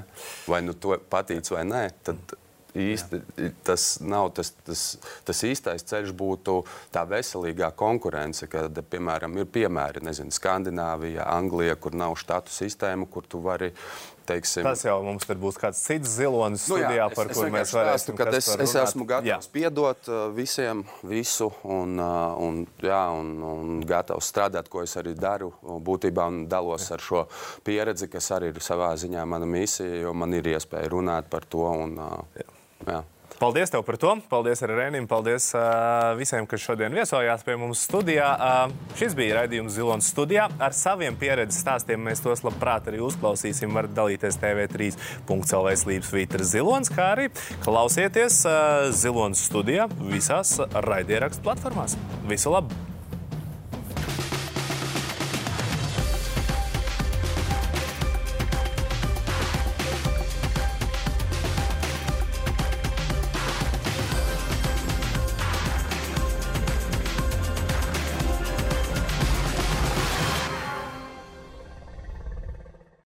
Vai 0.49 0.61
nu 0.67 0.75
to 0.77 0.99
patīc 1.13 1.49
vai 1.55 1.65
nē, 1.69 1.83
tad 2.05 2.35
īsti 2.75 3.21
tas 3.65 4.01
nav 4.01 4.31
tas, 4.37 4.53
tas, 4.65 4.85
tas 5.27 5.43
īstais 5.45 5.85
ceļš, 5.89 6.15
būtu 6.17 6.63
tā 6.95 7.05
veselīgā 7.09 7.73
konkurence, 7.77 8.49
kad, 8.51 8.79
piemēram, 8.93 9.37
ir 9.41 9.51
piemēri, 9.53 10.05
nezinu, 10.07 10.33
Skandināvija, 10.33 11.27
Anglija, 11.29 11.77
kur 11.77 11.97
nav 11.99 12.17
štatu 12.21 12.53
sistēmu, 12.55 13.11
kur 13.13 13.29
tu 13.29 13.43
vari. 13.45 13.73
Teiksim, 14.23 14.63
tas 14.63 14.85
jau 14.87 15.01
mums 15.03 15.27
būs 15.27 15.57
kāds 15.59 15.81
cits 15.83 16.13
zilonis 16.15 16.69
nu, 16.71 16.77
studijā, 16.77 16.93
jā, 16.95 17.07
par 17.11 17.33
es, 17.33 17.35
kur 17.35 17.49
es 17.49 17.55
mēs 17.57 17.73
varēsim. 17.75 18.15
Stāstu, 18.15 18.37
es, 18.39 18.51
es 18.69 18.75
esmu 18.85 19.07
gatavs 19.11 19.49
jā. 19.49 19.51
piedot 19.51 20.11
uh, 20.13 20.21
visiem 20.31 20.85
visu 21.03 21.49
un, 21.67 21.97
uh, 21.99 22.39
un, 22.39 22.61
jā, 22.87 23.01
un, 23.19 23.35
un 23.49 23.83
gatavs 23.83 24.31
strādāt, 24.31 24.71
ko 24.71 24.87
es 24.87 24.95
arī 25.01 25.17
daru. 25.19 25.51
Būtībā 25.61 26.29
dalos 26.47 26.87
jā. 26.87 26.95
ar 26.95 27.07
šo 27.09 27.27
pieredzi, 27.67 28.07
kas 28.13 28.31
arī 28.39 28.55
ir 28.55 28.63
savā 28.63 28.93
ziņā 29.03 29.27
mana 29.27 29.49
misija, 29.59 30.05
jo 30.05 30.15
man 30.15 30.39
ir 30.39 30.55
iespēja 30.55 30.95
runāt 30.95 31.27
par 31.33 31.49
to. 31.51 31.67
Un, 31.83 31.99
uh, 31.99 32.23
jā. 32.39 32.52
Jā. 32.87 33.03
Paldies 33.43 33.73
tev 33.75 33.83
par 33.83 33.97
to. 33.99 34.11
Paldies 34.31 34.61
arī 34.63 34.77
Rēnim. 34.79 35.09
Paldies 35.11 35.49
uh, 35.57 36.13
visiem, 36.15 36.47
kas 36.47 36.63
šodien 36.63 36.95
viesojās 36.95 37.43
pie 37.43 37.57
mums 37.59 37.81
studijā. 37.89 38.29
Uh, 38.37 38.93
šis 38.99 39.17
bija 39.19 39.41
raidījums 39.41 39.75
Zilonas 39.75 40.13
studijā. 40.13 40.45
Ar 40.63 40.77
saviem 40.79 41.19
pieredzes 41.19 41.59
stāstiem 41.65 42.07
mēs 42.07 42.23
tos 42.23 42.45
labprāt 42.47 42.87
arī 42.93 43.03
uzklausīsim. 43.03 43.75
Varat 43.75 43.97
dalīties 43.99 44.39
TV3.CLV 44.45 45.75
slīpas 45.83 46.15
Vītras 46.15 46.55
Zilonas, 46.55 46.93
kā 46.95 47.11
arī 47.17 47.33
klausieties 47.67 48.45
uh, 48.47 48.87
Zilonas 48.95 49.43
studijā 49.51 49.91
visās 49.99 50.61
raidierakstu 50.79 51.43
platformās. 51.51 51.99
Visu 52.31 52.55
labu! 52.55 52.92